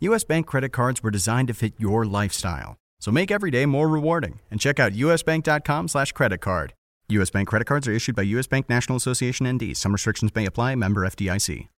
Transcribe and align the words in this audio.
US 0.00 0.24
Bank 0.24 0.46
credit 0.46 0.70
cards 0.72 1.02
were 1.02 1.10
designed 1.10 1.48
to 1.48 1.54
fit 1.54 1.74
your 1.76 2.06
lifestyle. 2.06 2.78
So 3.00 3.10
make 3.10 3.30
every 3.30 3.50
day 3.50 3.66
more 3.66 3.86
rewarding 3.86 4.40
and 4.50 4.58
check 4.58 4.80
out 4.80 4.92
usbank.com 4.92 5.88
slash 5.88 6.12
credit 6.12 6.38
card. 6.38 6.72
US 7.10 7.28
Bank 7.28 7.48
credit 7.48 7.66
cards 7.66 7.86
are 7.86 7.92
issued 7.92 8.16
by 8.16 8.22
US 8.22 8.46
Bank 8.46 8.70
National 8.70 8.96
Association 8.96 9.46
ND. 9.46 9.76
Some 9.76 9.92
restrictions 9.92 10.34
may 10.34 10.46
apply. 10.46 10.74
Member 10.74 11.06
FDIC. 11.06 11.68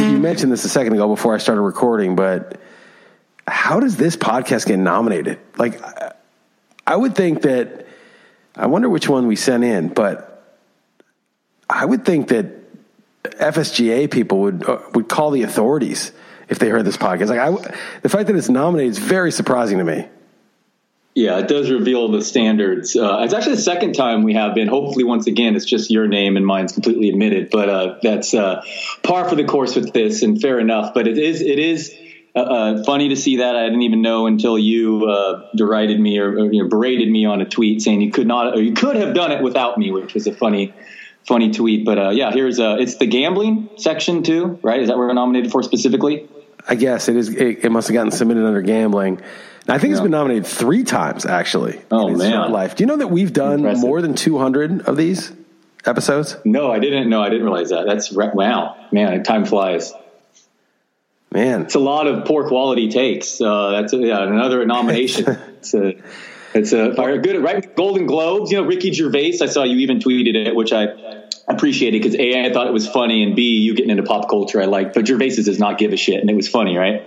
You 0.00 0.18
mentioned 0.18 0.52
this 0.52 0.64
a 0.64 0.68
second 0.68 0.92
ago 0.92 1.08
before 1.08 1.34
I 1.34 1.38
started 1.38 1.62
recording, 1.62 2.14
but 2.14 2.60
how 3.48 3.80
does 3.80 3.96
this 3.96 4.16
podcast 4.16 4.66
get 4.66 4.78
nominated? 4.78 5.40
Like, 5.56 5.80
I 6.86 6.94
would 6.94 7.16
think 7.16 7.42
that, 7.42 7.88
I 8.54 8.66
wonder 8.66 8.88
which 8.88 9.08
one 9.08 9.26
we 9.26 9.34
sent 9.34 9.64
in, 9.64 9.88
but 9.88 10.60
I 11.68 11.84
would 11.84 12.04
think 12.04 12.28
that 12.28 12.65
FSGA 13.30 14.10
people 14.10 14.40
would 14.40 14.68
uh, 14.68 14.80
would 14.94 15.08
call 15.08 15.30
the 15.30 15.42
authorities 15.42 16.12
if 16.48 16.58
they 16.58 16.68
heard 16.68 16.84
this 16.84 16.96
podcast. 16.96 17.28
Like, 17.28 17.38
I, 17.38 17.50
the 18.02 18.08
fact 18.08 18.28
that 18.28 18.36
it's 18.36 18.48
nominated 18.48 18.92
is 18.92 18.98
very 18.98 19.32
surprising 19.32 19.78
to 19.78 19.84
me. 19.84 20.08
Yeah, 21.14 21.38
it 21.38 21.48
does 21.48 21.70
reveal 21.70 22.10
the 22.12 22.20
standards. 22.20 22.94
Uh, 22.94 23.22
it's 23.22 23.32
actually 23.32 23.54
the 23.54 23.62
second 23.62 23.94
time 23.94 24.22
we 24.22 24.34
have 24.34 24.54
been. 24.54 24.68
Hopefully, 24.68 25.02
once 25.02 25.26
again, 25.26 25.56
it's 25.56 25.64
just 25.64 25.90
your 25.90 26.06
name 26.06 26.36
and 26.36 26.44
mine's 26.44 26.72
completely 26.72 27.08
admitted. 27.08 27.48
But 27.50 27.68
uh, 27.70 27.98
that's 28.02 28.34
uh, 28.34 28.62
par 29.02 29.26
for 29.26 29.34
the 29.34 29.44
course 29.44 29.74
with 29.74 29.94
this, 29.94 30.22
and 30.22 30.38
fair 30.38 30.60
enough. 30.60 30.92
But 30.92 31.08
it 31.08 31.16
is 31.16 31.40
it 31.40 31.58
is 31.58 31.96
uh, 32.34 32.40
uh, 32.40 32.84
funny 32.84 33.08
to 33.08 33.16
see 33.16 33.38
that. 33.38 33.56
I 33.56 33.64
didn't 33.64 33.80
even 33.80 34.02
know 34.02 34.26
until 34.26 34.58
you 34.58 35.06
uh, 35.06 35.48
derided 35.56 35.98
me 35.98 36.18
or, 36.18 36.32
or 36.32 36.52
you 36.52 36.62
know, 36.62 36.68
berated 36.68 37.10
me 37.10 37.24
on 37.24 37.40
a 37.40 37.46
tweet 37.46 37.80
saying 37.80 38.02
you 38.02 38.12
could 38.12 38.26
not 38.26 38.54
or 38.54 38.60
you 38.60 38.74
could 38.74 38.96
have 38.96 39.14
done 39.14 39.32
it 39.32 39.42
without 39.42 39.78
me, 39.78 39.90
which 39.90 40.12
was 40.12 40.26
a 40.26 40.34
funny 40.34 40.74
funny 41.26 41.50
tweet. 41.50 41.84
But 41.84 42.14
yeah, 42.14 42.32
here's 42.32 42.58
it's 42.58 42.96
the 42.96 43.06
gambling 43.06 43.70
section 43.76 44.22
too, 44.22 44.58
right? 44.62 44.80
Is 44.80 44.88
that 44.88 44.96
what 44.96 45.06
we're 45.06 45.14
nominated 45.14 45.50
for 45.50 45.62
specifically? 45.62 46.28
I 46.68 46.74
guess 46.74 47.08
it 47.08 47.16
is. 47.16 47.28
It, 47.28 47.64
it 47.64 47.70
must 47.70 47.88
have 47.88 47.94
gotten 47.94 48.10
submitted 48.10 48.44
under 48.44 48.62
gambling. 48.62 49.20
I 49.68 49.78
think 49.78 49.90
yeah. 49.90 49.96
it's 49.96 50.00
been 50.00 50.12
nominated 50.12 50.46
three 50.46 50.84
times 50.84 51.26
actually. 51.26 51.80
Oh 51.90 52.08
man, 52.08 52.50
life. 52.52 52.76
Do 52.76 52.82
you 52.82 52.86
know 52.86 52.96
that 52.96 53.08
we've 53.08 53.32
done 53.32 53.60
Impressive. 53.60 53.82
more 53.82 54.00
than 54.00 54.14
200 54.14 54.82
of 54.82 54.96
these 54.96 55.32
episodes? 55.84 56.36
No, 56.44 56.70
I 56.70 56.78
didn't. 56.78 57.08
No, 57.08 57.22
I 57.22 57.28
didn't 57.28 57.44
realize 57.44 57.70
that. 57.70 57.86
That's 57.86 58.12
wow, 58.12 58.76
man. 58.92 59.22
Time 59.24 59.44
flies. 59.44 59.92
Man, 61.32 61.62
it's 61.62 61.74
a 61.74 61.80
lot 61.80 62.06
of 62.06 62.24
poor 62.24 62.46
quality 62.48 62.88
takes. 62.88 63.40
Uh, 63.40 63.70
that's 63.72 63.92
a, 63.92 63.96
yeah, 63.98 64.22
another 64.22 64.64
nomination. 64.64 65.36
it's 66.56 66.72
a, 66.72 66.92
good 67.18 67.42
right. 67.42 67.76
Golden 67.76 68.06
Globes. 68.06 68.50
You 68.50 68.60
know, 68.60 68.66
Ricky 68.66 68.92
Gervais. 68.92 69.38
I 69.42 69.46
saw 69.46 69.62
you 69.64 69.78
even 69.78 69.98
tweeted 69.98 70.34
it, 70.34 70.54
which 70.54 70.72
I 70.72 70.86
appreciated 71.48 72.02
because 72.02 72.14
a 72.16 72.46
I 72.46 72.52
thought 72.52 72.66
it 72.66 72.72
was 72.72 72.88
funny, 72.88 73.22
and 73.22 73.36
b 73.36 73.58
you 73.58 73.74
getting 73.74 73.90
into 73.90 74.02
pop 74.02 74.28
culture 74.28 74.60
I 74.60 74.66
like. 74.66 74.94
But 74.94 75.06
Gervais 75.06 75.36
does 75.36 75.58
not 75.58 75.78
give 75.78 75.92
a 75.92 75.96
shit, 75.96 76.20
and 76.20 76.30
it 76.30 76.34
was 76.34 76.48
funny, 76.48 76.76
right? 76.76 77.02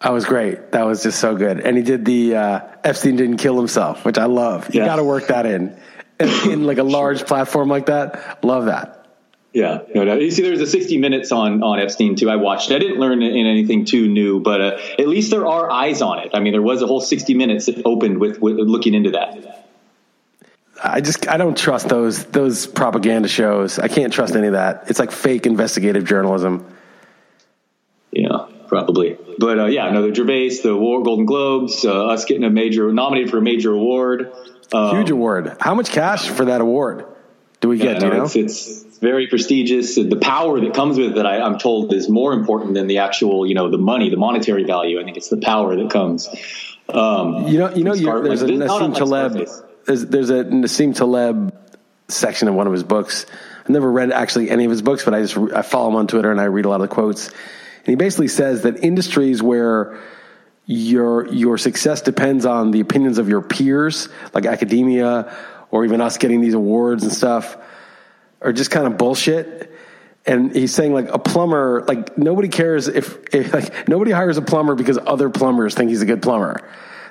That 0.00 0.12
was 0.12 0.26
great. 0.26 0.72
That 0.72 0.84
was 0.84 1.02
just 1.02 1.18
so 1.18 1.34
good. 1.34 1.60
And 1.60 1.76
he 1.76 1.82
did 1.82 2.04
the 2.04 2.36
uh, 2.36 2.60
Epstein 2.84 3.16
didn't 3.16 3.38
kill 3.38 3.56
himself, 3.56 4.04
which 4.04 4.18
I 4.18 4.26
love. 4.26 4.74
You 4.74 4.80
yeah. 4.80 4.86
got 4.86 4.96
to 4.96 5.04
work 5.04 5.28
that 5.28 5.46
in. 5.46 5.78
in. 6.20 6.50
in 6.50 6.64
like 6.64 6.78
a 6.78 6.82
large 6.82 7.26
platform 7.26 7.68
like 7.68 7.86
that. 7.86 8.44
Love 8.44 8.66
that. 8.66 9.03
Yeah, 9.54 9.82
no 9.94 10.04
doubt. 10.04 10.20
You 10.20 10.32
see, 10.32 10.42
there's 10.42 10.60
a 10.60 10.66
60 10.66 10.98
Minutes 10.98 11.30
on 11.30 11.62
on 11.62 11.78
Epstein 11.78 12.16
too. 12.16 12.28
I 12.28 12.34
watched. 12.34 12.72
I 12.72 12.80
didn't 12.80 12.98
learn 12.98 13.22
in 13.22 13.46
anything 13.46 13.84
too 13.84 14.08
new, 14.08 14.40
but 14.40 14.60
uh, 14.60 14.78
at 14.98 15.06
least 15.06 15.30
there 15.30 15.46
are 15.46 15.70
eyes 15.70 16.02
on 16.02 16.18
it. 16.18 16.32
I 16.34 16.40
mean, 16.40 16.52
there 16.52 16.60
was 16.60 16.82
a 16.82 16.88
whole 16.88 17.00
60 17.00 17.34
Minutes 17.34 17.66
that 17.66 17.86
opened 17.86 18.18
with, 18.18 18.40
with 18.40 18.56
looking 18.56 18.94
into 18.94 19.12
that. 19.12 19.64
I 20.82 21.00
just 21.00 21.28
I 21.28 21.36
don't 21.36 21.56
trust 21.56 21.88
those 21.88 22.24
those 22.24 22.66
propaganda 22.66 23.28
shows. 23.28 23.78
I 23.78 23.86
can't 23.86 24.12
trust 24.12 24.34
any 24.34 24.48
of 24.48 24.54
that. 24.54 24.90
It's 24.90 24.98
like 24.98 25.12
fake 25.12 25.46
investigative 25.46 26.04
journalism. 26.04 26.66
Yeah, 28.10 28.46
probably. 28.66 29.16
But 29.38 29.60
uh, 29.60 29.66
yeah, 29.66 29.88
no, 29.90 30.08
the 30.08 30.12
Gervais, 30.12 30.62
the 30.64 30.76
War, 30.76 31.04
Golden 31.04 31.26
Globes, 31.26 31.84
uh, 31.84 32.06
us 32.08 32.24
getting 32.24 32.44
a 32.44 32.50
major 32.50 32.92
nominated 32.92 33.30
for 33.30 33.38
a 33.38 33.42
major 33.42 33.72
award, 33.72 34.32
um, 34.72 34.96
huge 34.96 35.10
award. 35.10 35.56
How 35.60 35.74
much 35.74 35.90
cash 35.90 36.28
for 36.28 36.46
that 36.46 36.60
award 36.60 37.06
do 37.60 37.68
we 37.68 37.78
get? 37.78 37.94
Yeah, 37.94 37.98
do 38.00 38.06
you 38.06 38.12
know? 38.14 38.24
It's, 38.24 38.36
it's, 38.36 38.83
very 39.04 39.28
prestigious. 39.28 39.94
The 39.94 40.18
power 40.20 40.58
that 40.58 40.74
comes 40.74 40.98
with 40.98 41.16
it, 41.16 41.24
I, 41.24 41.36
am 41.36 41.58
told, 41.58 41.92
is 41.92 42.08
more 42.08 42.32
important 42.32 42.74
than 42.74 42.88
the 42.88 42.98
actual, 42.98 43.46
you 43.46 43.54
know, 43.54 43.70
the 43.70 43.78
money, 43.78 44.10
the 44.10 44.16
monetary 44.16 44.64
value. 44.64 45.00
I 45.00 45.04
think 45.04 45.16
it's 45.16 45.28
the 45.28 45.36
power 45.36 45.76
that 45.76 45.90
comes. 45.90 46.28
Um, 46.88 47.46
you 47.46 47.58
know, 47.58 47.72
you 47.72 47.84
know, 47.84 47.94
there's 47.94 48.42
like, 48.42 48.50
a 48.50 48.54
Nassim 48.54 48.96
Taleb. 48.96 49.48
There's, 49.86 50.06
there's 50.06 50.30
a 50.30 50.44
Nassim 50.44 50.96
Taleb 50.96 51.54
section 52.08 52.48
of 52.48 52.54
one 52.54 52.66
of 52.66 52.72
his 52.72 52.82
books. 52.82 53.26
I've 53.62 53.70
never 53.70 53.90
read 53.90 54.10
actually 54.10 54.50
any 54.50 54.64
of 54.64 54.70
his 54.70 54.82
books, 54.82 55.04
but 55.04 55.14
I 55.14 55.22
just 55.22 55.36
I 55.36 55.62
follow 55.62 55.88
him 55.88 55.96
on 55.96 56.06
Twitter 56.06 56.30
and 56.30 56.40
I 56.40 56.44
read 56.44 56.64
a 56.64 56.68
lot 56.68 56.80
of 56.80 56.88
the 56.88 56.94
quotes. 56.94 57.28
And 57.28 57.86
he 57.86 57.94
basically 57.94 58.28
says 58.28 58.62
that 58.62 58.82
industries 58.82 59.42
where 59.42 60.00
your 60.66 61.30
your 61.32 61.58
success 61.58 62.00
depends 62.00 62.46
on 62.46 62.70
the 62.70 62.80
opinions 62.80 63.18
of 63.18 63.28
your 63.28 63.42
peers, 63.42 64.08
like 64.32 64.46
academia 64.46 65.34
or 65.70 65.84
even 65.84 66.00
us 66.00 66.18
getting 66.18 66.40
these 66.40 66.54
awards 66.54 67.02
and 67.02 67.12
stuff, 67.12 67.56
are 68.44 68.52
just 68.52 68.70
kind 68.70 68.86
of 68.86 68.96
bullshit. 68.96 69.72
And 70.26 70.54
he's 70.54 70.72
saying 70.72 70.94
like 70.94 71.08
a 71.08 71.18
plumber, 71.18 71.84
like 71.86 72.16
nobody 72.16 72.48
cares 72.48 72.88
if, 72.88 73.18
if 73.34 73.52
like 73.52 73.88
nobody 73.88 74.10
hires 74.10 74.38
a 74.38 74.42
plumber 74.42 74.74
because 74.74 74.98
other 74.98 75.28
plumbers 75.28 75.74
think 75.74 75.90
he's 75.90 76.02
a 76.02 76.06
good 76.06 76.22
plumber. 76.22 76.60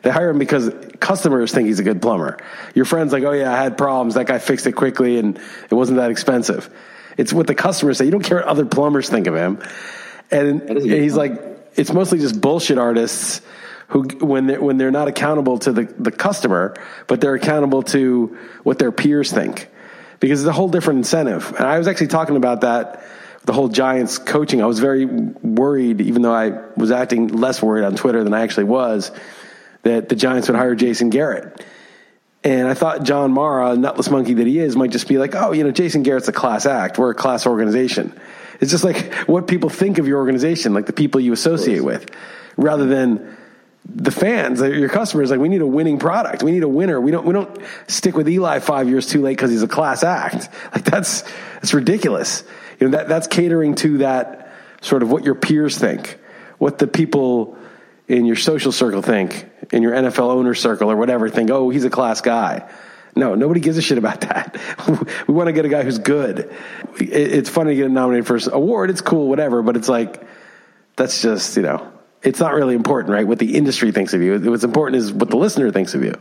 They 0.03 0.09
hire 0.09 0.29
him 0.29 0.39
because 0.39 0.73
customers 0.99 1.51
think 1.51 1.67
he's 1.67 1.79
a 1.79 1.83
good 1.83 2.01
plumber. 2.01 2.37
Your 2.73 2.85
friend's 2.85 3.13
like, 3.13 3.23
oh 3.23 3.31
yeah, 3.31 3.53
I 3.53 3.63
had 3.63 3.77
problems. 3.77 4.15
That 4.15 4.27
guy 4.27 4.39
fixed 4.39 4.65
it 4.67 4.73
quickly 4.73 5.17
and 5.17 5.37
it 5.69 5.73
wasn't 5.73 5.97
that 5.97 6.11
expensive. 6.11 6.69
It's 7.17 7.31
what 7.31 7.47
the 7.47 7.55
customers 7.55 7.97
say. 7.97 8.05
You 8.05 8.11
don't 8.11 8.23
care 8.23 8.37
what 8.37 8.47
other 8.47 8.65
plumbers 8.65 9.09
think 9.09 9.27
of 9.27 9.35
him. 9.35 9.61
And 10.31 10.81
he's 10.81 11.15
like, 11.15 11.31
it's 11.75 11.93
mostly 11.93 12.19
just 12.19 12.41
bullshit 12.41 12.77
artists 12.77 13.41
who, 13.87 14.03
when 14.19 14.47
they're, 14.47 14.61
when 14.61 14.77
they're 14.77 14.91
not 14.91 15.07
accountable 15.07 15.59
to 15.59 15.71
the, 15.71 15.83
the 15.83 16.11
customer, 16.11 16.75
but 17.07 17.21
they're 17.21 17.35
accountable 17.35 17.83
to 17.83 18.37
what 18.63 18.79
their 18.79 18.91
peers 18.91 19.31
think. 19.31 19.69
Because 20.23 20.39
it's 20.39 20.47
a 20.47 20.53
whole 20.53 20.69
different 20.69 20.99
incentive. 20.99 21.53
And 21.57 21.67
I 21.67 21.77
was 21.77 21.89
actually 21.89 22.07
talking 22.07 22.37
about 22.37 22.61
that, 22.61 23.03
the 23.43 23.51
whole 23.51 23.67
Giants 23.67 24.17
coaching. 24.17 24.61
I 24.61 24.65
was 24.65 24.79
very 24.79 25.03
worried, 25.03 25.99
even 25.99 26.21
though 26.21 26.33
I 26.33 26.51
was 26.77 26.91
acting 26.91 27.27
less 27.27 27.61
worried 27.61 27.83
on 27.83 27.97
Twitter 27.97 28.23
than 28.23 28.33
I 28.33 28.43
actually 28.43 28.63
was, 28.63 29.11
that 29.81 30.07
the 30.07 30.15
Giants 30.15 30.47
would 30.47 30.55
hire 30.55 30.75
Jason 30.75 31.09
Garrett. 31.09 31.65
And 32.41 32.69
I 32.69 32.73
thought 32.73 33.03
John 33.03 33.33
Mara, 33.33 33.75
nutless 33.75 34.09
monkey 34.09 34.35
that 34.35 34.47
he 34.47 34.59
is, 34.59 34.77
might 34.77 34.91
just 34.91 35.09
be 35.09 35.17
like, 35.17 35.35
oh, 35.35 35.51
you 35.51 35.65
know, 35.65 35.71
Jason 35.71 36.03
Garrett's 36.03 36.29
a 36.29 36.31
class 36.31 36.65
act. 36.65 36.97
We're 36.97 37.11
a 37.11 37.15
class 37.15 37.45
organization. 37.45 38.17
It's 38.61 38.71
just 38.71 38.85
like 38.85 39.13
what 39.27 39.45
people 39.45 39.69
think 39.69 39.97
of 39.97 40.07
your 40.07 40.19
organization, 40.19 40.73
like 40.73 40.85
the 40.85 40.93
people 40.93 41.19
you 41.19 41.33
associate 41.33 41.83
with, 41.83 42.09
rather 42.55 42.85
than 42.85 43.35
the 43.85 44.11
fans, 44.11 44.61
your 44.61 44.89
customers. 44.89 45.29
Like 45.29 45.39
we 45.39 45.49
need 45.49 45.61
a 45.61 45.67
winning 45.67 45.99
product. 45.99 46.41
We 46.41 46.51
need 46.51 46.63
a 46.63 46.67
winner. 46.67 46.99
We 47.01 47.11
don't 47.11 47.25
we 47.25 47.33
don't 47.33 47.61
stick 47.87 48.15
with 48.15 48.29
Eli 48.29 48.59
five 48.59 48.89
years 48.89 49.07
too 49.07 49.21
late 49.21 49.37
because 49.37 49.51
he's 49.51 49.63
a 49.63 49.67
class 49.67 50.03
act. 50.03 50.49
Like 50.73 50.85
that's 50.85 51.23
that's 51.55 51.73
ridiculous. 51.73 52.43
You 52.79 52.87
know 52.87 52.97
that 52.97 53.07
that's 53.07 53.27
catering 53.27 53.75
to 53.75 53.99
that 53.99 54.51
sort 54.81 55.03
of 55.03 55.11
what 55.11 55.23
your 55.23 55.35
peers 55.35 55.77
think, 55.77 56.19
what 56.57 56.79
the 56.79 56.87
people 56.87 57.57
in 58.07 58.25
your 58.25 58.35
social 58.35 58.71
circle 58.71 59.01
think, 59.01 59.49
in 59.71 59.83
your 59.83 59.93
NFL 59.93 60.31
owner 60.31 60.53
circle 60.53 60.89
or 60.89 60.95
whatever 60.95 61.29
think. 61.29 61.51
Oh, 61.51 61.69
he's 61.69 61.83
a 61.83 61.89
class 61.89 62.21
guy. 62.21 62.69
No, 63.15 63.35
nobody 63.35 63.59
gives 63.59 63.77
a 63.77 63.81
shit 63.81 63.97
about 63.97 64.21
that. 64.27 64.57
we 65.27 65.33
want 65.33 65.47
to 65.47 65.53
get 65.53 65.65
a 65.65 65.69
guy 65.69 65.83
who's 65.83 65.99
good. 65.99 66.51
It's 66.99 67.49
funny 67.49 67.75
to 67.75 67.81
get 67.83 67.91
nominated 67.91 68.25
for 68.25 68.35
an 68.35 68.51
award. 68.51 68.89
It's 68.89 69.01
cool, 69.01 69.29
whatever. 69.29 69.61
But 69.61 69.77
it's 69.77 69.89
like 69.89 70.25
that's 70.95 71.21
just, 71.21 71.55
you 71.55 71.63
know, 71.63 71.91
it's 72.23 72.39
not 72.39 72.53
really 72.53 72.75
important, 72.75 73.13
right? 73.13 73.27
What 73.27 73.39
the 73.39 73.55
industry 73.55 73.91
thinks 73.91 74.13
of 74.13 74.21
you. 74.21 74.39
What's 74.39 74.63
important 74.63 75.01
is 75.01 75.11
what 75.11 75.29
the 75.29 75.37
listener 75.37 75.71
thinks 75.71 75.93
of 75.93 76.03
you. 76.03 76.15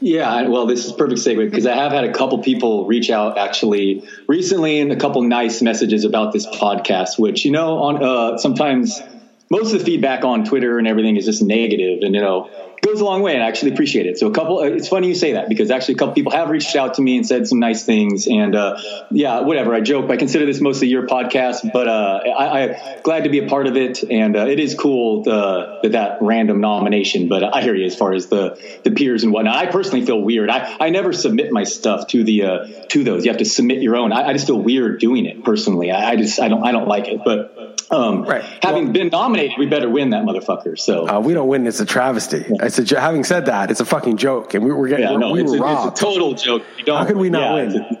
Yeah, 0.00 0.48
well, 0.48 0.66
this 0.66 0.84
is 0.84 0.92
perfect 0.92 1.20
segue 1.20 1.50
because 1.50 1.64
I 1.64 1.74
have 1.74 1.90
had 1.90 2.04
a 2.04 2.12
couple 2.12 2.38
people 2.42 2.86
reach 2.86 3.08
out 3.08 3.38
actually 3.38 4.06
recently 4.28 4.78
and 4.78 4.92
a 4.92 4.96
couple 4.96 5.22
nice 5.22 5.62
messages 5.62 6.04
about 6.04 6.34
this 6.34 6.46
podcast, 6.46 7.18
which, 7.18 7.46
you 7.46 7.50
know, 7.50 7.78
on 7.78 8.02
uh, 8.02 8.36
sometimes 8.36 9.00
most 9.48 9.72
of 9.72 9.78
the 9.78 9.84
feedback 9.84 10.22
on 10.22 10.44
Twitter 10.44 10.78
and 10.78 10.86
everything 10.86 11.16
is 11.16 11.24
just 11.24 11.42
negative 11.42 12.02
and, 12.02 12.14
you 12.14 12.20
know, 12.20 12.50
goes 12.86 13.00
a 13.00 13.04
long 13.04 13.22
way 13.22 13.34
and 13.34 13.42
I 13.42 13.48
actually 13.48 13.72
appreciate 13.72 14.06
it. 14.06 14.18
So 14.18 14.28
a 14.28 14.32
couple, 14.32 14.60
uh, 14.60 14.64
it's 14.64 14.88
funny 14.88 15.08
you 15.08 15.14
say 15.14 15.32
that 15.32 15.48
because 15.48 15.70
actually 15.70 15.94
a 15.94 15.98
couple 15.98 16.14
people 16.14 16.32
have 16.32 16.48
reached 16.48 16.74
out 16.76 16.94
to 16.94 17.02
me 17.02 17.16
and 17.16 17.26
said 17.26 17.46
some 17.46 17.58
nice 17.58 17.84
things 17.84 18.26
and, 18.26 18.54
uh, 18.54 18.78
yeah, 19.10 19.40
whatever. 19.40 19.74
I 19.74 19.80
joke. 19.80 20.10
I 20.10 20.16
consider 20.16 20.46
this 20.46 20.60
mostly 20.60 20.88
your 20.88 21.06
podcast, 21.06 21.70
but, 21.72 21.88
uh, 21.88 22.20
I, 22.38 22.60
am 22.60 23.02
glad 23.02 23.24
to 23.24 23.30
be 23.30 23.38
a 23.44 23.48
part 23.48 23.66
of 23.66 23.76
it. 23.76 24.02
And, 24.04 24.36
uh, 24.36 24.46
it 24.46 24.60
is 24.60 24.74
cool, 24.74 25.22
the, 25.24 25.80
the, 25.82 25.88
that 25.90 26.18
random 26.20 26.60
nomination, 26.60 27.28
but 27.28 27.42
I 27.42 27.62
hear 27.62 27.74
you 27.74 27.86
as 27.86 27.96
far 27.96 28.12
as 28.12 28.26
the, 28.26 28.58
the 28.84 28.90
peers 28.92 29.24
and 29.24 29.32
whatnot. 29.32 29.56
I 29.56 29.66
personally 29.66 30.06
feel 30.06 30.20
weird. 30.20 30.48
I, 30.48 30.76
I 30.80 30.90
never 30.90 31.12
submit 31.12 31.52
my 31.52 31.64
stuff 31.64 32.06
to 32.08 32.24
the, 32.24 32.44
uh, 32.44 32.66
to 32.90 33.04
those. 33.04 33.24
You 33.24 33.30
have 33.30 33.38
to 33.38 33.44
submit 33.44 33.82
your 33.82 33.96
own. 33.96 34.12
I, 34.12 34.28
I 34.28 34.32
just 34.32 34.46
feel 34.46 34.60
weird 34.60 35.00
doing 35.00 35.26
it 35.26 35.44
personally. 35.44 35.90
I, 35.90 36.10
I, 36.10 36.16
just, 36.16 36.40
I 36.40 36.48
don't, 36.48 36.64
I 36.64 36.72
don't 36.72 36.88
like 36.88 37.08
it, 37.08 37.20
but, 37.24 37.65
um, 37.90 38.22
right. 38.24 38.42
having 38.62 38.84
well, 38.84 38.92
been 38.92 39.08
nominated, 39.08 39.58
we 39.58 39.66
better 39.66 39.88
win 39.88 40.10
that 40.10 40.24
motherfucker. 40.24 40.78
So, 40.78 41.08
uh, 41.08 41.20
we 41.20 41.34
don't 41.34 41.48
win. 41.48 41.66
It's 41.66 41.80
a 41.80 41.86
travesty. 41.86 42.44
Yeah. 42.48 42.64
I 42.64 42.68
said, 42.68 42.88
having 42.90 43.24
said 43.24 43.46
that, 43.46 43.70
it's 43.70 43.80
a 43.80 43.84
fucking 43.84 44.16
joke, 44.16 44.54
and 44.54 44.64
we 44.64 44.72
were 44.72 44.88
getting 44.88 45.08
yeah, 45.08 45.16
no, 45.16 45.32
we 45.32 45.42
it's, 45.42 45.52
were 45.52 45.58
a, 45.58 45.60
robbed. 45.60 45.92
It's 45.92 46.00
a 46.00 46.04
total 46.04 46.34
joke. 46.34 46.62
How 46.86 47.04
could 47.04 47.16
we 47.16 47.30
not 47.30 47.56
yeah, 47.56 47.72
win? 47.72 47.98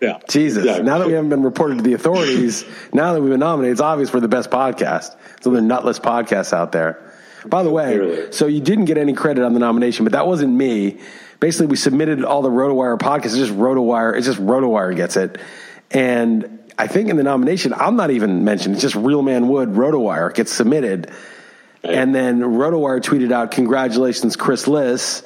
yeah, 0.00 0.18
Jesus. 0.28 0.64
Exactly. 0.64 0.84
Now 0.84 0.98
that 0.98 1.06
we 1.06 1.12
haven't 1.12 1.30
been 1.30 1.42
reported 1.42 1.78
to 1.78 1.84
the 1.84 1.94
authorities, 1.94 2.64
now 2.92 3.12
that 3.12 3.20
we've 3.20 3.30
been 3.30 3.40
nominated, 3.40 3.72
it's 3.72 3.80
obvious 3.80 4.12
we're 4.12 4.20
the 4.20 4.28
best 4.28 4.50
podcast. 4.50 5.14
So 5.40 5.50
the 5.50 5.62
nutless 5.62 5.98
podcasts 5.98 6.52
out 6.52 6.72
there. 6.72 7.04
By 7.46 7.62
the 7.62 7.70
way, 7.70 7.96
Clearly. 7.96 8.32
so 8.32 8.46
you 8.46 8.60
didn't 8.60 8.86
get 8.86 8.98
any 8.98 9.12
credit 9.12 9.44
on 9.44 9.52
the 9.54 9.60
nomination, 9.60 10.04
but 10.04 10.12
that 10.12 10.26
wasn't 10.26 10.52
me. 10.52 10.98
Basically, 11.38 11.66
we 11.66 11.76
submitted 11.76 12.24
all 12.24 12.42
the 12.42 12.50
RotoWire 12.50 12.98
podcasts. 12.98 13.26
It's 13.26 13.36
just 13.36 13.52
RotoWire. 13.52 14.16
It's 14.16 14.26
just 14.26 14.40
RotoWire 14.40 14.96
gets 14.96 15.16
it, 15.16 15.38
and 15.92 16.57
I 16.78 16.86
think 16.86 17.08
in 17.08 17.16
the 17.16 17.24
nomination, 17.24 17.74
I'm 17.74 17.96
not 17.96 18.10
even 18.10 18.44
mentioned. 18.44 18.76
It's 18.76 18.82
just 18.82 18.94
Real 18.94 19.22
Man 19.22 19.48
Wood, 19.48 19.70
RotoWire 19.70 20.32
gets 20.32 20.52
submitted 20.52 21.10
and 21.82 22.14
then 22.14 22.40
RotoWire 22.40 23.00
tweeted 23.00 23.32
out, 23.32 23.50
"Congratulations, 23.50 24.36
Chris 24.36 24.66
Liss." 24.66 25.22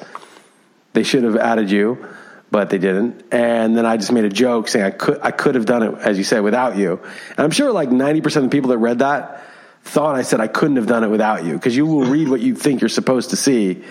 They 0.93 1.03
should 1.03 1.25
have 1.25 1.37
added 1.37 1.71
you, 1.71 2.07
but 2.51 2.69
they 2.69 2.79
didn't. 2.79 3.25
And 3.33 3.77
then 3.77 3.87
I 3.87 3.97
just 3.97 4.13
made 4.13 4.25
a 4.25 4.29
joke 4.29 4.69
saying 4.69 4.85
I 4.85 4.91
could 4.91 5.21
I 5.23 5.31
could 5.31 5.55
have 5.55 5.65
done 5.65 5.83
it 5.83 5.95
as 6.01 6.19
you 6.19 6.25
said 6.25 6.41
without 6.41 6.77
you. 6.77 7.01
And 7.31 7.41
I'm 7.41 7.51
sure 7.51 7.73
like 7.73 7.89
90% 7.89 8.37
of 8.37 8.43
the 8.45 8.49
people 8.51 8.71
that 8.71 8.79
read 8.79 8.99
that 8.99 9.43
thought 9.85 10.15
I 10.15 10.23
said 10.23 10.41
I 10.41 10.47
couldn't 10.47 10.77
have 10.77 10.87
done 10.87 11.03
it 11.03 11.09
without 11.09 11.45
you 11.45 11.55
because 11.55 11.77
you 11.77 11.87
will 11.87 12.05
read 12.05 12.29
what 12.29 12.41
you 12.41 12.55
think 12.55 12.81
you're 12.81 12.89
supposed 12.89 13.31
to 13.31 13.37
see. 13.37 13.83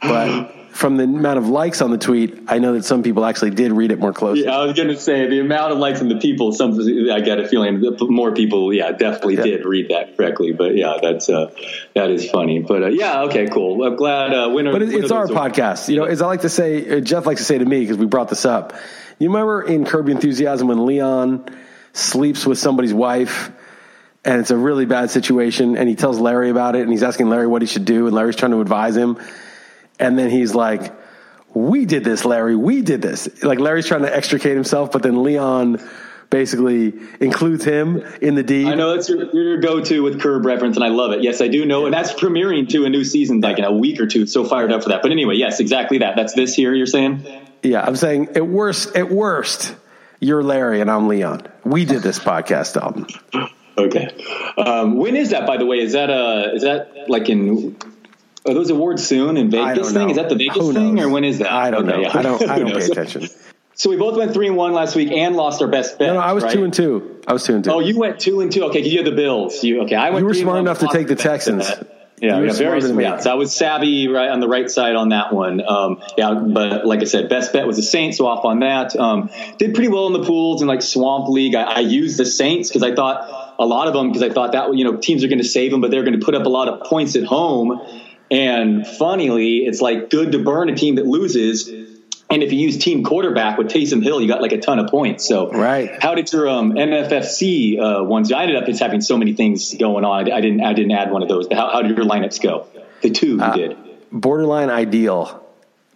But 0.00 0.54
from 0.72 0.96
the 0.96 1.04
amount 1.04 1.38
of 1.38 1.48
likes 1.48 1.82
on 1.82 1.90
the 1.90 1.98
tweet, 1.98 2.42
I 2.46 2.58
know 2.58 2.74
that 2.74 2.84
some 2.84 3.02
people 3.02 3.24
actually 3.24 3.50
did 3.50 3.72
read 3.72 3.90
it 3.90 3.98
more 3.98 4.12
closely. 4.12 4.44
Yeah, 4.44 4.56
I 4.56 4.64
was 4.64 4.74
going 4.74 4.88
to 4.88 4.96
say 4.96 5.26
the 5.28 5.40
amount 5.40 5.72
of 5.72 5.78
likes 5.78 6.00
and 6.00 6.10
the 6.10 6.18
people. 6.18 6.52
Some 6.52 6.78
I 7.10 7.20
get 7.20 7.40
a 7.40 7.48
feeling 7.48 7.84
more 8.00 8.32
people, 8.32 8.72
yeah, 8.72 8.92
definitely 8.92 9.36
yeah. 9.36 9.42
did 9.42 9.64
read 9.64 9.90
that 9.90 10.16
correctly. 10.16 10.52
But 10.52 10.76
yeah, 10.76 10.98
that's 11.02 11.28
uh, 11.28 11.52
that 11.94 12.10
is 12.10 12.30
funny. 12.30 12.60
But 12.60 12.84
uh, 12.84 12.86
yeah, 12.86 13.22
okay, 13.22 13.48
cool. 13.48 13.84
I'm 13.84 13.96
glad. 13.96 14.32
Uh, 14.32 14.50
winner, 14.50 14.72
but 14.72 14.82
it, 14.82 14.94
it's 14.94 15.10
our 15.10 15.26
podcast. 15.26 15.88
You 15.88 15.96
know, 15.96 16.04
as 16.04 16.22
I 16.22 16.26
like 16.26 16.42
to 16.42 16.48
say, 16.48 16.98
uh, 16.98 17.00
Jeff 17.00 17.26
likes 17.26 17.40
to 17.40 17.44
say 17.44 17.58
to 17.58 17.64
me 17.64 17.80
because 17.80 17.98
we 17.98 18.06
brought 18.06 18.28
this 18.28 18.44
up. 18.44 18.72
You 19.18 19.28
remember 19.28 19.62
in 19.62 19.84
Curb 19.84 20.08
Enthusiasm 20.08 20.68
when 20.68 20.86
Leon 20.86 21.46
sleeps 21.92 22.46
with 22.46 22.58
somebody's 22.58 22.94
wife? 22.94 23.50
And 24.22 24.38
it's 24.38 24.50
a 24.50 24.56
really 24.56 24.84
bad 24.84 25.10
situation, 25.10 25.78
and 25.78 25.88
he 25.88 25.94
tells 25.94 26.20
Larry 26.20 26.50
about 26.50 26.76
it, 26.76 26.82
and 26.82 26.90
he's 26.90 27.02
asking 27.02 27.30
Larry 27.30 27.46
what 27.46 27.62
he 27.62 27.66
should 27.66 27.86
do, 27.86 28.06
and 28.06 28.14
Larry's 28.14 28.36
trying 28.36 28.50
to 28.50 28.60
advise 28.60 28.94
him 28.94 29.18
and 30.00 30.18
then 30.18 30.30
he's 30.30 30.54
like, 30.54 30.92
we 31.54 31.84
did 31.84 32.04
this, 32.04 32.24
Larry. 32.24 32.56
We 32.56 32.82
did 32.82 33.02
this. 33.02 33.42
Like 33.42 33.58
Larry's 33.58 33.86
trying 33.86 34.02
to 34.02 34.14
extricate 34.14 34.54
himself, 34.54 34.92
but 34.92 35.02
then 35.02 35.22
Leon 35.22 35.80
basically 36.30 36.94
includes 37.18 37.64
him 37.64 38.02
in 38.20 38.36
the 38.36 38.42
deed. 38.42 38.68
I 38.68 38.76
know 38.76 38.94
that's 38.94 39.08
your, 39.08 39.34
your 39.34 39.58
go-to 39.58 40.00
with 40.02 40.20
curb 40.20 40.46
reference, 40.46 40.76
and 40.76 40.84
I 40.84 40.88
love 40.88 41.10
it. 41.12 41.22
Yes, 41.22 41.40
I 41.40 41.48
do 41.48 41.66
know, 41.66 41.86
and 41.86 41.94
that's 41.94 42.12
premiering 42.12 42.68
to 42.68 42.84
a 42.84 42.88
new 42.88 43.02
season 43.02 43.40
like 43.40 43.58
in 43.58 43.64
a 43.64 43.72
week 43.72 44.00
or 44.00 44.06
two. 44.06 44.26
So 44.26 44.44
fired 44.44 44.72
up 44.72 44.84
for 44.84 44.90
that. 44.90 45.02
But 45.02 45.10
anyway, 45.10 45.34
yes, 45.34 45.58
exactly 45.58 45.98
that. 45.98 46.14
That's 46.16 46.34
this 46.34 46.54
here. 46.54 46.72
You're 46.72 46.86
saying? 46.86 47.26
Yeah, 47.62 47.82
I'm 47.82 47.96
saying 47.96 48.28
at 48.36 48.46
worst, 48.46 48.94
at 48.96 49.10
worst, 49.10 49.74
you're 50.20 50.42
Larry 50.42 50.80
and 50.80 50.90
I'm 50.90 51.08
Leon. 51.08 51.48
We 51.64 51.84
did 51.84 52.02
this 52.02 52.18
podcast 52.18 52.80
album. 52.80 53.06
Okay. 53.76 54.08
Um, 54.56 54.98
when 54.98 55.16
is 55.16 55.30
that? 55.30 55.46
By 55.46 55.56
the 55.56 55.66
way, 55.66 55.78
is 55.78 55.92
that 55.92 56.10
uh 56.10 56.50
is 56.54 56.62
that 56.62 57.08
like 57.08 57.28
in 57.28 57.76
are 58.46 58.54
those 58.54 58.70
awards 58.70 59.06
soon 59.06 59.36
in 59.36 59.50
Vegas 59.50 59.92
thing? 59.92 60.10
Is 60.10 60.16
that 60.16 60.28
the 60.28 60.36
Vegas 60.36 60.72
thing 60.72 61.00
or 61.00 61.08
when 61.08 61.24
is 61.24 61.38
that? 61.38 61.52
I 61.52 61.70
don't 61.70 61.88
okay, 61.88 62.02
know. 62.02 62.08
Yeah. 62.08 62.18
I 62.18 62.22
don't. 62.22 62.48
I 62.48 62.58
don't 62.58 62.72
pay 62.72 62.86
attention. 62.86 63.28
So 63.74 63.88
we 63.88 63.96
both 63.96 64.16
went 64.16 64.34
three 64.34 64.46
and 64.46 64.56
one 64.56 64.74
last 64.74 64.94
week 64.94 65.10
and 65.10 65.36
lost 65.36 65.62
our 65.62 65.68
best 65.68 65.98
bet. 65.98 66.08
No, 66.08 66.14
no 66.14 66.20
I 66.20 66.32
was 66.32 66.44
right? 66.44 66.52
two 66.52 66.64
and 66.64 66.74
two. 66.74 67.22
I 67.26 67.32
was 67.32 67.44
two 67.44 67.54
and 67.54 67.64
two. 67.64 67.70
Oh, 67.70 67.80
you 67.80 67.98
went 67.98 68.20
two 68.20 68.40
and 68.40 68.52
two. 68.52 68.64
Okay, 68.64 68.82
you 68.82 68.98
had 68.98 69.06
the 69.06 69.16
Bills. 69.16 69.64
You 69.64 69.82
okay? 69.82 69.96
I 69.96 70.10
went. 70.10 70.20
You 70.20 70.26
were 70.26 70.34
smart 70.34 70.58
enough 70.58 70.80
to 70.80 70.88
take 70.88 71.08
the 71.08 71.16
Texans. 71.16 71.70
Yeah, 72.20 72.38
yeah 72.40 72.52
very 72.52 72.82
smart. 72.82 73.22
So 73.22 73.30
I 73.30 73.34
was 73.34 73.54
savvy 73.54 74.06
right 74.08 74.28
on 74.28 74.40
the 74.40 74.48
right 74.48 74.70
side 74.70 74.94
on 74.94 75.08
that 75.08 75.32
one. 75.32 75.66
Um, 75.66 76.02
yeah, 76.18 76.34
but 76.34 76.84
like 76.84 77.00
I 77.00 77.04
said, 77.04 77.30
best 77.30 77.52
bet 77.54 77.66
was 77.66 77.76
the 77.76 77.82
Saints, 77.82 78.18
so 78.18 78.26
off 78.26 78.44
on 78.44 78.60
that. 78.60 78.94
Um, 78.94 79.30
did 79.56 79.74
pretty 79.74 79.88
well 79.88 80.06
in 80.06 80.12
the 80.12 80.24
pools 80.24 80.60
and 80.60 80.68
like 80.68 80.82
Swamp 80.82 81.28
League. 81.28 81.54
I, 81.54 81.62
I 81.62 81.78
used 81.80 82.18
the 82.18 82.26
Saints 82.26 82.68
because 82.68 82.82
I 82.82 82.94
thought 82.94 83.54
a 83.58 83.64
lot 83.64 83.88
of 83.88 83.94
them 83.94 84.08
because 84.08 84.22
I 84.22 84.28
thought 84.28 84.52
that 84.52 84.74
you 84.74 84.84
know 84.84 84.98
teams 84.98 85.24
are 85.24 85.28
going 85.28 85.38
to 85.38 85.48
save 85.48 85.70
them, 85.70 85.80
but 85.80 85.90
they're 85.90 86.02
going 86.04 86.18
to 86.18 86.24
put 86.24 86.34
up 86.34 86.44
a 86.44 86.50
lot 86.50 86.68
of 86.68 86.86
points 86.86 87.16
at 87.16 87.24
home. 87.24 87.80
And 88.30 88.86
funnily, 88.86 89.58
it's 89.58 89.80
like 89.80 90.10
good 90.10 90.32
to 90.32 90.38
burn 90.38 90.68
a 90.68 90.76
team 90.76 90.96
that 90.96 91.06
loses. 91.06 91.68
And 91.68 92.44
if 92.44 92.52
you 92.52 92.60
use 92.60 92.78
team 92.78 93.02
quarterback 93.02 93.58
with 93.58 93.68
Taysom 93.68 94.04
Hill, 94.04 94.20
you 94.20 94.28
got 94.28 94.40
like 94.40 94.52
a 94.52 94.60
ton 94.60 94.78
of 94.78 94.88
points. 94.88 95.26
So, 95.26 95.50
right. 95.50 96.00
How 96.00 96.14
did 96.14 96.32
your 96.32 96.48
um, 96.48 96.72
NFFC 96.74 97.80
uh, 97.80 98.04
ones? 98.04 98.30
I 98.30 98.42
ended 98.42 98.56
up 98.56 98.66
just 98.66 98.80
having 98.80 99.00
so 99.00 99.18
many 99.18 99.32
things 99.32 99.74
going 99.74 100.04
on. 100.04 100.30
I 100.30 100.40
didn't. 100.40 100.60
I 100.60 100.72
didn't 100.72 100.92
add 100.92 101.10
one 101.10 101.22
of 101.22 101.28
those. 101.28 101.48
But 101.48 101.58
how, 101.58 101.70
how 101.70 101.82
did 101.82 101.96
your 101.96 102.06
lineups 102.06 102.40
go? 102.40 102.68
The 103.02 103.10
two 103.10 103.34
you 103.34 103.42
uh, 103.42 103.56
did. 103.56 103.76
Borderline 104.12 104.70
ideal. 104.70 105.44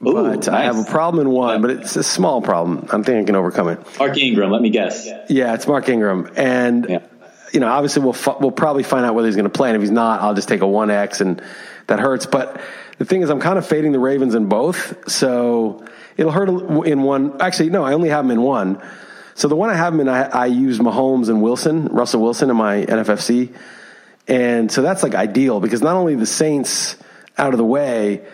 Ooh, 0.06 0.12
but 0.12 0.36
nice. 0.36 0.48
I 0.48 0.62
have 0.64 0.78
a 0.78 0.84
problem 0.84 1.24
in 1.26 1.32
one, 1.32 1.62
but 1.62 1.70
it's 1.70 1.96
a 1.96 2.02
small 2.02 2.42
problem. 2.42 2.88
I 2.92 3.00
think 3.02 3.08
I 3.08 3.24
can 3.24 3.36
overcome 3.36 3.68
it. 3.68 3.98
Mark 3.98 4.18
Ingram, 4.18 4.50
let 4.50 4.60
me 4.60 4.70
guess. 4.70 5.08
Yeah, 5.28 5.54
it's 5.54 5.66
Mark 5.66 5.88
Ingram, 5.88 6.30
and 6.36 6.86
yeah. 6.88 6.98
you 7.52 7.60
know, 7.60 7.68
obviously 7.68 8.02
we'll 8.02 8.16
we'll 8.40 8.50
probably 8.50 8.82
find 8.82 9.06
out 9.06 9.14
whether 9.14 9.28
he's 9.28 9.36
going 9.36 9.44
to 9.44 9.56
play, 9.56 9.70
and 9.70 9.76
if 9.76 9.82
he's 9.82 9.90
not, 9.90 10.20
I'll 10.20 10.34
just 10.34 10.48
take 10.48 10.62
a 10.62 10.66
one 10.66 10.90
X 10.90 11.20
and 11.20 11.40
that 11.86 12.00
hurts. 12.00 12.26
But 12.26 12.60
the 12.98 13.04
thing 13.04 13.22
is, 13.22 13.30
I'm 13.30 13.40
kind 13.40 13.58
of 13.58 13.66
fading 13.66 13.92
the 13.92 13.98
Ravens 13.98 14.34
in 14.34 14.46
both, 14.46 15.10
so 15.10 15.84
it'll 16.16 16.32
hurt 16.32 16.48
in 16.86 17.02
one. 17.02 17.40
Actually, 17.40 17.70
no, 17.70 17.84
I 17.84 17.92
only 17.92 18.08
have 18.08 18.24
them 18.24 18.30
in 18.30 18.42
one. 18.42 18.82
So 19.34 19.48
the 19.48 19.56
one 19.56 19.70
I 19.70 19.74
have 19.74 19.92
them 19.92 20.00
in, 20.00 20.08
I, 20.08 20.22
I 20.24 20.46
use 20.46 20.78
Mahomes 20.78 21.28
and 21.28 21.42
Wilson, 21.42 21.86
Russell 21.86 22.22
Wilson 22.22 22.50
in 22.50 22.56
my 22.56 22.84
NFFC, 22.84 23.54
and 24.28 24.70
so 24.70 24.82
that's 24.82 25.02
like 25.02 25.14
ideal 25.14 25.60
because 25.60 25.82
not 25.82 25.96
only 25.96 26.14
the 26.14 26.26
Saints 26.26 26.96
out 27.36 27.52
of 27.52 27.58
the 27.58 27.64
way, 27.64 28.24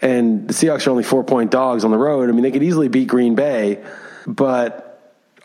and 0.00 0.46
the 0.46 0.54
Seahawks 0.54 0.86
are 0.86 0.90
only 0.90 1.02
four 1.02 1.24
point 1.24 1.50
dogs 1.50 1.84
on 1.84 1.90
the 1.90 1.98
road. 1.98 2.28
I 2.28 2.32
mean, 2.32 2.42
they 2.42 2.50
could 2.50 2.62
easily 2.62 2.88
beat 2.88 3.08
Green 3.08 3.34
Bay, 3.34 3.84
but 4.26 4.84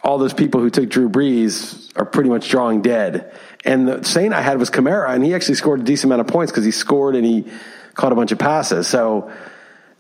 all 0.04 0.18
those 0.18 0.34
people 0.34 0.62
who 0.62 0.70
took 0.70 0.90
Drew 0.90 1.10
Brees 1.10 1.92
are 1.96 2.06
pretty 2.06 2.30
much 2.30 2.50
drawing 2.50 2.82
dead. 2.82 3.34
And 3.66 3.88
the 3.88 4.04
Saint 4.04 4.34
I 4.34 4.42
had 4.42 4.58
was 4.58 4.70
Kamara, 4.70 5.14
and 5.14 5.24
he 5.24 5.34
actually 5.34 5.56
scored 5.56 5.82
a 5.82 5.84
decent 5.84 6.12
amount 6.12 6.22
of 6.22 6.28
points 6.28 6.52
because 6.52 6.64
he 6.64 6.72
scored 6.72 7.16
and 7.16 7.26
he 7.26 7.46
caught 7.94 8.12
a 8.12 8.16
bunch 8.16 8.32
of 8.32 8.40
passes. 8.40 8.88
So 8.88 9.32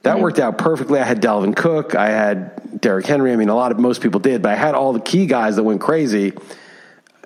that 0.04 0.14
mm-hmm. 0.14 0.22
worked 0.22 0.40
out 0.40 0.58
perfectly. 0.58 1.00
I 1.00 1.04
had 1.04 1.22
Dalvin 1.22 1.56
Cook, 1.56 1.96
I 1.96 2.10
had 2.10 2.80
Derrick 2.80 3.06
Henry. 3.06 3.34
I 3.34 3.36
mean, 3.36 3.50
a 3.50 3.56
lot 3.56 3.72
of 3.72 3.80
most 3.80 4.02
people 4.02 4.20
did, 4.20 4.42
but 4.42 4.52
I 4.52 4.56
had 4.56 4.76
all 4.76 4.94
the 4.94 5.02
key 5.02 5.26
guys 5.26 5.58
that 5.58 5.64
went 5.64 5.82
crazy. 5.82 6.34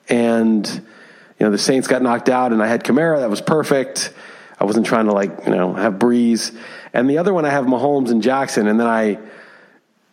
And 0.10 0.68
you 0.68 1.46
know, 1.46 1.52
the 1.52 1.58
Saints 1.58 1.88
got 1.88 2.02
knocked 2.02 2.30
out, 2.30 2.52
and 2.52 2.62
I 2.64 2.68
had 2.68 2.84
Kamara. 2.84 3.20
That 3.20 3.30
was 3.30 3.42
perfect. 3.42 4.12
I 4.60 4.66
wasn't 4.66 4.86
trying 4.86 5.06
to 5.06 5.14
like 5.14 5.46
you 5.46 5.52
know 5.52 5.74
have 5.74 5.94
Brees. 5.96 6.56
And 6.94 7.10
the 7.10 7.20
other 7.20 7.34
one 7.34 7.46
I 7.46 7.50
have 7.50 7.66
Mahomes 7.66 8.10
and 8.10 8.24
Jackson, 8.24 8.68
and 8.68 8.80
then 8.80 8.88
I 8.88 9.20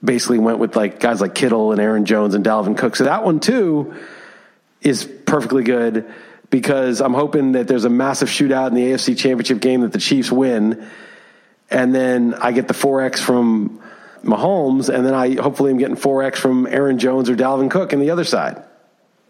basically 0.03 0.39
went 0.39 0.59
with 0.59 0.77
like 0.77 1.01
guys 1.01 1.21
like 1.21 1.35
Kittle 1.35 1.73
and 1.73 1.81
Aaron 1.81 2.05
Jones 2.05 2.35
and 2.35 2.45
Dalvin 2.45 2.77
Cook. 2.77 2.97
So 2.97 3.05
that 3.05 3.25
one 3.25 3.41
too 3.41 3.95
is 4.81 5.05
perfectly 5.05 5.63
good 5.63 6.11
because 6.51 7.01
I'm 7.01 7.15
hoping 7.15 7.53
that 7.53 7.69
there's 7.69 7.85
a 7.85 7.91
massive 7.91 8.29
shootout 8.29 8.69
in 8.69 8.75
the 8.75 8.83
AFC 8.83 9.17
Championship 9.17 9.61
game 9.61 9.83
that 9.83 9.93
the 9.93 9.99
Chiefs 9.99 10.33
win, 10.33 10.87
and 11.71 11.95
then 11.95 12.35
I 12.35 12.53
get 12.53 12.69
the 12.69 12.75
4x 12.75 13.19
from 13.19 13.81
Mahomes, 14.25 14.93
and 14.93 15.07
then 15.07 15.15
I 15.15 15.41
hopefully 15.41 15.71
am 15.71 15.79
getting 15.79 15.97
4x 15.97 16.37
from 16.37 16.67
Aaron 16.67 16.99
Jones 16.99 17.31
or 17.31 17.37
Dalvin 17.37 17.71
Cook 17.71 17.93
in 17.93 18.01
the 18.01 18.11
other 18.11 18.25
side. 18.25 18.63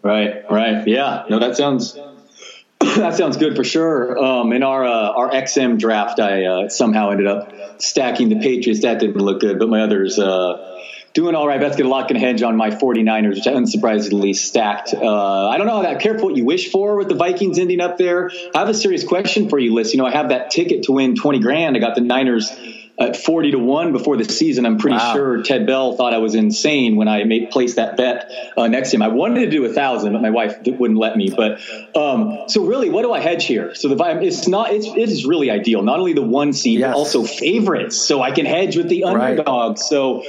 Right, 0.01 0.43
right, 0.49 0.87
yeah. 0.87 1.25
No, 1.29 1.39
that 1.39 1.55
sounds 1.55 1.93
that 2.79 3.13
sounds 3.13 3.37
good 3.37 3.55
for 3.55 3.63
sure. 3.63 4.17
Um, 4.17 4.51
in 4.53 4.63
our 4.63 4.83
uh, 4.83 5.11
our 5.11 5.29
XM 5.29 5.77
draft, 5.77 6.19
I 6.19 6.45
uh, 6.45 6.69
somehow 6.69 7.11
ended 7.11 7.27
up 7.27 7.79
stacking 7.79 8.29
the 8.29 8.39
Patriots. 8.39 8.81
That 8.81 8.99
didn't 8.99 9.17
look 9.17 9.41
good, 9.41 9.59
but 9.59 9.69
my 9.69 9.81
others. 9.81 10.17
Uh, 10.17 10.80
Doing 11.13 11.35
all 11.35 11.47
right. 11.47 11.59
Best 11.59 11.77
get 11.77 11.85
a 11.85 11.89
lock 11.89 12.09
and 12.09 12.19
hedge 12.19 12.41
on 12.41 12.55
my 12.55 12.69
49ers, 12.69 13.35
which 13.35 13.47
I 13.47 13.51
unsurprisingly 13.51 14.33
stacked. 14.33 14.93
Uh, 14.93 15.49
I 15.49 15.57
don't 15.57 15.67
know 15.67 15.77
how 15.77 15.81
that 15.81 15.99
careful 15.99 16.29
what 16.29 16.37
you 16.37 16.45
wish 16.45 16.71
for 16.71 16.95
with 16.95 17.09
the 17.09 17.15
Vikings 17.15 17.59
ending 17.59 17.81
up 17.81 17.97
there. 17.97 18.31
I 18.55 18.59
have 18.59 18.69
a 18.69 18.73
serious 18.73 19.03
question 19.03 19.49
for 19.49 19.59
you, 19.59 19.73
Liss. 19.73 19.93
You 19.93 19.97
know, 19.97 20.05
I 20.05 20.11
have 20.11 20.29
that 20.29 20.51
ticket 20.51 20.83
to 20.83 20.93
win 20.93 21.15
20 21.15 21.39
grand. 21.39 21.75
I 21.75 21.79
got 21.79 21.95
the 21.95 22.01
Niners 22.01 22.49
at 22.97 23.17
40 23.17 23.51
to 23.51 23.59
1 23.59 23.91
before 23.91 24.15
the 24.15 24.23
season. 24.25 24.65
I'm 24.65 24.77
pretty 24.77 24.97
wow. 24.97 25.13
sure 25.13 25.43
Ted 25.43 25.65
Bell 25.65 25.97
thought 25.97 26.13
I 26.13 26.19
was 26.19 26.35
insane 26.35 26.95
when 26.95 27.07
I 27.07 27.23
made 27.23 27.49
placed 27.49 27.77
that 27.77 27.97
bet 27.97 28.31
uh, 28.55 28.67
next 28.67 28.91
to 28.91 28.97
him. 28.97 29.01
I 29.01 29.07
wanted 29.07 29.41
to 29.41 29.49
do 29.49 29.65
a 29.65 29.73
thousand, 29.73 30.13
but 30.13 30.21
my 30.21 30.29
wife 30.29 30.59
wouldn't 30.65 30.99
let 30.99 31.17
me. 31.17 31.29
But 31.35 31.59
um, 31.95 32.43
so 32.47 32.63
really, 32.63 32.89
what 32.89 33.01
do 33.01 33.11
I 33.11 33.19
hedge 33.19 33.45
here? 33.45 33.75
So 33.75 33.89
the 33.89 34.21
it's 34.21 34.47
not 34.47 34.71
it's 34.71 34.87
it 34.87 35.09
is 35.09 35.25
really 35.25 35.49
ideal. 35.49 35.81
Not 35.81 35.99
only 35.99 36.13
the 36.13 36.21
one 36.21 36.53
seed, 36.53 36.79
yes. 36.79 36.91
but 36.91 36.97
also 36.97 37.23
favorites. 37.23 37.97
So 37.97 38.21
I 38.21 38.31
can 38.31 38.45
hedge 38.45 38.77
with 38.77 38.87
the 38.87 39.05
underdog. 39.05 39.69
Right. 39.69 39.79
So 39.79 40.23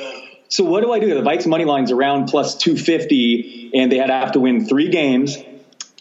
so 0.52 0.64
what 0.64 0.82
do 0.82 0.92
I 0.92 0.98
do? 0.98 1.14
The 1.14 1.22
Vikes 1.22 1.46
money 1.46 1.64
line's 1.64 1.90
around 1.90 2.26
plus 2.26 2.54
250, 2.56 3.70
and 3.72 3.90
they 3.90 3.96
had 3.96 4.08
to 4.08 4.12
have 4.12 4.32
to 4.32 4.40
win 4.40 4.66
three 4.66 4.90
games 4.90 5.38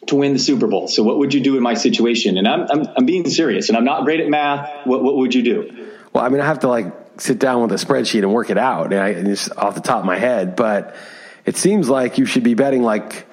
to 0.07 0.15
win 0.15 0.33
the 0.33 0.39
Super 0.39 0.67
Bowl. 0.67 0.89
So 0.89 1.03
what 1.03 1.17
would 1.19 1.33
you 1.33 1.39
do 1.39 1.55
in 1.55 1.63
my 1.63 1.75
situation? 1.75 2.37
And 2.37 2.45
I'm, 2.45 2.67
I'm, 2.69 2.87
I'm 2.97 3.05
being 3.05 3.29
serious, 3.29 3.69
and 3.69 3.77
I'm 3.77 3.85
not 3.85 4.03
great 4.03 4.19
at 4.19 4.27
math. 4.27 4.85
What, 4.85 5.03
what 5.03 5.15
would 5.15 5.33
you 5.33 5.41
do? 5.41 5.87
Well, 6.11 6.25
I 6.25 6.27
mean, 6.27 6.41
I 6.41 6.45
have 6.47 6.59
to 6.59 6.67
like 6.67 6.93
sit 7.15 7.39
down 7.39 7.61
with 7.61 7.71
a 7.71 7.75
spreadsheet 7.75 8.23
and 8.23 8.33
work 8.33 8.49
it 8.49 8.57
out, 8.57 8.91
and 8.91 9.01
I 9.01 9.13
just 9.23 9.55
off 9.55 9.75
the 9.75 9.79
top 9.79 9.99
of 9.99 10.05
my 10.05 10.17
head. 10.17 10.57
But 10.57 10.97
it 11.45 11.55
seems 11.55 11.87
like 11.87 12.17
you 12.17 12.25
should 12.25 12.43
be 12.43 12.53
betting 12.53 12.83
like 12.83 13.25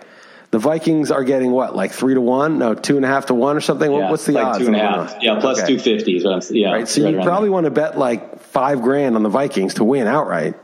the 0.52 0.60
Vikings 0.60 1.10
are 1.10 1.25
getting 1.25 1.50
what, 1.50 1.75
like 1.75 1.90
three 1.90 2.14
to 2.14 2.20
one? 2.20 2.60
No, 2.60 2.75
two 2.75 2.94
and 2.94 3.04
a 3.04 3.08
half 3.08 3.26
to 3.26 3.34
one 3.34 3.56
or 3.56 3.60
something. 3.60 3.90
Yeah, 3.90 4.08
What's 4.08 4.25
the 4.25 4.34
like 4.34 4.46
odds? 4.46 4.58
Two 4.58 4.68
and 4.68 4.76
a 4.76 4.78
half. 4.78 5.16
Yeah, 5.20 5.40
plus 5.40 5.58
okay. 5.58 5.66
two 5.66 5.78
fifty 5.80 6.16
is 6.16 6.25
what 6.25 6.34
I'm. 6.34 6.54
Yeah, 6.54 6.70
right. 6.70 6.87
So 6.87 7.02
right 7.02 7.12
you 7.12 7.22
probably 7.22 7.50
want 7.50 7.64
to 7.64 7.72
bet 7.72 7.98
like 7.98 8.38
five 8.38 8.82
grand 8.82 9.16
on 9.16 9.25
the 9.25 9.28
Vikings 9.28 9.75
to 9.75 9.84
win 9.84 10.06
outright 10.06 10.54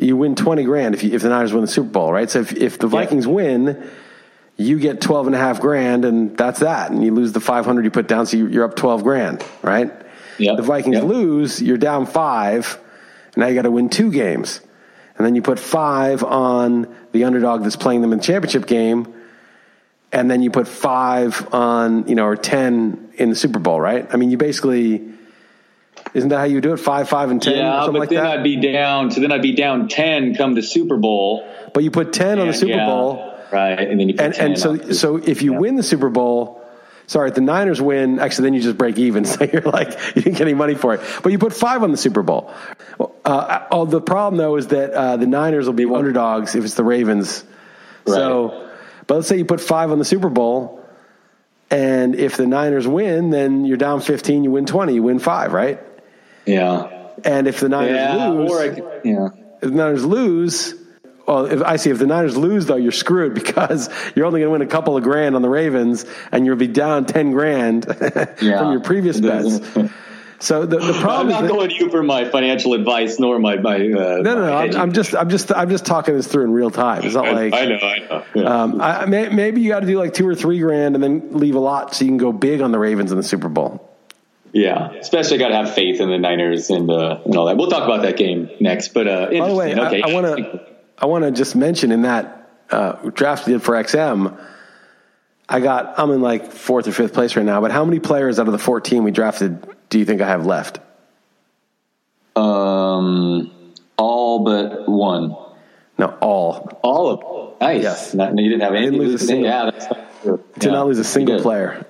you 0.00 0.16
win 0.16 0.34
20 0.34 0.64
grand 0.64 0.94
if, 0.94 1.02
you, 1.02 1.12
if 1.14 1.22
the 1.22 1.28
Niners 1.28 1.52
win 1.52 1.62
the 1.62 1.68
Super 1.68 1.88
Bowl, 1.90 2.12
right? 2.12 2.30
So 2.30 2.40
if, 2.40 2.52
if 2.52 2.78
the 2.78 2.86
Vikings 2.86 3.26
yeah. 3.26 3.32
win, 3.32 3.90
you 4.56 4.78
get 4.78 5.00
12 5.00 5.26
and 5.26 5.36
a 5.36 5.38
half 5.38 5.60
grand 5.60 6.04
and 6.04 6.36
that's 6.36 6.60
that. 6.60 6.90
And 6.90 7.04
you 7.04 7.12
lose 7.12 7.32
the 7.32 7.40
500 7.40 7.84
you 7.84 7.90
put 7.90 8.08
down. 8.08 8.26
So 8.26 8.36
you're 8.36 8.64
up 8.64 8.76
12 8.76 9.02
grand, 9.02 9.44
right? 9.62 9.92
Yeah. 10.38 10.54
The 10.56 10.62
Vikings 10.62 10.96
yep. 10.96 11.04
lose, 11.04 11.60
you're 11.60 11.78
down 11.78 12.06
five. 12.06 12.78
And 13.34 13.38
now 13.38 13.46
you 13.48 13.54
got 13.54 13.62
to 13.62 13.70
win 13.70 13.88
two 13.88 14.10
games. 14.10 14.60
And 15.16 15.26
then 15.26 15.34
you 15.34 15.42
put 15.42 15.58
five 15.58 16.22
on 16.22 16.94
the 17.12 17.24
underdog 17.24 17.62
that's 17.62 17.76
playing 17.76 18.02
them 18.02 18.12
in 18.12 18.18
the 18.18 18.24
championship 18.24 18.66
game. 18.66 19.12
And 20.12 20.30
then 20.30 20.42
you 20.42 20.50
put 20.50 20.68
five 20.68 21.52
on, 21.52 22.08
you 22.08 22.14
know, 22.14 22.24
or 22.24 22.36
10 22.36 23.14
in 23.14 23.30
the 23.30 23.36
Super 23.36 23.58
Bowl, 23.58 23.80
right? 23.80 24.06
I 24.12 24.16
mean, 24.16 24.30
you 24.30 24.38
basically, 24.38 25.12
isn't 26.14 26.28
that 26.30 26.38
how 26.38 26.44
you 26.44 26.60
do 26.60 26.72
it? 26.72 26.78
Five, 26.78 27.08
five, 27.08 27.30
and 27.30 27.42
ten. 27.42 27.56
Yeah, 27.56 27.86
but 27.86 27.94
like 27.94 28.08
then 28.08 28.22
that? 28.22 28.38
I'd 28.38 28.44
be 28.44 28.56
down. 28.56 29.10
So 29.10 29.20
then 29.20 29.32
I'd 29.32 29.42
be 29.42 29.54
down 29.54 29.88
ten 29.88 30.34
come 30.34 30.54
the 30.54 30.62
Super 30.62 30.96
Bowl. 30.96 31.48
But 31.74 31.84
you 31.84 31.90
put 31.90 32.12
ten 32.12 32.32
and, 32.32 32.40
on 32.42 32.46
the 32.48 32.54
Super 32.54 32.72
yeah, 32.72 32.86
Bowl, 32.86 33.38
right? 33.52 33.78
And 33.78 34.00
then 34.00 34.08
you 34.08 34.14
and, 34.18 34.34
and 34.34 34.58
so 34.58 34.92
so 34.92 35.16
if 35.16 35.42
you 35.42 35.52
yeah. 35.52 35.58
win 35.58 35.76
the 35.76 35.82
Super 35.82 36.08
Bowl, 36.08 36.62
sorry, 37.06 37.28
if 37.28 37.34
the 37.34 37.40
Niners 37.40 37.80
win, 37.80 38.18
actually 38.18 38.44
then 38.44 38.54
you 38.54 38.60
just 38.60 38.78
break 38.78 38.98
even. 38.98 39.24
So 39.28 39.44
you're 39.44 39.62
like 39.62 39.90
you 40.16 40.22
didn't 40.22 40.38
get 40.38 40.42
any 40.42 40.54
money 40.54 40.74
for 40.74 40.94
it. 40.94 41.00
But 41.22 41.32
you 41.32 41.38
put 41.38 41.52
five 41.52 41.82
on 41.82 41.90
the 41.90 41.98
Super 41.98 42.22
Bowl. 42.22 42.52
Uh, 43.24 43.66
oh, 43.70 43.84
the 43.84 44.00
problem 44.00 44.38
though 44.38 44.56
is 44.56 44.68
that 44.68 44.92
uh, 44.92 45.16
the 45.16 45.26
Niners 45.26 45.66
will 45.66 45.74
be 45.74 45.84
underdogs 45.84 46.54
if 46.54 46.64
it's 46.64 46.74
the 46.74 46.84
Ravens. 46.84 47.44
Right. 48.06 48.14
So, 48.14 48.70
but 49.06 49.16
let's 49.16 49.28
say 49.28 49.36
you 49.36 49.44
put 49.44 49.60
five 49.60 49.90
on 49.90 49.98
the 49.98 50.04
Super 50.04 50.28
Bowl. 50.28 50.78
And 51.70 52.14
if 52.14 52.36
the 52.36 52.46
Niners 52.46 52.88
win, 52.88 53.30
then 53.30 53.64
you're 53.64 53.76
down 53.76 54.00
15, 54.00 54.44
you 54.44 54.50
win 54.50 54.64
20, 54.64 54.94
you 54.94 55.02
win 55.02 55.18
five, 55.18 55.52
right? 55.52 55.78
Yeah. 56.48 56.94
And 57.24 57.46
if 57.48 57.60
the 57.60 57.68
Niners 57.68 57.96
yeah, 57.96 58.28
lose, 58.28 58.74
could, 58.74 59.00
yeah. 59.04 59.28
If 59.60 59.70
the 59.70 59.70
Niners 59.70 60.04
lose, 60.04 60.74
well, 61.26 61.46
if 61.46 61.62
I 61.62 61.76
see 61.76 61.90
if 61.90 61.98
the 61.98 62.06
Niners 62.06 62.36
lose 62.36 62.66
though, 62.66 62.76
you're 62.76 62.92
screwed 62.92 63.34
because 63.42 63.90
you're 64.14 64.26
only 64.26 64.40
going 64.40 64.48
to 64.48 64.52
win 64.52 64.62
a 64.62 64.66
couple 64.66 64.96
of 64.96 65.02
grand 65.02 65.36
on 65.36 65.42
the 65.42 65.48
Ravens, 65.48 66.04
and 66.32 66.46
you'll 66.46 66.56
be 66.56 66.68
down 66.68 67.06
ten 67.06 67.32
grand 67.32 67.86
yeah. 68.40 68.58
from 68.58 68.72
your 68.72 68.80
previous 68.80 69.20
bets. 69.20 69.60
So 70.40 70.66
the, 70.66 70.78
the 70.78 70.92
problem. 70.92 71.34
I'm 71.34 71.46
not 71.46 71.50
going 71.50 71.70
to 71.70 71.74
you 71.74 71.90
for 71.90 72.00
my 72.00 72.24
financial 72.24 72.74
advice, 72.74 73.18
nor 73.18 73.40
my 73.40 73.56
my. 73.56 73.74
Uh, 73.74 73.78
no, 73.78 74.22
no, 74.22 74.46
no. 74.46 74.56
I'm, 74.56 74.76
I'm, 74.76 74.92
just, 74.92 75.16
I'm 75.16 75.28
just, 75.28 75.50
I'm 75.50 75.68
just 75.68 75.84
talking 75.84 76.14
this 76.14 76.28
through 76.28 76.44
in 76.44 76.52
real 76.52 76.70
time. 76.70 77.02
It's 77.02 77.16
not 77.16 77.24
like 77.24 77.52
I 77.52 77.64
know, 77.64 77.76
I 77.76 77.98
know. 77.98 78.24
Yeah. 78.36 78.62
Um, 78.62 78.80
I, 78.80 79.06
may, 79.06 79.28
maybe 79.30 79.62
you 79.62 79.68
got 79.68 79.80
to 79.80 79.86
do 79.86 79.98
like 79.98 80.14
two 80.14 80.28
or 80.28 80.36
three 80.36 80.60
grand, 80.60 80.94
and 80.94 81.02
then 81.02 81.32
leave 81.32 81.56
a 81.56 81.58
lot 81.58 81.94
so 81.94 82.04
you 82.04 82.10
can 82.12 82.18
go 82.18 82.32
big 82.32 82.60
on 82.60 82.70
the 82.70 82.78
Ravens 82.78 83.10
in 83.10 83.16
the 83.16 83.24
Super 83.24 83.48
Bowl. 83.48 83.87
Yeah, 84.58 84.92
especially 84.94 85.38
got 85.38 85.48
to 85.48 85.54
have 85.54 85.74
faith 85.74 86.00
in 86.00 86.10
the 86.10 86.18
Niners 86.18 86.70
and 86.70 86.90
uh, 86.90 87.20
and 87.24 87.36
all 87.36 87.46
that. 87.46 87.56
We'll 87.56 87.70
talk 87.70 87.84
about 87.84 88.02
that 88.02 88.16
game 88.16 88.50
next. 88.60 88.88
But 88.88 89.06
uh, 89.06 89.26
by 89.30 89.48
the 89.48 89.54
way, 89.54 89.74
okay. 89.78 90.02
I 90.02 90.12
want 90.12 90.26
to 90.26 90.66
I 90.98 91.06
want 91.06 91.24
to 91.24 91.30
just 91.30 91.54
mention 91.54 91.92
in 91.92 92.02
that 92.02 92.50
uh, 92.70 92.92
draft 93.10 93.46
we 93.46 93.52
did 93.52 93.62
for 93.62 93.74
XM, 93.74 94.36
I 95.48 95.60
got 95.60 95.98
I'm 95.98 96.10
in 96.10 96.20
like 96.20 96.50
fourth 96.50 96.88
or 96.88 96.92
fifth 96.92 97.14
place 97.14 97.36
right 97.36 97.46
now. 97.46 97.60
But 97.60 97.70
how 97.70 97.84
many 97.84 98.00
players 98.00 98.38
out 98.38 98.46
of 98.46 98.52
the 98.52 98.58
14 98.58 99.04
we 99.04 99.10
drafted 99.10 99.64
do 99.88 99.98
you 99.98 100.04
think 100.04 100.20
I 100.20 100.26
have 100.26 100.44
left? 100.44 100.80
Um, 102.34 103.52
all 103.96 104.44
but 104.44 104.88
one. 104.88 105.36
No, 105.98 106.16
all. 106.20 106.80
All 106.82 107.08
of. 107.10 107.60
Nice. 107.60 107.82
Yes. 107.82 108.14
Not, 108.14 108.38
you 108.38 108.50
didn't 108.50 108.62
have 108.62 108.74
any. 108.74 108.86
Didn't 108.86 109.00
lose 109.00 109.22
a 109.22 109.26
single. 109.26 109.46
Yeah, 109.46 109.70
that's. 109.70 109.86
Did 110.24 110.64
yeah, 110.64 110.70
not 110.70 110.86
lose 110.86 110.98
a 110.98 111.04
single 111.04 111.40
player. 111.40 111.86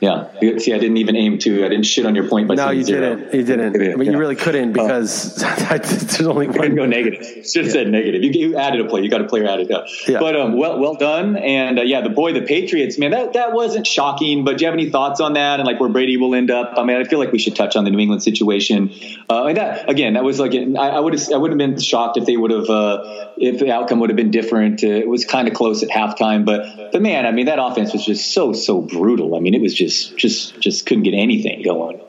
Yeah. 0.00 0.30
See, 0.40 0.72
I 0.72 0.78
didn't 0.78 0.96
even 0.96 1.14
aim 1.14 1.38
to. 1.40 1.62
I 1.62 1.68
didn't 1.68 1.84
shit 1.84 2.06
on 2.06 2.14
your 2.14 2.26
point 2.26 2.48
by 2.48 2.54
no, 2.54 2.70
you 2.70 2.82
zero. 2.82 3.16
didn't. 3.16 3.34
You 3.34 3.44
didn't. 3.44 3.76
I 3.76 3.96
mean, 3.96 4.06
yeah. 4.06 4.12
you 4.12 4.18
really 4.18 4.34
couldn't 4.34 4.70
uh, 4.70 4.82
because 4.82 5.42
uh, 5.42 5.76
there's 5.76 6.22
only 6.22 6.46
one. 6.46 6.56
Couldn't 6.56 6.76
go 6.76 6.86
negative. 6.86 7.46
Should 7.46 7.66
have 7.66 7.66
yeah. 7.66 7.72
said 7.72 7.88
negative. 7.88 8.22
You, 8.22 8.30
you, 8.30 8.56
added 8.56 8.80
a 8.80 8.88
play. 8.88 9.02
You 9.02 9.10
got 9.10 9.20
a 9.20 9.26
player 9.26 9.46
added 9.46 9.70
up. 9.70 9.86
Yeah. 10.08 10.18
But 10.18 10.36
um, 10.36 10.56
well, 10.56 10.78
well 10.78 10.94
done. 10.94 11.36
And 11.36 11.78
uh, 11.78 11.82
yeah, 11.82 12.00
the 12.00 12.08
boy, 12.08 12.32
the 12.32 12.40
Patriots, 12.40 12.98
man, 12.98 13.10
that 13.10 13.34
that 13.34 13.52
wasn't 13.52 13.86
shocking. 13.86 14.42
But 14.42 14.56
do 14.56 14.64
you 14.64 14.70
have 14.70 14.74
any 14.74 14.88
thoughts 14.88 15.20
on 15.20 15.34
that 15.34 15.60
and 15.60 15.66
like 15.66 15.78
where 15.78 15.90
Brady 15.90 16.16
will 16.16 16.34
end 16.34 16.50
up? 16.50 16.78
I 16.78 16.84
mean, 16.84 16.96
I 16.96 17.04
feel 17.04 17.18
like 17.18 17.32
we 17.32 17.38
should 17.38 17.54
touch 17.54 17.76
on 17.76 17.84
the 17.84 17.90
New 17.90 17.98
England 17.98 18.22
situation. 18.22 18.94
Uh, 19.28 19.46
and 19.48 19.58
that 19.58 19.90
again, 19.90 20.14
that 20.14 20.24
was 20.24 20.40
like 20.40 20.54
I, 20.54 20.98
would 20.98 21.12
have 21.12 21.30
I 21.30 21.36
would 21.36 21.50
have 21.50 21.58
been 21.58 21.78
shocked 21.78 22.16
if 22.16 22.24
they 22.24 22.38
would 22.38 22.52
have 22.52 22.70
uh, 22.70 23.28
if 23.36 23.60
the 23.60 23.70
outcome 23.70 24.00
would 24.00 24.08
have 24.08 24.16
been 24.16 24.30
different. 24.30 24.82
Uh, 24.82 24.86
it 24.86 25.08
was 25.08 25.26
kind 25.26 25.46
of 25.46 25.52
close 25.52 25.82
at 25.82 25.90
halftime, 25.90 26.46
but 26.46 26.90
but 26.90 27.02
man, 27.02 27.26
I 27.26 27.32
mean, 27.32 27.46
that 27.46 27.58
offense 27.60 27.92
was 27.92 28.02
just 28.02 28.32
so 28.32 28.54
so 28.54 28.80
brutal. 28.80 29.36
I 29.36 29.40
mean, 29.40 29.52
it 29.52 29.60
was 29.60 29.74
just 29.74 29.89
just 29.90 30.16
just 30.16 30.60
just 30.60 30.86
couldn't 30.86 31.04
get 31.04 31.14
anything 31.14 31.62
going. 31.62 32.00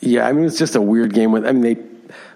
Yeah, 0.00 0.26
I 0.26 0.32
mean, 0.32 0.44
it's 0.44 0.58
just 0.58 0.76
a 0.76 0.82
weird 0.82 1.14
game. 1.14 1.32
With 1.32 1.46
I 1.46 1.52
mean, 1.52 1.62
they 1.62 1.76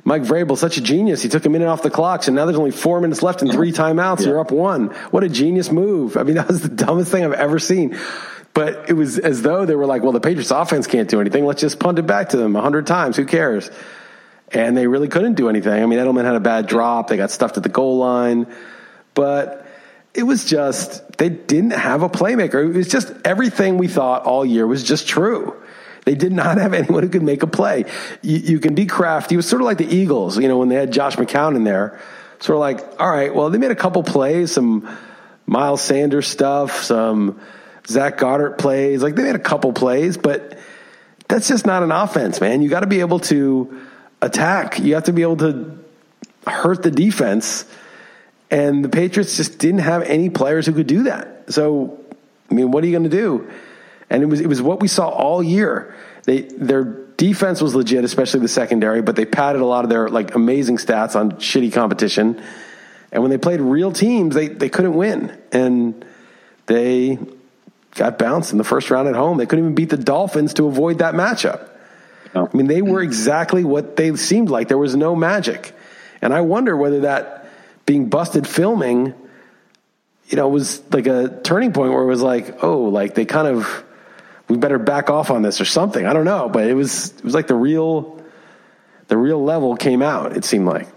Mike 0.05 0.23
Vrabel, 0.23 0.57
such 0.57 0.77
a 0.77 0.81
genius. 0.81 1.23
He 1.23 1.29
took 1.29 1.45
a 1.47 1.49
minute 1.49 1.69
off 1.69 1.83
the 1.83 1.91
clock, 1.91 2.23
so 2.23 2.33
now 2.33 2.47
there's 2.47 2.59
only 2.59 2.71
four 2.71 3.01
minutes 3.01 3.23
left 3.23 3.43
and 3.43 3.51
three 3.51 3.73
timeouts. 3.73 4.21
Yeah. 4.21 4.29
You're 4.29 4.41
up 4.41 4.51
one. 4.51 4.89
What 5.11 5.25
a 5.25 5.29
genius 5.29 5.71
move! 5.71 6.17
I 6.17 6.23
mean, 6.23 6.35
that 6.37 6.49
was 6.49 6.63
the 6.63 6.69
dumbest 6.69 7.11
thing 7.11 7.25
I've 7.25 7.33
ever 7.33 7.59
seen. 7.59 7.99
But 8.55 8.89
it 8.89 8.95
was 8.95 9.19
as 9.19 9.43
though 9.43 9.67
they 9.67 9.75
were 9.75 9.87
like, 9.87 10.03
"Well, 10.03 10.13
the 10.13 10.21
Patriots' 10.21 10.51
offense 10.51 10.87
can't 10.87 11.09
do 11.09 11.21
anything. 11.21 11.45
Let's 11.45 11.61
just 11.61 11.79
punt 11.79 11.99
it 11.99 12.07
back 12.07 12.31
to 12.31 12.37
them 12.37 12.57
a 12.57 12.63
hundred 12.63 12.87
times. 12.87 13.17
Who 13.17 13.27
cares?" 13.27 13.71
And 14.53 14.77
they 14.77 14.87
really 14.87 15.09
couldn't 15.09 15.35
do 15.35 15.49
anything. 15.49 15.83
I 15.83 15.87
mean, 15.87 15.99
Edelman 15.99 16.25
had 16.25 16.37
a 16.37 16.41
bad 16.41 16.69
drop. 16.69 17.09
They 17.09 17.17
got 17.17 17.33
stuffed 17.33 17.57
at 17.57 17.65
the 17.65 17.69
goal 17.69 17.99
line, 17.99 18.47
but 19.13 19.67
it 20.15 20.23
was 20.23 20.45
just 20.45 21.03
they 21.19 21.29
didn't 21.29 21.71
have 21.71 22.03
a 22.03 22.09
playmaker. 22.09 22.65
It 22.65 22.77
was 22.77 22.89
just 22.89 23.13
everything 23.25 23.79
we 23.79 23.89
thought 23.89 24.25
all 24.25 24.45
year 24.45 24.67
was 24.67 24.83
just 24.83 25.09
true. 25.09 25.57
They 26.05 26.15
did 26.15 26.33
not 26.33 26.59
have 26.59 26.73
anyone 26.75 27.03
who 27.03 27.09
could 27.09 27.23
make 27.23 27.43
a 27.43 27.47
play. 27.47 27.85
You, 28.23 28.37
you 28.37 28.59
can 28.59 28.75
be 28.75 28.87
crafty. 28.87 29.35
It 29.35 29.39
was 29.39 29.49
sort 29.49 29.63
of 29.63 29.67
like 29.67 29.79
the 29.79 29.87
Eagles, 29.87 30.39
you 30.39 30.49
know, 30.49 30.59
when 30.59 30.69
they 30.69 30.77
had 30.77 30.93
Josh 30.93 31.17
McCown 31.17 31.57
in 31.57 31.65
there. 31.65 32.01
Sort 32.39 32.57
of 32.57 32.61
like, 32.61 33.01
all 33.01 33.11
right, 33.11 33.35
well, 33.35 33.49
they 33.51 33.59
made 33.59 33.71
a 33.71 33.77
couple 33.77 34.03
plays, 34.03 34.53
some 34.53 34.89
Miles 35.47 35.81
Sanders 35.81 36.27
stuff, 36.27 36.83
some 36.83 37.41
Zach 37.87 38.19
Goddard 38.19 38.59
plays. 38.59 39.03
Like 39.03 39.15
they 39.15 39.23
made 39.23 39.37
a 39.37 39.41
couple 39.41 39.73
plays, 39.73 40.17
but 40.19 40.59
that's 41.29 41.49
just 41.49 41.67
not 41.67 41.83
an 41.83 41.93
offense, 41.93 42.41
man. 42.41 42.63
You 42.63 42.69
got 42.69 42.81
to 42.81 42.87
be 42.87 43.01
able 43.01 43.21
to 43.21 43.81
attack. 44.21 44.79
You 44.79 44.95
have 44.95 45.05
to 45.05 45.13
be 45.13 45.23
able 45.23 45.39
to 45.39 45.79
hurt 46.47 46.83
the 46.83 46.91
defense. 46.91 47.65
And 48.51 48.85
the 48.85 48.89
Patriots 48.89 49.37
just 49.37 49.59
didn't 49.59 49.81
have 49.81 50.03
any 50.03 50.31
players 50.31 50.67
who 50.67 50.73
could 50.73 50.87
do 50.87 51.05
that. 51.05 51.53
So, 51.53 52.01
I 52.51 52.55
mean, 52.55 52.71
what 52.71 52.85
are 52.85 52.87
you 52.87 52.93
going 52.93 53.11
to 53.11 53.17
do? 53.17 53.51
And 54.09 54.23
it 54.23 54.27
was 54.27 54.41
it 54.41 54.47
was 54.47 54.63
what 54.63 54.81
we 54.81 54.89
saw 54.89 55.09
all 55.09 55.43
year. 55.43 55.95
They 56.25 56.43
their 56.43 56.85
defense 56.85 57.61
was 57.61 57.75
legit, 57.75 58.05
especially 58.05 58.41
the 58.41 58.49
secondary, 58.49 59.03
but 59.03 59.17
they 59.17 59.25
padded 59.25 59.63
a 59.63 59.67
lot 59.67 59.85
of 59.85 59.91
their 59.91 60.09
like 60.09 60.35
amazing 60.35 60.77
stats 60.77 61.17
on 61.17 61.33
shitty 61.33 61.73
competition. 61.73 62.41
And 63.11 63.23
when 63.23 63.31
they 63.31 63.39
played 63.39 63.61
real 63.61 63.91
teams, 63.91 64.35
they 64.35 64.49
they 64.49 64.69
couldn't 64.69 64.95
win. 64.95 65.37
And 65.51 66.05
they 66.67 67.19
got 67.97 68.19
bounced 68.19 68.53
in 68.53 68.59
the 68.59 68.65
first 68.65 68.91
round 68.91 69.09
at 69.09 69.17
home. 69.17 69.39
They 69.39 69.47
couldn't 69.47 69.65
even 69.65 69.75
beat 69.75 69.91
the 69.91 69.97
Dolphins 69.97 70.55
to 70.55 70.67
avoid 70.67 70.99
that 70.99 71.15
matchup. 71.15 71.71
I 72.35 72.47
mean, 72.53 72.67
they 72.67 72.83
were 72.83 73.01
exactly 73.01 73.65
what 73.65 73.97
they 73.97 74.15
seemed 74.17 74.51
like. 74.51 74.69
There 74.69 74.79
was 74.79 74.95
no 74.95 75.17
magic. 75.17 75.75
And 76.21 76.35
I 76.35 76.43
wonder 76.43 76.77
whether 76.77 77.01
that 77.01 77.46
being 77.87 78.09
busted 78.09 78.47
filming, 78.47 79.15
you 80.29 80.37
know, 80.37 80.49
was 80.49 80.83
like 80.93 81.07
a 81.07 81.41
turning 81.43 81.73
point 81.73 81.93
where 81.93 82.03
it 82.03 82.07
was 82.07 82.23
like, 82.23 82.63
oh, 82.63 82.83
like 82.83 83.15
they 83.15 83.25
kind 83.25 83.47
of 83.47 83.85
we 84.49 84.57
better 84.57 84.79
back 84.79 85.09
off 85.09 85.31
on 85.31 85.43
this 85.43 85.61
or 85.61 85.65
something. 85.65 86.07
I 86.07 86.13
don't 86.13 86.25
know, 86.25 86.49
but 86.49 86.67
it 86.67 86.75
was 86.75 87.11
it 87.11 87.25
was 87.25 87.35
like 87.35 87.47
the 87.47 87.55
real 87.55 88.21
the 89.09 89.17
real 89.17 89.43
level 89.43 89.77
came 89.77 90.03
out. 90.03 90.37
It 90.37 90.45
seemed 90.45 90.67
like. 90.67 90.89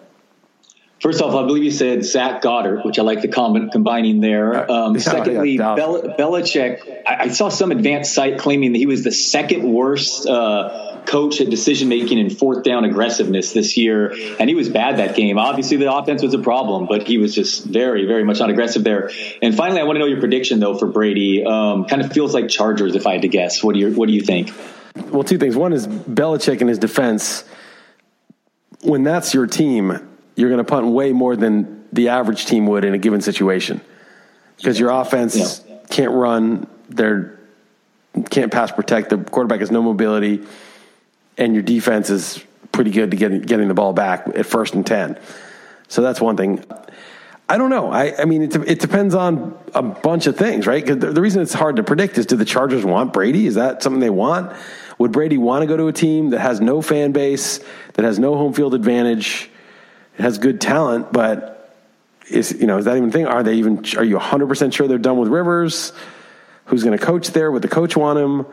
First 1.01 1.21
off, 1.21 1.33
I 1.33 1.45
believe 1.45 1.63
you 1.63 1.71
said 1.71 2.03
Zach 2.03 2.41
Goddard, 2.41 2.81
which 2.83 2.99
I 2.99 3.03
like 3.03 3.21
the 3.21 3.29
comment 3.29 3.71
combining 3.71 4.19
there. 4.19 4.69
Um, 4.69 4.95
yeah, 4.95 5.01
secondly, 5.01 5.51
yeah, 5.55 5.75
Bel- 5.75 6.01
Belichick, 6.19 7.05
I, 7.07 7.15
I, 7.23 7.27
saw 7.29 7.47
some 7.47 7.71
advanced 7.71 8.13
site 8.13 8.37
claiming 8.37 8.73
that 8.73 8.79
he 8.79 8.85
was 8.85 9.05
the 9.05 9.11
second 9.13 9.71
worst 9.71 10.27
uh, 10.27 10.88
coach 11.09 11.41
at 11.41 11.49
decision 11.49 11.89
making 11.89 12.19
and 12.19 12.37
fourth 12.37 12.63
down 12.63 12.85
aggressiveness 12.85 13.53
this 13.53 13.77
year, 13.77 14.13
and 14.39 14.49
he 14.49 14.55
was 14.55 14.69
bad 14.69 14.97
that 14.97 15.15
game. 15.15 15.37
Obviously, 15.37 15.77
the 15.77 15.91
offense 15.91 16.21
was 16.21 16.33
a 16.33 16.39
problem, 16.39 16.87
but 16.87 17.07
he 17.07 17.17
was 17.17 17.33
just 17.33 17.65
very, 17.65 18.05
very 18.05 18.23
much 18.23 18.39
not 18.39 18.49
aggressive 18.49 18.83
there. 18.83 19.11
And 19.41 19.55
finally, 19.55 19.81
I 19.81 19.83
want 19.83 19.95
to 19.95 19.99
know 19.99 20.05
your 20.05 20.19
prediction 20.19 20.59
though 20.59 20.77
for 20.77 20.87
Brady. 20.87 21.43
Um, 21.43 21.85
kind 21.85 22.01
of 22.01 22.11
feels 22.13 22.33
like 22.33 22.47
Chargers, 22.49 22.95
if 22.95 23.07
I 23.07 23.13
had 23.13 23.23
to 23.23 23.27
guess. 23.27 23.63
What 23.63 23.73
do 23.73 23.79
you 23.79 23.91
What 23.93 24.07
do 24.07 24.13
you 24.13 24.21
think? 24.21 24.53
Well, 25.11 25.23
two 25.23 25.37
things. 25.37 25.55
One 25.55 25.73
is 25.73 25.87
Belichick 25.87 26.61
and 26.61 26.69
his 26.69 26.79
defense. 26.79 27.43
When 28.81 29.03
that's 29.03 29.33
your 29.33 29.45
team 29.45 30.09
you're 30.39 30.49
going 30.49 30.63
to 30.63 30.63
punt 30.63 30.87
way 30.87 31.11
more 31.11 31.35
than 31.35 31.83
the 31.91 32.09
average 32.09 32.45
team 32.45 32.65
would 32.67 32.85
in 32.85 32.93
a 32.93 32.97
given 32.97 33.19
situation 33.19 33.81
because 34.55 34.79
your 34.79 34.89
offense 34.89 35.61
yeah. 35.67 35.77
can't 35.89 36.11
run, 36.11 36.65
they 36.87 37.11
can't 38.29 38.49
pass 38.49 38.71
protect. 38.71 39.09
The 39.09 39.17
quarterback 39.17 39.59
has 39.59 39.69
no 39.69 39.81
mobility, 39.81 40.41
and 41.39 41.53
your 41.53 41.63
defense 41.63 42.09
is 42.11 42.43
pretty 42.71 42.91
good 42.91 43.11
to 43.11 43.17
getting 43.17 43.41
getting 43.41 43.67
the 43.67 43.73
ball 43.73 43.93
back 43.93 44.27
at 44.35 44.45
first 44.45 44.75
and 44.75 44.85
ten. 44.85 45.19
So 45.87 46.03
that's 46.03 46.21
one 46.21 46.37
thing. 46.37 46.63
I 47.51 47.57
don't 47.57 47.71
know. 47.71 47.91
I, 47.91 48.13
I 48.21 48.25
mean, 48.25 48.43
it, 48.43 48.55
it 48.55 48.79
depends 48.79 49.15
on 49.15 49.57
a 49.73 49.81
bunch 49.81 50.27
of 50.27 50.37
things, 50.37 50.67
right? 50.67 50.85
Because 50.85 50.99
the, 50.99 51.11
the 51.11 51.21
reason 51.21 51.41
it's 51.41 51.53
hard 51.53 51.77
to 51.77 51.83
predict 51.83 52.19
is 52.19 52.27
do 52.27 52.35
the 52.35 52.45
Chargers 52.45 52.85
want 52.85 53.11
Brady? 53.11 53.47
Is 53.47 53.55
that 53.55 53.81
something 53.81 53.99
they 53.99 54.11
want? 54.11 54.55
Would 54.99 55.11
Brady 55.11 55.39
want 55.39 55.63
to 55.63 55.65
go 55.65 55.75
to 55.75 55.87
a 55.87 55.93
team 55.93 56.29
that 56.29 56.41
has 56.41 56.61
no 56.61 56.83
fan 56.83 57.11
base, 57.11 57.59
that 57.93 58.05
has 58.05 58.19
no 58.19 58.35
home 58.35 58.53
field 58.53 58.75
advantage? 58.75 59.49
has 60.19 60.37
good 60.37 60.59
talent, 60.61 61.11
but 61.11 61.75
is 62.29 62.51
you 62.59 62.67
know 62.67 62.77
is 62.77 62.85
that 62.85 62.97
even 62.97 63.09
a 63.09 63.11
thing? 63.11 63.25
Are 63.25 63.43
they 63.43 63.55
even? 63.55 63.83
Are 63.97 64.03
you 64.03 64.15
100 64.15 64.47
percent 64.47 64.73
sure 64.73 64.87
they're 64.87 64.97
done 64.97 65.17
with 65.17 65.29
Rivers? 65.29 65.93
Who's 66.65 66.83
going 66.83 66.97
to 66.97 67.03
coach 67.03 67.29
there? 67.29 67.51
Would 67.51 67.63
the 67.63 67.67
coach 67.67 67.97
want 67.97 68.19
him? 68.19 68.45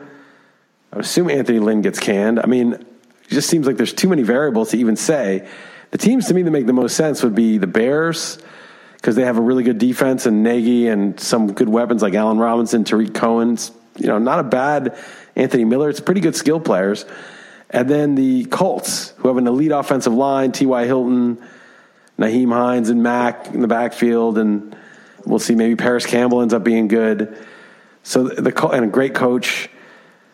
I 0.93 0.99
assume 0.99 1.29
Anthony 1.29 1.59
Lynn 1.59 1.81
gets 1.81 1.99
canned. 1.99 2.39
I 2.39 2.45
mean, 2.45 2.73
it 2.73 2.85
just 3.29 3.49
seems 3.49 3.67
like 3.67 3.77
there's 3.77 3.93
too 3.93 4.09
many 4.09 4.23
variables 4.23 4.71
to 4.71 4.77
even 4.77 4.95
say. 4.95 5.47
The 5.91 5.97
teams 5.97 6.27
to 6.27 6.33
me 6.33 6.41
that 6.41 6.51
make 6.51 6.65
the 6.65 6.73
most 6.73 6.95
sense 6.95 7.23
would 7.23 7.35
be 7.35 7.57
the 7.57 7.67
Bears 7.67 8.39
because 8.95 9.15
they 9.15 9.23
have 9.23 9.37
a 9.37 9.41
really 9.41 9.63
good 9.63 9.77
defense 9.77 10.25
and 10.25 10.43
Nagy 10.43 10.87
and 10.87 11.19
some 11.19 11.53
good 11.53 11.69
weapons 11.69 12.01
like 12.01 12.13
Allen 12.13 12.39
Robinson, 12.39 12.83
Tarik 12.83 13.13
Cohen's. 13.13 13.71
You 13.97 14.07
know, 14.07 14.19
not 14.19 14.39
a 14.39 14.43
bad 14.43 14.97
Anthony 15.35 15.65
Miller. 15.65 15.89
It's 15.89 15.99
pretty 15.99 16.21
good 16.21 16.35
skill 16.35 16.59
players. 16.59 17.05
And 17.69 17.89
then 17.89 18.15
the 18.15 18.45
Colts, 18.45 19.13
who 19.17 19.27
have 19.27 19.37
an 19.37 19.47
elite 19.47 19.71
offensive 19.71 20.13
line, 20.13 20.51
T.Y. 20.51 20.85
Hilton, 20.85 21.41
Nyheim 22.17 22.51
Hines 22.51 22.89
and 22.89 23.03
Mack 23.03 23.47
in 23.47 23.61
the 23.61 23.67
backfield, 23.67 24.37
and 24.37 24.75
we'll 25.25 25.39
see 25.39 25.55
maybe 25.55 25.75
Parris 25.75 26.05
Campbell 26.05 26.41
ends 26.41 26.53
up 26.53 26.63
being 26.63 26.87
good. 26.87 27.37
So 28.03 28.23
the 28.23 28.69
and 28.69 28.85
a 28.85 28.87
great 28.87 29.13
coach. 29.13 29.69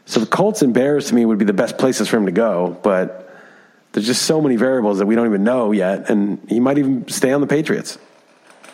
So 0.05 0.19
the 0.19 0.25
Colts 0.25 0.61
and 0.61 0.73
Bears 0.73 1.07
to 1.07 1.15
me 1.15 1.25
would 1.25 1.37
be 1.37 1.45
the 1.45 1.53
best 1.53 1.77
places 1.77 2.07
for 2.07 2.17
him 2.17 2.25
to 2.25 2.31
go, 2.31 2.77
but 2.83 3.23
there's 3.93 4.05
just 4.05 4.23
so 4.23 4.41
many 4.41 4.55
variables 4.55 4.99
that 4.99 5.05
we 5.05 5.15
don't 5.15 5.27
even 5.27 5.43
know 5.43 5.71
yet, 5.71 6.09
and 6.09 6.39
he 6.49 6.59
might 6.59 6.77
even 6.77 7.07
stay 7.07 7.31
on 7.31 7.41
the 7.41 7.47
Patriots. 7.47 7.97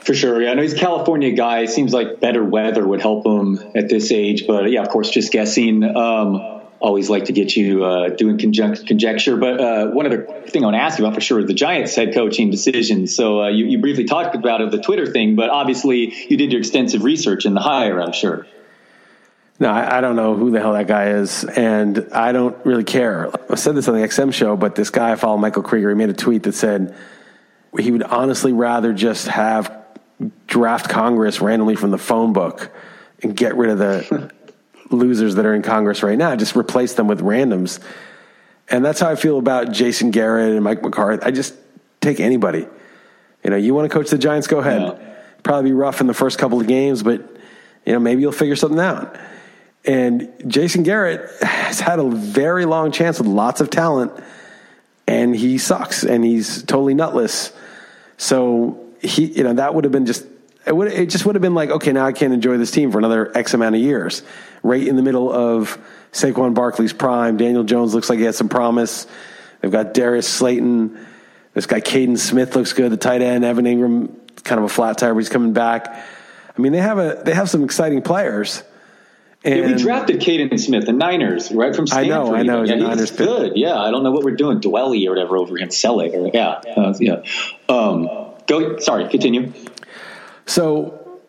For 0.02 0.14
sure, 0.16 0.42
yeah. 0.42 0.52
I 0.52 0.54
know 0.56 0.62
he's 0.62 0.74
a 0.74 0.78
California 0.78 1.32
guy. 1.34 1.66
Seems 1.66 1.94
like 1.94 2.20
better 2.20 2.44
weather 2.44 2.88
would 2.88 3.02
help 3.02 3.26
him 3.26 3.60
at 3.76 3.90
this 3.90 4.12
age, 4.12 4.48
but 4.48 4.72
yeah, 4.72 4.82
of 4.82 4.90
course, 4.90 5.10
just 5.10 5.32
guessing. 5.32 5.84
Um, 5.84 6.60
always 6.80 7.10
like 7.10 7.26
to 7.26 7.34
get 7.34 7.56
you 7.56 7.84
uh, 7.84 8.10
doing 8.10 8.38
conjecture. 8.38 9.38
But 9.38 9.60
uh, 9.60 9.88
one 9.90 10.06
other 10.06 10.24
thing 10.48 10.64
I 10.64 10.68
want 10.68 10.76
to 10.76 10.82
ask 10.82 10.98
you 10.98 11.06
about 11.06 11.16
for 11.16 11.22
sure 11.22 11.40
is 11.40 11.46
the 11.46 11.54
Giants 11.54 11.96
head 11.96 12.14
coaching 12.14 12.50
decision. 12.50 13.08
So 13.08 13.44
uh, 13.44 13.50
you, 13.50 13.66
you, 13.66 13.80
briefly 13.80 14.06
talked 14.06 14.36
about 14.36 14.62
it, 14.62 14.72
the 14.72 14.82
Twitter 14.82 15.06
thing, 15.06 15.36
but 15.36 15.50
obviously 15.50 16.14
you 16.30 16.38
did 16.38 16.52
your 16.52 16.60
extensive 16.60 17.04
research 17.04 17.46
in 17.46 17.54
the 17.54 17.60
hire, 17.60 18.02
I'm 18.02 18.14
sure. 18.14 18.48
No, 19.60 19.70
I, 19.70 19.98
I, 19.98 20.02
don't 20.02 20.16
know 20.16 20.36
who 20.36 20.52
the 20.52 20.62
hell 20.62 20.72
that 20.72 20.88
guy 20.88 21.10
is, 21.10 21.44
and 21.44 22.08
I 22.14 22.32
don't 22.32 22.56
really 22.66 22.86
care. 22.86 23.30
I 23.52 23.56
said 23.56 23.76
this 23.76 23.90
on 23.90 23.96
the 23.96 24.08
XM 24.08 24.34
show, 24.34 24.56
but 24.56 24.76
this 24.76 24.90
guy 24.90 25.12
I 25.12 25.16
follow, 25.16 25.36
Michael 25.36 25.64
Krieger, 25.64 25.90
he 25.90 25.96
made 25.96 26.10
a 26.10 26.14
tweet 26.14 26.44
that 26.44 26.54
said 26.54 26.96
he 27.78 27.92
would 27.92 28.04
honestly 28.04 28.54
rather 28.54 28.94
just 28.94 29.28
have 29.28 29.86
draft 30.48 30.90
Congress 30.90 31.42
randomly 31.42 31.76
from 31.76 31.92
the 31.92 31.98
phone 31.98 32.32
book 32.32 32.72
and 33.22 33.36
get 33.36 33.56
rid 33.56 33.70
of 33.70 33.78
the 33.80 34.32
losers 34.92 35.36
that 35.36 35.46
are 35.46 35.54
in 35.54 35.62
Congress 35.62 36.04
right 36.04 36.18
now, 36.18 36.36
just 36.38 36.56
replace 36.56 36.94
them 36.94 37.08
with 37.08 37.20
randoms. 37.20 37.80
And 38.70 38.86
that's 38.86 39.00
how 39.00 39.10
I 39.10 39.16
feel 39.16 39.40
about 39.40 39.72
Jason 39.72 40.12
Garrett 40.12 40.54
and 40.54 40.64
Mike 40.64 40.82
McCarthy. 40.82 41.24
I 41.24 41.32
just 41.32 41.54
take 42.02 42.20
anybody. 42.20 42.68
You 43.44 43.50
know, 43.50 43.58
you 43.58 43.74
want 43.74 43.90
to 43.90 43.94
coach 43.94 44.10
the 44.10 44.18
Giants, 44.18 44.48
go 44.48 44.60
ahead. 44.60 44.82
Yeah. 44.82 45.16
Probably 45.44 45.72
be 45.72 45.74
rough 45.74 46.02
in 46.02 46.08
the 46.08 46.14
first 46.14 46.38
couple 46.38 46.60
of 46.62 46.68
games, 46.68 47.04
but 47.04 47.22
you 47.86 47.94
know, 47.94 48.00
maybe 48.00 48.22
you'll 48.22 48.32
figure 48.32 48.56
something 48.56 48.80
out. 48.80 49.18
And 49.86 50.32
Jason 50.48 50.84
Garrett 50.84 51.30
has 51.42 51.80
had 51.80 52.00
a 52.00 52.10
very 52.10 52.66
long 52.66 52.92
chance 52.92 53.18
with 53.18 53.28
lots 53.28 53.62
of 53.62 53.70
talent, 53.70 54.12
and 55.08 55.36
he 55.36 55.58
sucks, 55.58 56.04
and 56.04 56.24
he's 56.24 56.64
totally 56.64 56.94
nutless. 56.94 57.54
So 58.18 58.86
he, 59.02 59.26
you 59.26 59.44
know, 59.44 59.54
that 59.54 59.74
would 59.74 59.86
have 59.86 59.94
been 59.94 60.06
just 60.06 60.26
it 60.66 60.76
would 60.76 60.92
it 60.92 61.10
just 61.10 61.26
would 61.26 61.36
have 61.36 61.42
been 61.42 61.56
like, 61.56 61.70
okay, 61.70 61.92
now 61.94 62.06
I 62.06 62.12
can't 62.12 62.34
enjoy 62.34 62.58
this 62.58 62.72
team 62.72 62.92
for 62.92 62.98
another 62.98 63.36
X 63.36 63.54
amount 63.54 63.76
of 63.76 63.82
years. 63.82 64.22
Right 64.62 64.86
in 64.86 64.98
the 64.98 65.02
middle 65.02 65.32
of 65.32 65.80
Saquon 66.12 66.54
Barkley's 66.54 66.94
prime, 66.94 67.38
Daniel 67.38 67.64
Jones 67.64 67.94
looks 67.94 68.10
like 68.10 68.20
he 68.20 68.26
has 68.26 68.38
some 68.38 68.50
promise. 68.50 69.08
They've 69.62 69.72
got 69.72 69.94
Darius 69.94 70.28
Slayton. 70.28 71.08
This 71.54 71.66
guy 71.66 71.82
Kaden 71.82 72.18
Smith 72.18 72.56
looks 72.56 72.74
good. 72.74 72.92
The 72.92 72.98
tight 72.98 73.22
end 73.22 73.46
Evan 73.46 73.66
Engram, 73.66 74.14
kind 74.44 74.60
of 74.60 74.66
a 74.66 74.70
flat 74.70 74.98
tire, 74.98 75.14
but 75.14 75.20
he's 75.20 75.30
coming 75.30 75.54
back. 75.54 75.88
I 75.88 76.62
mean, 76.62 76.72
they 76.72 76.82
have 76.82 77.00
a 77.00 77.22
they 77.26 77.34
have 77.34 77.50
some 77.50 77.64
exciting 77.64 78.02
players. 78.02 78.64
And 79.44 79.56
yeah, 79.56 79.68
we 79.68 79.82
drafted 79.82 80.20
Kaden 80.20 80.60
Smith, 80.60 80.86
the 80.86 80.92
Niners, 80.92 81.50
right 81.52 81.74
from 81.74 81.88
Stanford. 81.88 82.12
I 82.12 82.18
know, 82.18 82.36
I 82.36 82.44
know. 82.44 82.64
Yeah, 82.64 82.76
Niners 82.76 83.12
good. 83.12 83.56
Yeah, 83.56 83.80
I 83.80 83.90
don't 83.90 84.04
know 84.04 84.12
what 84.12 84.26
we're 84.26 84.36
doing, 84.36 84.60
Dwelly 84.60 85.08
or 85.08 85.12
whatever 85.12 85.38
over 85.38 85.56
against 85.56 85.82
Selleck. 85.84 86.14
Or, 86.14 86.30
yeah, 86.34 86.62
uh, 86.76 86.94
yeah. 87.00 87.24
Um, 87.70 88.10
go. 88.48 88.80
Sorry, 88.80 89.08
continue. 89.08 89.54
So, 90.46 91.20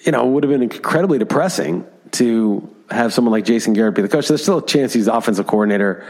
you 0.00 0.10
know, 0.10 0.26
it 0.26 0.30
would 0.30 0.42
have 0.42 0.50
been 0.50 0.62
incredibly 0.62 1.18
depressing 1.18 1.86
to 2.12 2.68
have 2.90 3.12
someone 3.12 3.30
like 3.30 3.44
Jason 3.44 3.74
Garrett 3.74 3.94
be 3.94 4.02
the 4.02 4.08
coach. 4.08 4.26
There's 4.26 4.42
still 4.42 4.58
a 4.58 4.66
chance 4.66 4.92
he's 4.92 5.06
offensive 5.06 5.46
coordinator. 5.46 6.04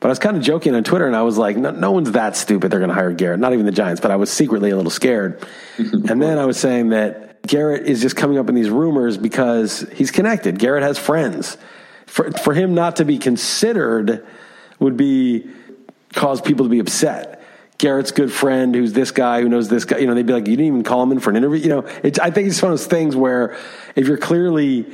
But 0.00 0.08
I 0.08 0.10
was 0.10 0.18
kind 0.18 0.36
of 0.36 0.42
joking 0.42 0.74
on 0.74 0.84
Twitter, 0.84 1.06
and 1.06 1.16
I 1.16 1.22
was 1.22 1.38
like, 1.38 1.56
no, 1.56 1.70
no 1.70 1.92
one's 1.92 2.12
that 2.12 2.36
stupid. 2.36 2.70
They're 2.70 2.78
going 2.78 2.90
to 2.90 2.94
hire 2.94 3.12
Garrett. 3.12 3.40
Not 3.40 3.52
even 3.52 3.66
the 3.66 3.72
Giants, 3.72 4.00
but 4.00 4.10
I 4.10 4.16
was 4.16 4.30
secretly 4.32 4.70
a 4.70 4.76
little 4.76 4.90
scared. 4.90 5.44
and 5.78 6.22
then 6.22 6.38
I 6.38 6.44
was 6.44 6.58
saying 6.58 6.90
that 6.90 7.27
Garrett 7.46 7.86
is 7.86 8.00
just 8.00 8.16
coming 8.16 8.38
up 8.38 8.48
in 8.48 8.54
these 8.54 8.70
rumors 8.70 9.16
because 9.16 9.86
he's 9.94 10.10
connected. 10.10 10.58
Garrett 10.58 10.82
has 10.82 10.98
friends. 10.98 11.56
For, 12.06 12.30
for 12.32 12.54
him 12.54 12.74
not 12.74 12.96
to 12.96 13.04
be 13.04 13.18
considered 13.18 14.26
would 14.78 14.96
be 14.96 15.48
cause 16.14 16.40
people 16.40 16.66
to 16.66 16.70
be 16.70 16.78
upset. 16.78 17.42
Garrett's 17.78 18.10
good 18.10 18.32
friend, 18.32 18.74
who's 18.74 18.92
this 18.92 19.12
guy, 19.12 19.40
who 19.40 19.48
knows 19.48 19.68
this 19.68 19.84
guy. 19.84 19.98
You 19.98 20.06
know, 20.06 20.14
they'd 20.14 20.26
be 20.26 20.32
like, 20.32 20.48
you 20.48 20.56
didn't 20.56 20.66
even 20.66 20.82
call 20.82 21.02
him 21.02 21.12
in 21.12 21.20
for 21.20 21.30
an 21.30 21.36
interview. 21.36 21.60
You 21.60 21.68
know, 21.68 21.86
I 22.20 22.30
think 22.30 22.48
it's 22.48 22.60
one 22.60 22.72
of 22.72 22.78
those 22.78 22.88
things 22.88 23.14
where 23.14 23.56
if 23.94 24.08
you're 24.08 24.18
clearly 24.18 24.86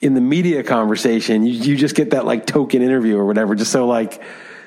in 0.00 0.14
the 0.14 0.20
media 0.20 0.62
conversation, 0.64 1.46
you, 1.46 1.52
you 1.52 1.76
just 1.76 1.94
get 1.94 2.10
that 2.10 2.24
like 2.24 2.44
token 2.44 2.82
interview 2.82 3.16
or 3.16 3.24
whatever, 3.24 3.54
just 3.54 3.70
so 3.70 3.86
like, 3.86 4.20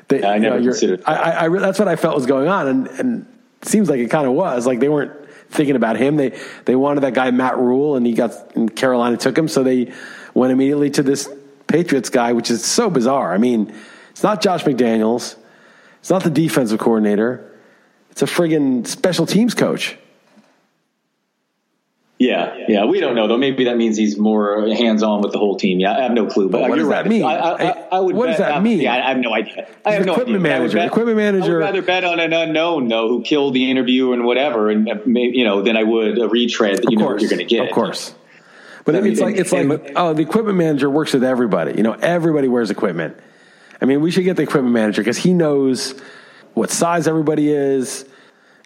they, 0.08 0.22
yeah, 0.22 0.30
I 0.30 0.38
never 0.38 0.60
know, 0.60 0.66
considered. 0.66 1.04
I, 1.06 1.16
I, 1.16 1.46
I, 1.46 1.60
that's 1.60 1.80
what 1.80 1.88
I 1.88 1.96
felt 1.96 2.16
was 2.16 2.26
going 2.26 2.48
on, 2.48 2.68
and, 2.68 2.88
and 2.88 3.26
it 3.62 3.68
seems 3.68 3.90
like 3.90 4.00
it 4.00 4.10
kind 4.10 4.28
of 4.28 4.34
was. 4.34 4.66
Like 4.66 4.80
they 4.80 4.90
weren't 4.90 5.21
thinking 5.52 5.76
about 5.76 5.98
him. 5.98 6.16
They 6.16 6.40
they 6.66 6.76
wanted 6.76 7.02
that 7.02 7.14
guy 7.14 7.30
Matt 7.32 7.58
Rhule, 7.58 7.96
and 7.96 8.06
he 8.06 8.14
got 8.14 8.56
and 8.56 8.74
Carolina 8.76 9.18
took 9.18 9.38
him, 9.38 9.48
so 9.48 9.64
they 9.64 9.94
went 10.34 10.52
immediately 10.52 10.90
to 10.92 11.04
this 11.04 11.30
Patriots 11.68 12.10
guy, 12.10 12.34
which 12.34 12.50
is 12.50 12.64
so 12.64 12.90
bizarre. 12.90 13.34
I 13.34 13.38
mean, 13.38 13.74
it's 14.10 14.24
not 14.24 14.42
Josh 14.42 14.64
McDaniels. 14.64 15.36
It's 16.00 16.10
not 16.10 16.24
the 16.24 16.30
defensive 16.30 16.80
coordinator. 16.80 17.48
It's 18.10 18.22
a 18.22 18.26
friggin' 18.26 18.88
special 18.88 19.26
teams 19.26 19.54
coach. 19.54 19.98
Yeah, 22.22 22.56
yeah, 22.68 22.86
we 22.86 23.00
don't 23.00 23.16
know 23.16 23.28
though. 23.28 23.38
Maybe 23.38 23.64
that 23.64 23.78
means 23.78 23.98
he's 23.98 24.16
more 24.16 24.68
hands-on 24.68 25.22
with 25.22 25.32
the 25.32 25.40
whole 25.40 25.56
team. 25.56 25.80
Yeah, 25.80 25.98
I 25.98 26.04
have 26.04 26.12
no 26.12 26.28
clue. 26.28 26.50
But, 26.50 26.62
but 26.62 26.70
what 26.70 26.76
does 26.78 26.86
right. 26.86 27.04
that 27.04 27.10
mean? 27.10 27.24
I, 27.24 27.36
I, 27.36 27.70
I, 27.92 28.00
would. 28.00 28.16
What 28.16 28.28
bet, 28.28 28.38
does 28.38 28.46
that 28.46 28.62
mean? 28.62 28.80
Yeah, 28.80 28.94
I 28.94 29.10
have 29.10 29.18
no 29.18 29.34
idea. 29.34 29.68
I 29.84 29.94
have 29.94 30.06
no 30.06 30.14
equipment 30.14 30.46
idea. 30.46 30.60
manager. 30.60 30.78
Bet, 30.78 30.88
equipment 30.88 31.18
manager. 31.18 31.64
I 31.64 31.66
would 31.66 31.66
rather 31.66 31.82
bet 31.82 32.04
on 32.04 32.20
an 32.20 32.32
unknown 32.32 32.90
though, 32.90 33.08
who 33.08 33.24
killed 33.24 33.56
the 33.56 33.72
interview 33.72 34.14
and 34.14 34.24
whatever, 34.24 34.70
and 34.70 34.88
uh, 34.88 34.98
you 35.04 35.44
know, 35.44 35.64
than 35.64 35.76
I 35.76 35.82
would 35.82 36.20
a 36.20 36.28
retread 36.28 36.78
that 36.78 36.92
you 36.92 36.98
know 36.98 37.08
what 37.08 37.22
you're 37.22 37.30
going 37.30 37.40
to 37.40 37.46
get. 37.46 37.68
Of 37.68 37.74
course. 37.74 38.14
But 38.86 38.96
I 38.96 39.02
mean, 39.02 39.14
it's 39.14 39.22
like 39.22 39.38
it's 39.38 39.52
like 39.52 39.94
oh, 39.96 40.14
the 40.14 40.22
equipment 40.22 40.60
manager 40.60 40.92
works 40.92 41.14
with 41.14 41.24
everybody. 41.24 41.74
You 41.76 41.82
know, 41.82 41.94
everybody 41.94 42.48
wears 42.48 42.70
equipment. 42.70 43.18
I 43.82 43.86
mean, 43.86 44.00
we 44.00 44.12
should 44.12 44.26
get 44.26 44.38
the 44.38 44.44
equipment 44.44 44.76
manager 44.76 45.02
because 45.02 45.18
he 45.18 45.34
knows 45.34 46.00
what 46.54 46.70
size 46.70 47.08
everybody 47.08 47.52
is, 47.52 48.06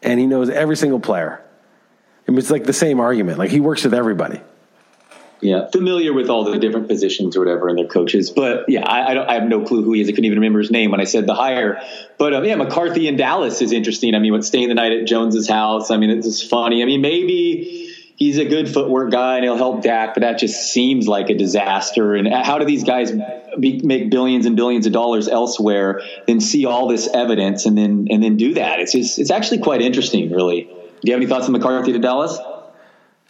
and 0.04 0.20
he 0.20 0.28
knows 0.28 0.50
every 0.50 0.76
single 0.76 1.00
player. 1.00 1.42
I 2.28 2.32
mean, 2.32 2.40
it's 2.40 2.50
like 2.52 2.64
the 2.64 2.74
same 2.74 3.00
argument. 3.00 3.38
Like 3.38 3.52
he 3.52 3.60
works 3.60 3.84
with 3.84 3.94
everybody. 3.94 4.42
yeah, 5.42 5.70
familiar 5.70 6.12
with 6.14 6.30
all 6.30 6.44
the 6.44 6.58
different 6.58 6.88
positions 6.88 7.36
or 7.36 7.40
whatever 7.40 7.68
and 7.68 7.78
their 7.78 7.88
coaches. 7.88 8.32
But 8.32 8.66
yeah, 8.68 8.88
I, 8.88 9.14
I, 9.14 9.32
I, 9.32 9.34
have 9.36 9.48
no 9.48 9.64
clue 9.64 9.84
who 9.84 9.94
he 9.94 10.02
is. 10.02 10.08
I 10.08 10.12
couldn't 10.12 10.26
even 10.26 10.40
remember 10.40 10.60
his 10.60 10.72
name 10.72 10.92
when 10.92 11.00
I 11.00 11.04
said 11.04 11.28
the 11.28 11.36
hire. 11.36 11.82
But 12.18 12.34
um, 12.34 12.46
yeah, 12.46 12.56
McCarthy 12.56 13.08
in 13.08 13.16
Dallas 13.16 13.62
is 13.62 13.72
interesting. 13.72 14.16
I 14.16 14.20
mean, 14.20 14.42
staying 14.42 14.70
the 14.70 14.76
night 14.76 14.92
at 14.92 15.06
Jones's 15.06 15.48
house. 15.48 15.92
I 15.92 15.98
mean, 15.98 16.10
it's 16.10 16.26
just 16.26 16.50
funny. 16.50 16.82
I 16.82 16.86
mean, 16.86 17.02
maybe 17.02 17.94
he's 18.16 18.38
a 18.38 18.46
good 18.46 18.74
footwork 18.74 19.12
guy 19.12 19.36
and 19.36 19.44
he'll 19.44 19.58
help 19.58 19.84
Dak, 19.84 20.14
but 20.14 20.22
that 20.22 20.40
just 20.40 20.72
seems 20.72 21.08
like 21.08 21.30
a 21.30 21.36
disaster. 21.36 22.16
And 22.16 22.28
how 22.28 22.58
do 22.58 22.66
these 22.66 22.84
guys 22.84 23.12
be, 23.60 23.82
make 23.84 24.10
billions 24.10 24.46
and 24.46 24.56
billions 24.56 24.86
of 24.86 24.94
dollars 24.94 25.28
elsewhere, 25.28 26.02
then 26.28 26.40
see 26.40 26.66
all 26.66 26.88
this 26.88 27.08
evidence 27.08 27.66
and 27.66 27.78
then 27.78 28.08
and 28.10 28.24
then 28.24 28.38
do 28.38 28.56
that? 28.56 28.80
It's 28.80 28.94
just 28.94 29.20
it's 29.20 29.32
actually 29.32 29.60
quite 29.60 29.82
interesting, 29.82 30.32
really. 30.32 30.70
Do 31.06 31.12
you 31.12 31.14
have 31.14 31.22
any 31.22 31.30
thoughts 31.30 31.46
on 31.46 31.52
McCarthy 31.52 31.94
to 31.94 32.00
Dallas? 32.00 32.36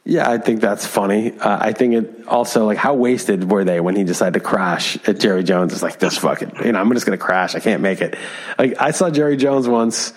Yeah, 0.05 0.29
I 0.29 0.37
think 0.37 0.61
that's 0.61 0.87
funny. 0.87 1.37
Uh, 1.37 1.57
I 1.59 1.73
think 1.73 1.93
it 1.93 2.25
also 2.25 2.65
like 2.65 2.77
how 2.77 2.93
wasted 2.93 3.51
were 3.51 3.65
they 3.65 3.81
when 3.81 3.97
he 3.97 4.05
decided 4.05 4.35
to 4.35 4.39
crash 4.39 4.97
at 5.09 5.19
Jerry 5.19 5.43
Jones? 5.43 5.73
It's 5.73 5.83
like 5.83 5.99
this 5.99 6.17
fucking, 6.17 6.53
you 6.63 6.71
know, 6.71 6.79
I'm 6.79 6.89
just 6.93 7.05
to 7.05 7.17
crash. 7.17 7.53
I 7.53 7.59
can't 7.59 7.81
make 7.81 7.99
it. 7.99 8.15
Like 8.57 8.79
I 8.79 8.91
saw 8.91 9.09
Jerry 9.09 9.35
Jones 9.35 9.67
once. 9.67 10.13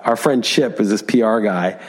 Our 0.00 0.14
friend 0.14 0.44
Chip 0.44 0.78
was 0.78 0.88
this 0.88 1.02
PR 1.02 1.40
guy, 1.40 1.80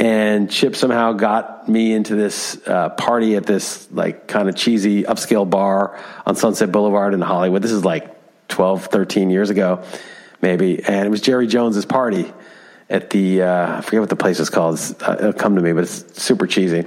and 0.00 0.50
Chip 0.50 0.76
somehow 0.76 1.12
got 1.12 1.68
me 1.68 1.92
into 1.92 2.14
this 2.14 2.58
uh, 2.66 2.88
party 2.88 3.36
at 3.36 3.44
this 3.44 3.90
like 3.92 4.28
kind 4.28 4.48
of 4.48 4.56
cheesy 4.56 5.02
upscale 5.02 5.50
bar 5.50 5.98
on 6.24 6.36
Sunset 6.36 6.72
Boulevard 6.72 7.12
in 7.12 7.20
Hollywood. 7.20 7.60
This 7.60 7.72
is 7.72 7.84
like 7.84 8.48
12, 8.48 8.86
13 8.86 9.28
years 9.28 9.50
ago, 9.50 9.84
maybe, 10.40 10.82
and 10.82 11.04
it 11.04 11.10
was 11.10 11.20
Jerry 11.20 11.48
Jones's 11.48 11.84
party 11.84 12.32
at 12.90 13.10
the 13.10 13.42
uh, 13.42 13.78
I 13.78 13.80
forget 13.80 14.00
what 14.00 14.10
the 14.10 14.16
place 14.16 14.40
is 14.40 14.50
called. 14.50 14.78
Uh, 15.00 15.16
it'll 15.18 15.32
come 15.32 15.56
to 15.56 15.62
me, 15.62 15.72
but 15.72 15.84
it's 15.84 16.22
super 16.22 16.46
cheesy. 16.46 16.86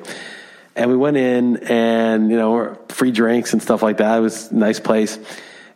And 0.75 0.89
we 0.89 0.95
went 0.95 1.17
in, 1.17 1.57
and 1.57 2.31
you 2.31 2.37
know, 2.37 2.77
free 2.89 3.11
drinks 3.11 3.53
and 3.53 3.61
stuff 3.61 3.83
like 3.83 3.97
that. 3.97 4.17
It 4.17 4.21
was 4.21 4.51
a 4.51 4.55
nice 4.55 4.79
place, 4.79 5.19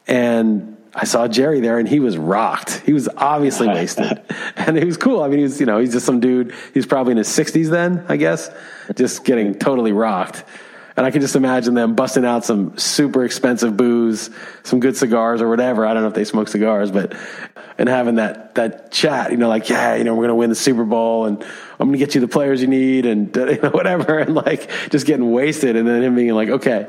and 0.07 0.77
I 0.93 1.03
saw 1.03 1.27
Jerry 1.27 1.59
there, 1.59 1.77
and 1.77 1.87
he 1.87 1.99
was 1.99 2.17
rocked. 2.17 2.81
He 2.85 2.93
was 2.93 3.09
obviously 3.09 3.67
wasted, 3.69 4.21
and 4.55 4.77
he 4.77 4.85
was 4.85 4.97
cool. 4.97 5.21
I 5.21 5.27
mean, 5.27 5.39
he 5.39 5.43
was 5.43 5.59
you 5.59 5.65
know, 5.65 5.79
he's 5.79 5.91
just 5.91 6.05
some 6.05 6.19
dude. 6.19 6.53
He's 6.73 6.85
probably 6.85 7.11
in 7.11 7.17
his 7.17 7.27
sixties 7.27 7.69
then, 7.69 8.05
I 8.07 8.17
guess, 8.17 8.49
just 8.95 9.25
getting 9.25 9.55
totally 9.55 9.91
rocked. 9.91 10.43
And 10.97 11.05
I 11.05 11.11
can 11.11 11.19
just 11.19 11.35
imagine 11.35 11.73
them 11.73 11.95
busting 11.95 12.23
out 12.23 12.45
some 12.45 12.77
super 12.77 13.25
expensive 13.25 13.75
booze, 13.75 14.29
some 14.63 14.79
good 14.79 14.95
cigars 14.95 15.41
or 15.41 15.49
whatever. 15.49 15.85
I 15.85 15.93
don't 15.93 16.03
know 16.03 16.07
if 16.07 16.13
they 16.13 16.23
smoke 16.23 16.47
cigars, 16.47 16.89
but 16.89 17.13
and 17.77 17.89
having 17.89 18.15
that 18.15 18.55
that 18.55 18.91
chat, 18.91 19.31
you 19.31 19.37
know, 19.37 19.49
like 19.49 19.69
yeah, 19.69 19.95
you 19.95 20.03
know, 20.03 20.15
we're 20.15 20.23
gonna 20.23 20.35
win 20.35 20.49
the 20.49 20.55
Super 20.55 20.85
Bowl, 20.85 21.25
and 21.25 21.43
I'm 21.79 21.87
gonna 21.87 21.97
get 21.97 22.15
you 22.15 22.21
the 22.21 22.27
players 22.27 22.61
you 22.61 22.67
need, 22.67 23.05
and 23.05 23.35
you 23.35 23.61
know, 23.61 23.69
whatever, 23.69 24.19
and 24.19 24.35
like 24.35 24.69
just 24.89 25.05
getting 25.05 25.31
wasted, 25.31 25.75
and 25.75 25.87
then 25.87 26.03
him 26.03 26.15
being 26.15 26.33
like, 26.33 26.49
okay. 26.49 26.87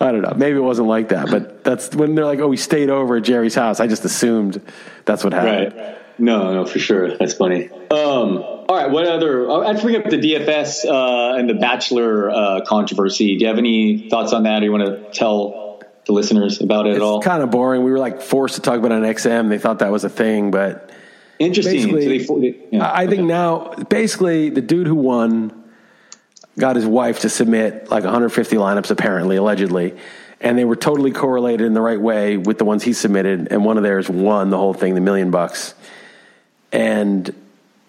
I 0.00 0.10
don't 0.10 0.22
know. 0.22 0.34
Maybe 0.36 0.56
it 0.56 0.60
wasn't 0.62 0.88
like 0.88 1.10
that, 1.10 1.30
but 1.30 1.62
that's 1.62 1.94
when 1.94 2.16
they're 2.16 2.24
like, 2.24 2.40
"Oh, 2.40 2.48
we 2.48 2.56
stayed 2.56 2.90
over 2.90 3.18
at 3.18 3.22
Jerry's 3.22 3.54
house." 3.54 3.78
I 3.78 3.86
just 3.86 4.04
assumed 4.04 4.60
that's 5.04 5.22
what 5.22 5.32
happened. 5.32 5.76
Right. 5.76 5.98
No, 6.18 6.52
no, 6.52 6.66
for 6.66 6.80
sure. 6.80 7.16
That's 7.16 7.34
funny. 7.34 7.70
Um, 7.70 8.38
all 8.38 8.66
right. 8.68 8.90
What 8.90 9.06
other? 9.06 9.48
I'd 9.48 9.80
bring 9.80 9.94
up 9.94 10.10
the 10.10 10.18
DFS 10.18 10.84
uh, 10.84 11.38
and 11.38 11.48
the 11.48 11.54
Bachelor 11.54 12.30
uh, 12.30 12.60
controversy. 12.66 13.36
Do 13.36 13.42
you 13.42 13.46
have 13.46 13.58
any 13.58 14.08
thoughts 14.08 14.32
on 14.32 14.42
that? 14.42 14.62
Or 14.62 14.64
you 14.64 14.72
want 14.72 14.86
to 14.86 15.10
tell 15.16 15.71
the 16.06 16.12
listeners 16.12 16.60
about 16.60 16.86
it 16.86 16.90
it's 16.90 16.96
at 16.96 17.02
all? 17.02 17.20
Kind 17.20 17.42
of 17.42 17.50
boring. 17.50 17.84
We 17.84 17.90
were 17.90 17.98
like 17.98 18.20
forced 18.20 18.56
to 18.56 18.60
talk 18.60 18.78
about 18.78 18.92
an 18.92 19.02
XM. 19.02 19.48
They 19.48 19.58
thought 19.58 19.80
that 19.80 19.92
was 19.92 20.04
a 20.04 20.08
thing, 20.08 20.50
but 20.50 20.90
interesting. 21.38 21.90
So 21.90 22.38
they, 22.38 22.58
yeah, 22.70 22.86
I 22.86 23.04
okay. 23.04 23.16
think 23.16 23.28
now, 23.28 23.74
basically, 23.88 24.50
the 24.50 24.62
dude 24.62 24.86
who 24.86 24.94
won 24.94 25.64
got 26.58 26.76
his 26.76 26.86
wife 26.86 27.20
to 27.20 27.28
submit 27.28 27.90
like 27.90 28.04
150 28.04 28.56
lineups, 28.56 28.90
apparently, 28.90 29.36
allegedly 29.36 29.96
and 30.44 30.58
they 30.58 30.64
were 30.64 30.74
totally 30.74 31.12
correlated 31.12 31.64
in 31.64 31.72
the 31.72 31.80
right 31.80 32.00
way 32.00 32.36
with 32.36 32.58
the 32.58 32.64
ones 32.64 32.82
he 32.82 32.92
submitted, 32.92 33.46
and 33.52 33.64
one 33.64 33.76
of 33.76 33.84
theirs 33.84 34.08
won 34.08 34.50
the 34.50 34.58
whole 34.58 34.74
thing, 34.74 34.96
the 34.96 35.00
million 35.00 35.30
bucks 35.30 35.72
and 36.72 37.34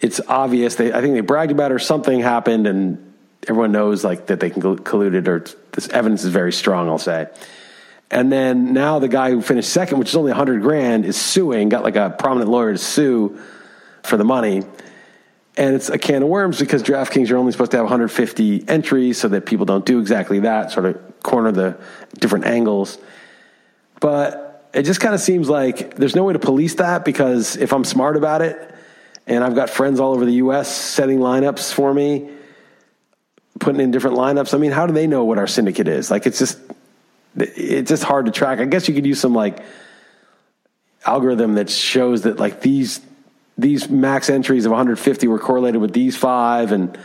it's 0.01 0.19
obvious. 0.27 0.75
They, 0.75 0.91
I 0.91 1.01
think 1.01 1.15
they 1.15 1.21
bragged 1.21 1.51
about 1.51 1.71
it 1.71 1.73
or 1.73 1.79
something 1.79 2.19
happened, 2.19 2.67
and 2.67 3.13
everyone 3.47 3.71
knows 3.71 4.03
like 4.03 4.27
that 4.27 4.41
they 4.41 4.49
colluded 4.49 5.27
or 5.27 5.45
this 5.71 5.87
evidence 5.89 6.23
is 6.23 6.31
very 6.31 6.51
strong. 6.51 6.89
I'll 6.89 6.97
say. 6.97 7.27
And 8.13 8.31
then 8.31 8.73
now 8.73 8.99
the 8.99 9.07
guy 9.07 9.31
who 9.31 9.41
finished 9.41 9.71
second, 9.71 9.97
which 9.97 10.09
is 10.09 10.15
only 10.15 10.31
a 10.31 10.35
hundred 10.35 10.61
grand, 10.61 11.03
is 11.03 11.19
suing. 11.19 11.67
Got 11.69 11.83
like 11.83 11.95
a 11.95 12.11
prominent 12.11 12.51
lawyer 12.51 12.71
to 12.71 12.77
sue 12.77 13.39
for 14.03 14.17
the 14.17 14.23
money. 14.23 14.61
And 15.57 15.75
it's 15.75 15.89
a 15.89 15.97
can 15.97 16.21
of 16.21 16.29
worms 16.29 16.59
because 16.59 16.83
DraftKings 16.83 17.27
you're 17.27 17.39
only 17.39 17.51
supposed 17.51 17.71
to 17.71 17.77
have 17.77 17.85
150 17.85 18.69
entries 18.69 19.17
so 19.17 19.29
that 19.29 19.47
people 19.47 19.65
don't 19.65 19.83
do 19.83 19.99
exactly 19.99 20.41
that, 20.41 20.71
sort 20.71 20.85
of 20.85 21.23
corner 21.23 21.51
the 21.51 21.75
different 22.19 22.45
angles. 22.45 22.99
But 23.99 24.69
it 24.75 24.83
just 24.83 24.99
kind 24.99 25.15
of 25.15 25.19
seems 25.19 25.49
like 25.49 25.95
there's 25.95 26.15
no 26.15 26.23
way 26.23 26.33
to 26.33 26.39
police 26.39 26.75
that 26.75 27.05
because 27.05 27.55
if 27.57 27.73
I'm 27.73 27.83
smart 27.83 28.15
about 28.15 28.43
it, 28.43 28.75
and 29.25 29.43
I've 29.43 29.55
got 29.55 29.71
friends 29.71 29.99
all 29.99 30.13
over 30.13 30.25
the 30.25 30.33
U.S. 30.33 30.75
setting 30.75 31.17
lineups 31.17 31.73
for 31.73 31.91
me, 31.91 32.29
putting 33.59 33.81
in 33.81 33.89
different 33.89 34.17
lineups. 34.17 34.53
I 34.53 34.57
mean, 34.59 34.71
how 34.71 34.85
do 34.85 34.93
they 34.93 35.07
know 35.07 35.23
what 35.23 35.39
our 35.39 35.47
syndicate 35.47 35.87
is? 35.87 36.11
Like, 36.11 36.27
it's 36.27 36.37
just 36.37 36.59
it's 37.35 37.89
just 37.89 38.03
hard 38.03 38.25
to 38.25 38.31
track. 38.31 38.59
I 38.59 38.65
guess 38.65 38.87
you 38.87 38.93
could 38.93 39.05
use 39.05 39.19
some 39.19 39.33
like 39.33 39.63
algorithm 41.05 41.55
that 41.55 41.69
shows 41.69 42.23
that 42.23 42.39
like 42.39 42.61
these 42.61 43.01
these 43.57 43.89
max 43.89 44.29
entries 44.29 44.65
of 44.65 44.71
150 44.71 45.27
were 45.27 45.39
correlated 45.39 45.79
with 45.79 45.93
these 45.93 46.17
five 46.17 46.71
and 46.71 46.97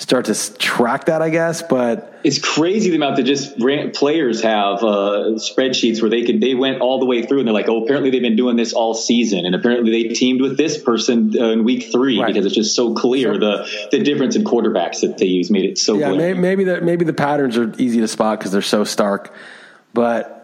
start 0.00 0.24
to 0.26 0.56
track 0.56 1.06
that, 1.06 1.20
I 1.20 1.28
guess. 1.30 1.62
But 1.62 2.20
it's 2.24 2.38
crazy 2.38 2.90
the 2.90 2.96
amount 2.96 3.16
that 3.16 3.24
just 3.24 3.58
players 3.94 4.42
have 4.42 4.82
uh, 4.82 5.36
spreadsheets 5.36 6.00
where 6.00 6.10
they 6.10 6.24
could 6.24 6.40
they 6.40 6.54
went 6.54 6.80
all 6.80 6.98
the 6.98 7.06
way 7.06 7.22
through 7.24 7.40
and 7.40 7.46
they're 7.46 7.54
like, 7.54 7.68
oh, 7.68 7.84
apparently 7.84 8.10
they've 8.10 8.22
been 8.22 8.36
doing 8.36 8.56
this 8.56 8.72
all 8.72 8.94
season, 8.94 9.46
and 9.46 9.54
apparently 9.54 9.90
they 9.90 10.14
teamed 10.14 10.40
with 10.40 10.56
this 10.56 10.82
person 10.82 11.34
uh, 11.38 11.50
in 11.50 11.64
week 11.64 11.90
three 11.92 12.18
right. 12.18 12.28
because 12.28 12.46
it's 12.46 12.54
just 12.54 12.74
so 12.74 12.94
clear 12.94 13.38
the 13.38 13.88
the 13.90 14.00
difference 14.00 14.36
in 14.36 14.44
quarterbacks 14.44 15.00
that 15.00 15.18
they 15.18 15.26
use 15.26 15.50
made 15.50 15.64
it 15.64 15.78
so. 15.78 15.98
Yeah, 15.98 16.12
maybe, 16.12 16.38
maybe 16.38 16.64
the 16.64 16.80
maybe 16.80 17.04
the 17.04 17.12
patterns 17.12 17.56
are 17.56 17.72
easy 17.78 18.00
to 18.00 18.08
spot 18.08 18.38
because 18.38 18.52
they're 18.52 18.62
so 18.62 18.84
stark, 18.84 19.32
but 19.92 20.40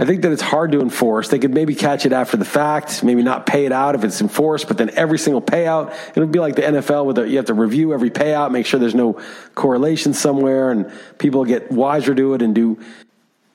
I 0.00 0.06
think 0.06 0.22
that 0.22 0.32
it's 0.32 0.40
hard 0.40 0.72
to 0.72 0.80
enforce. 0.80 1.28
They 1.28 1.38
could 1.38 1.52
maybe 1.52 1.74
catch 1.74 2.06
it 2.06 2.12
after 2.12 2.38
the 2.38 2.44
fact, 2.46 3.04
maybe 3.04 3.22
not 3.22 3.44
pay 3.44 3.66
it 3.66 3.72
out 3.72 3.94
if 3.94 4.02
it's 4.02 4.22
enforced, 4.22 4.66
but 4.66 4.78
then 4.78 4.88
every 4.94 5.18
single 5.18 5.42
payout, 5.42 5.92
it 6.16 6.18
would 6.18 6.32
be 6.32 6.38
like 6.38 6.56
the 6.56 6.62
NFL 6.62 7.04
with 7.04 7.18
you 7.18 7.36
have 7.36 7.46
to 7.46 7.54
review 7.54 7.92
every 7.92 8.10
payout, 8.10 8.50
make 8.50 8.64
sure 8.64 8.80
there's 8.80 8.94
no 8.94 9.20
correlation 9.54 10.14
somewhere, 10.14 10.70
and 10.70 10.90
people 11.18 11.44
get 11.44 11.70
wiser 11.70 12.14
to 12.14 12.32
it 12.32 12.40
and 12.40 12.54
do. 12.54 12.78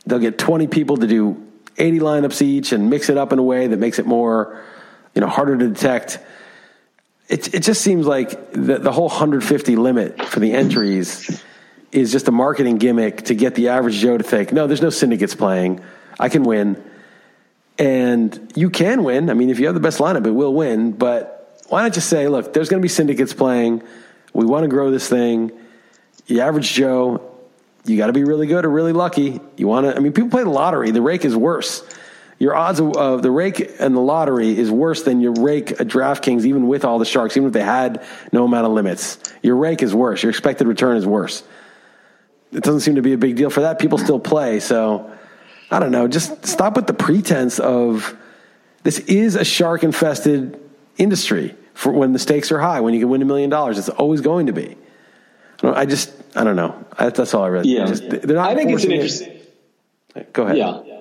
They'll 0.05 0.19
get 0.19 0.37
20 0.37 0.67
people 0.67 0.97
to 0.97 1.07
do 1.07 1.43
80 1.77 1.99
lineups 1.99 2.41
each 2.43 2.73
and 2.73 2.91
mix 2.91 3.09
it 3.09 3.17
up 3.17 3.33
in 3.33 3.39
a 3.39 3.43
way 3.43 3.65
that 3.65 3.77
makes 3.77 3.97
it 3.97 4.05
more, 4.05 4.63
you 5.15 5.21
know, 5.21 5.27
harder 5.27 5.57
to 5.57 5.67
detect. 5.67 6.19
It, 7.27 7.55
it 7.55 7.63
just 7.63 7.81
seems 7.81 8.05
like 8.05 8.51
the, 8.51 8.77
the 8.77 8.91
whole 8.91 9.07
150 9.07 9.75
limit 9.77 10.23
for 10.25 10.39
the 10.39 10.51
entries 10.51 11.43
is 11.95 12.11
just 12.11 12.27
a 12.27 12.31
marketing 12.31 12.77
gimmick 12.77 13.23
to 13.23 13.35
get 13.35 13.55
the 13.55 13.69
average 13.69 13.95
Joe 13.95 14.17
to 14.17 14.23
think, 14.23 14.51
no, 14.51 14.67
there's 14.67 14.81
no 14.81 14.89
syndicates 14.89 15.33
playing 15.33 15.81
I 16.19 16.29
can 16.29 16.43
win. 16.43 16.83
And 17.77 18.51
you 18.55 18.69
can 18.69 19.03
win. 19.03 19.29
I 19.29 19.33
mean, 19.33 19.49
if 19.49 19.59
you 19.59 19.65
have 19.65 19.75
the 19.75 19.81
best 19.81 19.99
lineup, 19.99 20.25
it 20.25 20.31
will 20.31 20.53
win. 20.53 20.93
But 20.93 21.61
why 21.67 21.83
not 21.83 21.93
just 21.93 22.09
say, 22.09 22.27
look, 22.27 22.53
there's 22.53 22.69
going 22.69 22.79
to 22.79 22.83
be 22.83 22.89
syndicates 22.89 23.33
playing. 23.33 23.83
We 24.33 24.45
want 24.45 24.63
to 24.63 24.69
grow 24.69 24.91
this 24.91 25.09
thing. 25.09 25.51
The 26.27 26.41
average 26.41 26.71
Joe, 26.71 27.33
you 27.85 27.97
got 27.97 28.07
to 28.07 28.13
be 28.13 28.23
really 28.23 28.47
good 28.47 28.65
or 28.65 28.69
really 28.69 28.93
lucky. 28.93 29.41
You 29.57 29.67
want 29.67 29.87
to, 29.87 29.95
I 29.95 29.99
mean, 29.99 30.13
people 30.13 30.29
play 30.29 30.43
the 30.43 30.49
lottery. 30.49 30.91
The 30.91 31.01
rake 31.01 31.25
is 31.25 31.35
worse. 31.35 31.83
Your 32.39 32.55
odds 32.55 32.79
of 32.79 32.95
uh, 32.95 33.17
the 33.17 33.31
rake 33.31 33.75
and 33.79 33.95
the 33.95 34.01
lottery 34.01 34.57
is 34.57 34.69
worse 34.69 35.03
than 35.03 35.21
your 35.21 35.33
rake 35.33 35.71
at 35.71 35.87
DraftKings, 35.87 36.45
even 36.45 36.67
with 36.67 36.83
all 36.83 36.99
the 36.99 37.05
sharks, 37.05 37.37
even 37.37 37.47
if 37.47 37.53
they 37.53 37.63
had 37.63 38.05
no 38.31 38.43
amount 38.43 38.65
of 38.65 38.73
limits. 38.73 39.19
Your 39.41 39.55
rake 39.55 39.81
is 39.81 39.93
worse. 39.95 40.23
Your 40.23 40.29
expected 40.29 40.67
return 40.67 40.97
is 40.97 41.05
worse. 41.05 41.43
It 42.55 42.63
doesn't 42.63 42.81
seem 42.81 42.95
to 42.95 43.01
be 43.01 43.13
a 43.13 43.17
big 43.17 43.35
deal 43.35 43.49
for 43.49 43.61
that. 43.61 43.79
People 43.79 43.97
still 43.97 44.19
play. 44.19 44.59
So, 44.59 45.11
I 45.69 45.79
don't 45.79 45.91
know, 45.91 46.07
just 46.07 46.45
stop 46.45 46.75
with 46.75 46.87
the 46.87 46.93
pretense 46.93 47.59
of 47.59 48.15
this 48.83 48.99
is 48.99 49.35
a 49.35 49.43
shark 49.43 49.83
infested 49.83 50.59
industry 50.97 51.55
for 51.73 51.91
when 51.91 52.13
the 52.13 52.19
stakes 52.19 52.51
are 52.51 52.59
high, 52.59 52.79
when 52.79 52.93
you 52.93 53.01
can 53.01 53.09
win 53.09 53.21
a 53.21 53.25
million 53.25 53.49
dollars. 53.49 53.77
It's 53.77 53.89
always 53.89 54.21
going 54.21 54.45
to 54.47 54.53
be. 54.53 54.77
I 55.63 55.85
just, 55.85 56.13
I 56.35 56.43
don't 56.43 56.55
know. 56.55 56.85
That's 56.97 57.33
all 57.33 57.43
I 57.43 57.47
really. 57.47 57.69
Yeah, 57.75 57.85
just, 57.85 58.09
they're 58.09 58.35
not. 58.35 58.49
I 58.49 58.55
think 58.55 58.71
it's 58.71 58.83
an 58.83 58.91
interesting. 58.91 59.39
Go 60.31 60.43
ahead. 60.43 60.57
Yeah. 60.57 60.94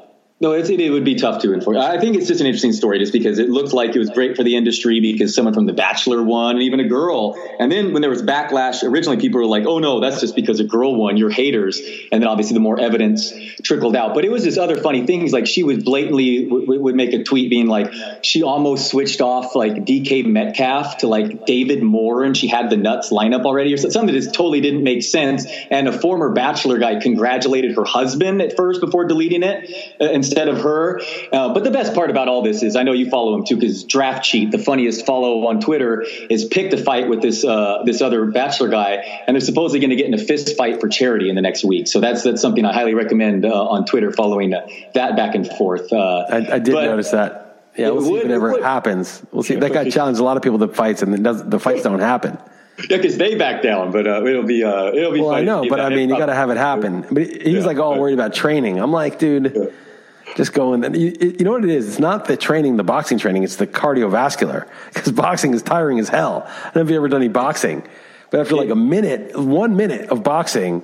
No, 0.44 0.52
it, 0.52 0.68
it 0.68 0.90
would 0.90 1.06
be 1.06 1.14
tough 1.14 1.40
to 1.40 1.54
enforce. 1.54 1.78
I 1.78 1.98
think 1.98 2.16
it's 2.16 2.26
just 2.26 2.42
an 2.42 2.46
interesting 2.46 2.74
story 2.74 2.98
just 2.98 3.14
because 3.14 3.38
it 3.38 3.48
looked 3.48 3.72
like 3.72 3.96
it 3.96 3.98
was 3.98 4.10
great 4.10 4.36
for 4.36 4.42
the 4.42 4.56
industry 4.56 5.00
because 5.00 5.34
someone 5.34 5.54
from 5.54 5.64
The 5.64 5.72
Bachelor 5.72 6.22
won 6.22 6.56
and 6.56 6.62
even 6.62 6.80
a 6.80 6.86
girl. 6.86 7.34
And 7.58 7.72
then 7.72 7.94
when 7.94 8.02
there 8.02 8.10
was 8.10 8.20
backlash, 8.20 8.82
originally 8.82 9.16
people 9.16 9.40
were 9.40 9.46
like, 9.46 9.64
oh 9.64 9.78
no, 9.78 10.00
that's 10.00 10.20
just 10.20 10.36
because 10.36 10.60
a 10.60 10.64
girl 10.64 10.96
won, 10.96 11.16
you're 11.16 11.30
haters. 11.30 11.80
And 12.12 12.22
then 12.22 12.28
obviously 12.28 12.52
the 12.52 12.60
more 12.60 12.78
evidence 12.78 13.32
trickled 13.62 13.96
out. 13.96 14.12
But 14.12 14.26
it 14.26 14.30
was 14.30 14.44
just 14.44 14.58
other 14.58 14.76
funny 14.76 15.06
things. 15.06 15.32
Like 15.32 15.46
she 15.46 15.62
was 15.62 15.82
blatantly 15.82 16.44
w- 16.44 16.78
would 16.78 16.94
make 16.94 17.14
a 17.14 17.24
tweet 17.24 17.48
being 17.48 17.66
like, 17.66 17.90
she 18.20 18.42
almost 18.42 18.90
switched 18.90 19.22
off 19.22 19.54
like 19.54 19.72
DK 19.72 20.26
Metcalf 20.26 20.98
to 20.98 21.08
like 21.08 21.46
David 21.46 21.82
Moore 21.82 22.22
and 22.22 22.36
she 22.36 22.48
had 22.48 22.68
the 22.68 22.76
nuts 22.76 23.10
lineup 23.10 23.46
already 23.46 23.72
or 23.72 23.78
something 23.78 24.08
that 24.08 24.12
just 24.12 24.34
totally 24.34 24.60
didn't 24.60 24.82
make 24.82 25.04
sense. 25.04 25.46
And 25.70 25.88
a 25.88 25.98
former 25.98 26.34
Bachelor 26.34 26.76
guy 26.76 27.00
congratulated 27.00 27.76
her 27.76 27.84
husband 27.84 28.42
at 28.42 28.58
first 28.58 28.82
before 28.82 29.06
deleting 29.06 29.42
it. 29.42 29.94
Uh, 29.98 30.04
and 30.04 30.33
instead 30.34 30.48
of 30.48 30.62
her. 30.62 31.00
Uh, 31.32 31.54
but 31.54 31.64
the 31.64 31.70
best 31.70 31.94
part 31.94 32.10
about 32.10 32.28
all 32.28 32.42
this 32.42 32.62
is 32.62 32.76
I 32.76 32.82
know 32.82 32.92
you 32.92 33.08
follow 33.08 33.34
him 33.34 33.44
too 33.44 33.56
because 33.56 33.84
Draft 33.84 34.24
Cheat, 34.24 34.50
the 34.50 34.58
funniest 34.58 35.06
follow 35.06 35.46
on 35.46 35.60
Twitter, 35.60 36.02
is 36.02 36.44
picked 36.44 36.72
a 36.74 36.76
fight 36.76 37.08
with 37.08 37.22
this 37.22 37.44
uh, 37.44 37.82
this 37.84 38.02
other 38.02 38.26
Bachelor 38.26 38.68
guy, 38.68 39.22
and 39.26 39.34
they're 39.34 39.40
supposedly 39.40 39.80
going 39.80 39.90
to 39.90 39.96
get 39.96 40.06
in 40.06 40.14
a 40.14 40.18
fist 40.18 40.56
fight 40.56 40.80
for 40.80 40.88
charity 40.88 41.28
in 41.28 41.36
the 41.36 41.42
next 41.42 41.64
week. 41.64 41.86
So 41.86 42.00
that's 42.00 42.24
that's 42.24 42.42
something 42.42 42.64
I 42.64 42.72
highly 42.72 42.94
recommend 42.94 43.44
uh, 43.44 43.48
on 43.48 43.84
Twitter, 43.84 44.12
following 44.12 44.54
uh, 44.54 44.66
that 44.94 45.16
back 45.16 45.34
and 45.34 45.46
forth. 45.46 45.92
Uh, 45.92 46.24
I, 46.28 46.54
I, 46.54 46.58
did 46.58 46.74
notice 46.74 47.12
that. 47.12 47.70
Yeah, 47.76 47.90
we'll 47.90 48.02
see 48.02 48.16
if 48.16 48.24
it 48.24 48.30
ever 48.30 48.52
it 48.52 48.62
happens. 48.62 49.22
We'll 49.32 49.42
see. 49.42 49.56
That 49.56 49.72
guy 49.72 49.90
challenged 49.90 50.20
a 50.20 50.24
lot 50.24 50.36
of 50.36 50.42
people 50.42 50.58
to 50.60 50.68
fights, 50.68 51.02
and 51.02 51.24
the 51.24 51.60
fights 51.60 51.82
don't 51.82 51.98
happen. 51.98 52.38
Yeah, 52.90 52.96
because 52.96 53.16
they 53.18 53.36
back 53.36 53.62
down, 53.62 53.92
but 53.92 54.04
uh, 54.04 54.24
it'll 54.26 54.42
be 54.42 54.64
uh, 54.64 54.86
it'll 54.88 55.12
be. 55.12 55.20
Well, 55.20 55.30
I 55.30 55.42
know, 55.42 55.64
but 55.68 55.80
I 55.80 55.90
mean, 55.90 56.08
you 56.08 56.18
got 56.18 56.26
to 56.26 56.34
have 56.34 56.50
it 56.50 56.56
happen. 56.56 57.06
But 57.08 57.22
he's 57.22 57.46
yeah, 57.46 57.60
like 57.64 57.78
all 57.78 58.00
worried 58.00 58.14
about 58.14 58.34
training. 58.34 58.80
I'm 58.80 58.90
like, 58.90 59.20
dude. 59.20 59.52
Yeah 59.54 59.66
just 60.36 60.52
going. 60.52 60.94
You, 60.94 61.16
you 61.20 61.44
know 61.44 61.52
what 61.52 61.64
it 61.64 61.70
is? 61.70 61.88
It's 61.88 61.98
not 61.98 62.26
the 62.26 62.36
training, 62.36 62.76
the 62.76 62.84
boxing 62.84 63.18
training. 63.18 63.42
It's 63.42 63.56
the 63.56 63.66
cardiovascular 63.66 64.68
because 64.94 65.12
boxing 65.12 65.54
is 65.54 65.62
tiring 65.62 65.98
as 65.98 66.08
hell. 66.08 66.44
I 66.46 66.64
don't 66.64 66.76
know 66.76 66.82
if 66.82 66.90
you 66.90 66.96
ever 66.96 67.08
done 67.08 67.22
any 67.22 67.28
boxing, 67.28 67.86
but 68.30 68.40
after 68.40 68.56
like 68.56 68.70
a 68.70 68.76
minute, 68.76 69.38
one 69.38 69.76
minute 69.76 70.10
of 70.10 70.22
boxing, 70.22 70.82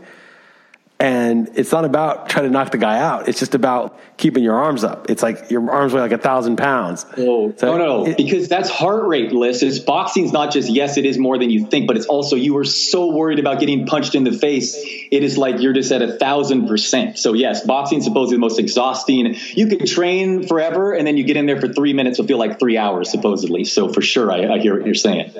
and 1.00 1.48
it's 1.54 1.72
not 1.72 1.86
about 1.86 2.28
trying 2.28 2.44
to 2.44 2.50
knock 2.50 2.72
the 2.72 2.78
guy 2.78 2.98
out. 2.98 3.26
It's 3.26 3.38
just 3.38 3.54
about 3.54 3.98
keeping 4.18 4.44
your 4.44 4.54
arms 4.54 4.84
up. 4.84 5.08
It's 5.08 5.22
like 5.22 5.50
your 5.50 5.70
arms 5.70 5.94
weigh 5.94 6.02
like 6.02 6.12
a 6.12 6.18
thousand 6.18 6.56
pounds. 6.56 7.06
Oh, 7.16 7.54
so 7.56 7.78
no, 7.78 7.78
no, 7.78 8.06
it, 8.06 8.18
because 8.18 8.48
that's 8.48 8.68
heart 8.68 9.06
rate, 9.06 9.32
Liss. 9.32 9.62
Is 9.62 9.80
boxing's 9.80 10.30
not 10.30 10.52
just 10.52 10.68
yes, 10.68 10.98
it 10.98 11.06
is 11.06 11.16
more 11.16 11.38
than 11.38 11.48
you 11.48 11.66
think, 11.66 11.86
but 11.86 11.96
it's 11.96 12.04
also 12.04 12.36
you 12.36 12.58
are 12.58 12.64
so 12.64 13.12
worried 13.12 13.38
about 13.38 13.60
getting 13.60 13.86
punched 13.86 14.14
in 14.14 14.24
the 14.24 14.32
face. 14.32 14.76
It 14.76 15.24
is 15.24 15.38
like 15.38 15.60
you're 15.60 15.72
just 15.72 15.90
at 15.90 16.02
a 16.02 16.18
thousand 16.18 16.68
percent. 16.68 17.18
So 17.18 17.32
yes, 17.32 17.64
boxing 17.64 18.02
supposedly 18.02 18.36
the 18.36 18.40
most 18.40 18.58
exhausting. 18.58 19.36
You 19.54 19.68
can 19.68 19.86
train 19.86 20.46
forever, 20.46 20.92
and 20.92 21.06
then 21.06 21.16
you 21.16 21.24
get 21.24 21.38
in 21.38 21.46
there 21.46 21.60
for 21.60 21.68
three 21.68 21.94
minutes, 21.94 22.18
will 22.18 22.26
feel 22.26 22.38
like 22.38 22.60
three 22.60 22.76
hours 22.76 23.10
supposedly. 23.10 23.64
So 23.64 23.90
for 23.90 24.02
sure, 24.02 24.30
I, 24.30 24.56
I 24.56 24.58
hear 24.58 24.76
what 24.76 24.84
you're 24.84 24.94
saying. 24.94 25.32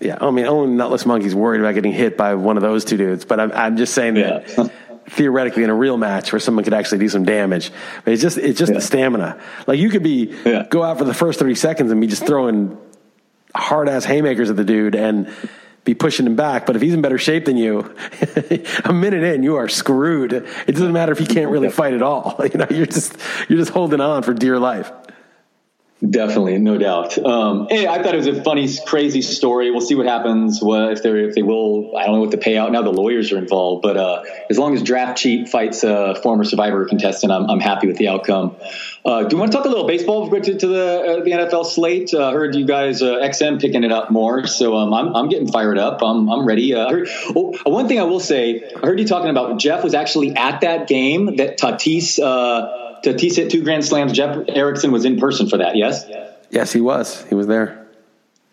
Yeah, 0.00 0.18
I 0.20 0.30
mean, 0.32 0.46
only 0.46 0.74
Nutless 0.74 1.06
Monkey's 1.06 1.36
worried 1.36 1.60
about 1.60 1.74
getting 1.74 1.92
hit 1.92 2.16
by 2.16 2.34
one 2.34 2.56
of 2.56 2.62
those 2.62 2.84
two 2.84 2.96
dudes, 2.96 3.24
but 3.24 3.38
I'm, 3.38 3.52
I'm 3.52 3.76
just 3.76 3.94
saying 3.94 4.14
that. 4.14 4.48
Yeah. 4.58 4.68
theoretically 5.08 5.64
in 5.64 5.70
a 5.70 5.74
real 5.74 5.96
match 5.96 6.32
where 6.32 6.40
someone 6.40 6.64
could 6.64 6.74
actually 6.74 6.98
do 6.98 7.08
some 7.08 7.24
damage. 7.24 7.70
But 8.04 8.14
it's 8.14 8.22
just 8.22 8.38
it's 8.38 8.58
just 8.58 8.72
yeah. 8.72 8.78
the 8.78 8.84
stamina. 8.84 9.40
Like 9.66 9.78
you 9.78 9.90
could 9.90 10.02
be 10.02 10.34
yeah. 10.44 10.66
go 10.68 10.82
out 10.82 10.98
for 10.98 11.04
the 11.04 11.14
first 11.14 11.38
thirty 11.38 11.54
seconds 11.54 11.90
and 11.90 12.00
be 12.00 12.06
just 12.06 12.26
throwing 12.26 12.78
hard 13.54 13.88
ass 13.88 14.04
haymakers 14.04 14.50
at 14.50 14.56
the 14.56 14.64
dude 14.64 14.94
and 14.94 15.32
be 15.84 15.94
pushing 15.94 16.26
him 16.26 16.36
back. 16.36 16.66
But 16.66 16.76
if 16.76 16.82
he's 16.82 16.94
in 16.94 17.02
better 17.02 17.18
shape 17.18 17.44
than 17.44 17.56
you, 17.56 17.94
a 18.84 18.92
minute 18.92 19.22
in, 19.22 19.42
you 19.42 19.56
are 19.56 19.68
screwed. 19.68 20.32
It 20.32 20.72
doesn't 20.72 20.92
matter 20.92 21.12
if 21.12 21.18
he 21.18 21.26
can't 21.26 21.50
really 21.50 21.70
fight 21.70 21.94
at 21.94 22.02
all. 22.02 22.40
You 22.54 22.58
know, 22.58 22.66
you're 22.70 22.86
just 22.86 23.16
you're 23.48 23.58
just 23.58 23.72
holding 23.72 24.00
on 24.00 24.22
for 24.22 24.32
dear 24.32 24.58
life. 24.58 24.92
Definitely, 26.10 26.58
no 26.58 26.76
doubt. 26.76 27.16
Um, 27.18 27.68
hey, 27.70 27.86
I 27.86 28.02
thought 28.02 28.14
it 28.14 28.18
was 28.18 28.26
a 28.26 28.42
funny, 28.42 28.68
crazy 28.84 29.22
story. 29.22 29.70
We'll 29.70 29.80
see 29.80 29.94
what 29.94 30.06
happens. 30.06 30.60
What 30.60 30.92
if 30.92 31.02
they 31.02 31.10
if 31.10 31.34
they 31.34 31.42
will? 31.42 31.96
I 31.96 32.04
don't 32.04 32.16
know 32.16 32.20
what 32.20 32.30
the 32.30 32.36
payout. 32.36 32.72
Now 32.72 32.82
the 32.82 32.92
lawyers 32.92 33.32
are 33.32 33.38
involved, 33.38 33.82
but 33.82 33.96
uh, 33.96 34.22
as 34.50 34.58
long 34.58 34.74
as 34.74 34.82
Draft 34.82 35.18
Cheat 35.18 35.48
fights 35.48 35.82
a 35.82 36.14
former 36.16 36.44
Survivor 36.44 36.84
contestant, 36.84 37.32
I'm, 37.32 37.48
I'm 37.48 37.60
happy 37.60 37.86
with 37.86 37.96
the 37.96 38.08
outcome. 38.08 38.56
Uh, 39.04 39.22
do 39.22 39.36
you 39.36 39.40
want 39.40 39.52
to 39.52 39.56
talk 39.56 39.66
a 39.66 39.68
little 39.68 39.86
baseball 39.86 40.28
to, 40.28 40.40
to 40.40 40.66
the 40.66 41.20
uh, 41.20 41.24
the 41.24 41.30
NFL 41.30 41.64
slate? 41.64 42.12
I 42.12 42.18
uh, 42.18 42.32
heard 42.32 42.54
you 42.54 42.66
guys 42.66 43.00
uh, 43.00 43.20
XM 43.22 43.60
picking 43.60 43.84
it 43.84 43.92
up 43.92 44.10
more, 44.10 44.46
so 44.46 44.76
um, 44.76 44.92
I'm 44.92 45.14
I'm 45.14 45.28
getting 45.28 45.50
fired 45.50 45.78
up. 45.78 46.02
I'm 46.02 46.28
I'm 46.28 46.44
ready. 46.44 46.74
Uh, 46.74 46.90
heard, 46.90 47.08
oh, 47.34 47.56
one 47.64 47.88
thing 47.88 48.00
I 48.00 48.04
will 48.04 48.20
say, 48.20 48.62
I 48.76 48.86
heard 48.86 48.98
you 48.98 49.06
talking 49.06 49.30
about 49.30 49.58
Jeff 49.58 49.82
was 49.82 49.94
actually 49.94 50.36
at 50.36 50.62
that 50.62 50.86
game 50.86 51.36
that 51.36 51.58
Tatis 51.58 52.18
Tatis 53.04 53.36
hit 53.36 53.50
two 53.50 53.62
grand 53.62 53.84
slams. 53.84 54.12
Jeff 54.12 54.44
Erickson 54.48 54.92
was 54.92 55.04
in 55.04 55.18
person 55.18 55.48
for 55.48 55.58
that. 55.58 55.76
Yes. 55.76 56.04
Yes, 56.50 56.72
he 56.72 56.80
was. 56.80 57.24
He 57.24 57.34
was 57.34 57.46
there. 57.46 57.86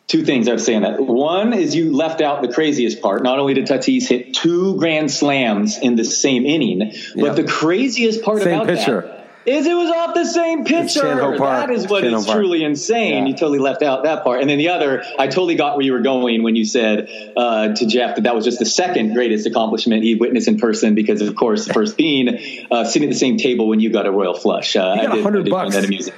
Two 0.08 0.26
things 0.26 0.48
I 0.48 0.52
would 0.52 0.62
say 0.62 0.76
on 0.76 0.82
that. 0.82 1.00
One 1.00 1.54
is 1.54 1.74
you 1.74 1.96
left 1.96 2.20
out 2.20 2.42
the 2.42 2.52
craziest 2.52 3.02
part. 3.02 3.24
Not 3.24 3.40
only 3.40 3.54
did 3.54 3.66
Tatis 3.66 4.08
hit 4.08 4.34
two 4.34 4.76
grand 4.78 5.10
slams 5.10 5.78
in 5.78 5.96
the 5.96 6.04
same 6.04 6.46
inning, 6.46 6.94
but 7.16 7.36
the 7.36 7.46
craziest 7.46 8.22
part 8.22 8.42
same 8.42 8.56
about 8.56 8.68
pitcher. 8.68 9.02
that 9.02 9.21
is 9.46 9.66
it 9.66 9.74
was 9.74 9.90
off 9.90 10.14
the 10.14 10.26
same 10.26 10.66
pitcher. 10.66 11.16
That 11.38 11.72
is 11.72 11.88
what 11.88 12.04
is 12.04 12.26
truly 12.28 12.64
insane. 12.64 13.24
Yeah. 13.24 13.30
You 13.30 13.34
totally 13.34 13.60
left 13.60 13.82
out 13.82 14.04
that 14.04 14.24
part. 14.24 14.42
And 14.42 14.50
then 14.50 14.58
the 14.58 14.70
other, 14.70 15.04
I 15.18 15.28
totally 15.28 15.56
got 15.56 15.76
where 15.76 15.86
you 15.86 15.94
were 15.94 16.02
going 16.02 16.44
when 16.44 16.56
you 16.56 16.66
said 16.66 17.10
uh, 17.36 17.74
to 17.74 17.86
Jeff 17.88 18.16
that 18.16 18.24
that 18.24 18.36
was 18.36 18.46
just 18.46 18.60
the 18.60 18.66
second 18.66 19.14
greatest 19.14 19.48
accomplishment 19.48 20.04
he 20.04 20.16
witnessed 20.16 20.48
in 20.48 20.60
person 20.60 20.94
because, 20.94 21.22
of 21.22 21.36
course, 21.36 21.66
the 21.66 21.74
first 21.74 21.98
being 21.98 22.68
uh, 22.70 22.86
sitting 22.86 23.10
at 23.10 23.12
the 23.12 23.20
same 23.20 23.38
table 23.38 23.68
when 23.68 23.80
you 23.80 23.92
got 23.92 24.06
a 24.06 24.12
royal 24.12 24.36
flush. 24.36 24.76
Uh, 24.76 24.96
he 24.96 25.08
got 25.08 25.26
I 25.26 25.32
did, 25.32 25.50
bucks. 25.50 25.76
that 25.76 25.86
amusing. 25.86 26.14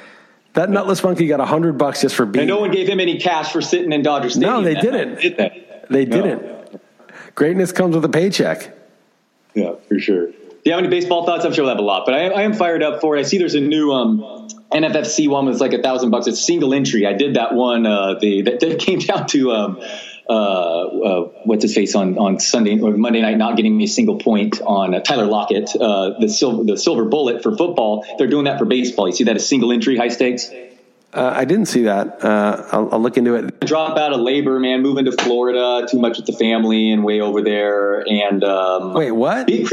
That 0.54 0.70
nutless 0.70 1.04
monkey 1.04 1.28
got 1.28 1.40
a 1.40 1.46
hundred 1.46 1.78
bucks 1.78 2.02
just 2.02 2.16
for 2.16 2.26
being. 2.26 2.42
And 2.42 2.50
no 2.50 2.60
one 2.60 2.72
gave 2.72 2.88
him 2.88 3.00
any 3.00 3.20
cash 3.20 3.52
for 3.52 3.62
sitting 3.62 3.92
in 3.92 4.04
Dodger 4.04 4.30
Stadium. 4.30 4.54
No, 4.54 4.62
they 4.62 4.76
didn't. 4.76 5.20
Did 5.20 5.38
they? 5.38 5.86
They 5.90 6.06
no. 6.06 6.22
didn't. 6.22 6.82
Greatness 7.36 7.72
comes 7.72 7.96
with 7.96 8.06
a 8.06 8.10
paycheck. 8.10 8.72
Yeah, 9.56 9.74
for 9.88 9.98
sure. 10.00 10.30
Do 10.64 10.70
you 10.70 10.76
have 10.78 10.80
any 10.80 10.90
baseball 10.90 11.26
thoughts? 11.26 11.44
I'm 11.44 11.52
sure 11.52 11.66
we'll 11.66 11.74
have 11.74 11.80
a 11.80 11.86
lot, 11.86 12.06
but 12.06 12.16
I, 12.16 12.28
I 12.28 12.42
am 12.44 12.54
fired 12.54 12.82
up 12.82 13.02
for 13.02 13.18
it. 13.18 13.20
I 13.20 13.24
see 13.24 13.38
there's 13.38 13.56
a 13.56 13.60
new 13.60 13.92
um, 13.92 14.48
NFFC 14.72 15.28
one 15.28 15.46
with 15.46 15.60
like 15.60 15.74
a 15.74 15.82
thousand 15.82 16.12
bucks. 16.12 16.26
It's 16.28 16.46
single 16.46 16.74
entry. 16.74 17.06
I 17.06 17.12
did 17.12 17.36
that 17.36 17.54
one. 17.54 17.86
Uh, 17.86 18.14
the 18.18 18.44
that, 18.44 18.62
that 18.62 18.80
came 18.80 19.00
down 19.00 19.28
to 19.28 19.52
um, 19.52 19.82
uh, 20.30 20.34
uh, 20.34 21.22
what's 21.44 21.64
his 21.64 21.76
face 21.76 21.96
on 21.96 22.18
on 22.18 22.40
Sunday 22.40 22.80
or 22.80 22.96
Monday 22.96 23.20
night, 23.20 23.38
not 23.38 23.58
getting 23.58 23.76
me 23.76 23.84
a 23.84 23.88
single 23.90 24.20
point 24.20 24.62
on 24.62 24.96
uh, 24.96 25.02
Tyler 25.02 25.26
Lockett, 25.26 25.76
uh, 25.76 26.18
the 26.18 26.30
silver 26.30 26.64
the 26.64 26.78
silver 26.78 27.04
bullet 27.04 27.44
for 27.44 27.58
football. 27.58 28.06
They're 28.18 28.28
doing 28.28 28.46
that 28.46 28.58
for 28.58 28.64
baseball. 28.64 29.08
You 29.08 29.14
see 29.14 29.26
that 29.26 29.36
as 29.36 29.46
single 29.46 29.74
entry, 29.74 29.98
high 29.98 30.08
stakes. 30.08 30.50
Uh, 31.14 31.32
I 31.36 31.44
didn't 31.46 31.68
see 31.68 31.84
that. 31.84 32.24
Uh, 32.24 32.68
I'll, 32.72 32.94
I'll, 32.94 33.02
look 33.02 33.18
into 33.18 33.36
it. 33.36 33.60
Drop 33.60 33.98
out 34.00 34.14
of 34.14 34.22
LABR, 34.22 34.60
man. 34.60 34.82
Moving 34.82 35.06
to 35.06 35.12
Florida, 35.12 35.86
too 35.88 36.00
much 36.00 36.18
with 36.18 36.26
the 36.26 36.34
family 36.34 36.90
and 36.90 37.04
way 37.04 37.22
over 37.22 37.44
there. 37.44 38.00
And 38.00 38.44
um, 38.44 38.94
wait, 38.94 39.12
what? 39.12 39.46
Beat 39.46 39.68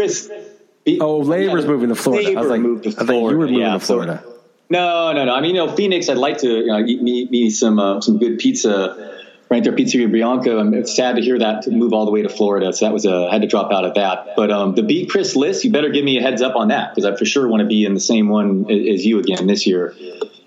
Oh, 1.01 1.23
LABR's 1.23 1.65
yeah, 1.65 1.71
moving 1.71 1.89
to 1.91 1.95
Florida. 1.95 2.37
I 2.37 2.41
was 2.41 2.51
like, 2.51 2.61
moved 2.61 2.85
to 2.85 2.91
Florida. 2.93 3.03
I 3.03 3.15
think 3.15 3.31
you 3.31 3.37
were 3.37 3.47
moving 3.47 3.61
yeah, 3.61 3.73
to 3.75 3.81
Florida. 3.81 4.21
So, 4.25 4.41
no, 4.71 5.13
no, 5.13 5.25
no. 5.25 5.35
I 5.35 5.41
mean, 5.41 5.55
you 5.55 5.67
know, 5.67 5.75
Phoenix. 5.75 6.09
I'd 6.09 6.17
like 6.17 6.39
to 6.39 6.49
you 6.49 6.67
know, 6.67 6.79
eat 6.79 7.03
me, 7.03 7.29
me 7.29 7.51
some 7.51 7.79
uh, 7.79 8.01
some 8.01 8.19
good 8.19 8.39
pizza 8.39 9.11
right 9.51 9.65
there, 9.65 9.73
Pizzeria 9.73 10.11
Bianco. 10.11 10.59
I'm 10.59 10.87
sad 10.87 11.17
to 11.17 11.23
hear 11.23 11.39
that 11.41 11.63
to 11.63 11.71
move 11.71 11.93
all 11.93 12.05
the 12.05 12.13
way 12.13 12.23
to 12.23 12.29
Florida. 12.29 12.73
So 12.73 12.87
that 12.87 12.93
was 12.93 13.05
a 13.05 13.27
I 13.27 13.33
had 13.33 13.43
to 13.43 13.49
drop 13.49 13.73
out 13.73 13.85
of 13.85 13.95
that. 13.95 14.35
But 14.37 14.51
um, 14.51 14.75
the 14.75 14.83
beat 14.83 15.11
Chris 15.11 15.37
Liss, 15.37 15.65
you 15.65 15.73
better 15.73 15.91
give 15.91 16.05
me 16.05 16.19
a 16.19 16.23
heads 16.23 16.41
up 16.41 16.57
on 16.57 16.69
that 16.69 16.95
because 16.95 17.05
I 17.05 17.17
for 17.17 17.25
sure 17.25 17.49
want 17.49 17.61
to 17.61 17.67
be 17.67 17.85
in 17.85 17.95
the 17.95 18.01
same 18.01 18.29
one 18.29 18.71
as 18.71 19.05
you 19.05 19.19
again 19.19 19.47
this 19.47 19.67
year. 19.67 19.95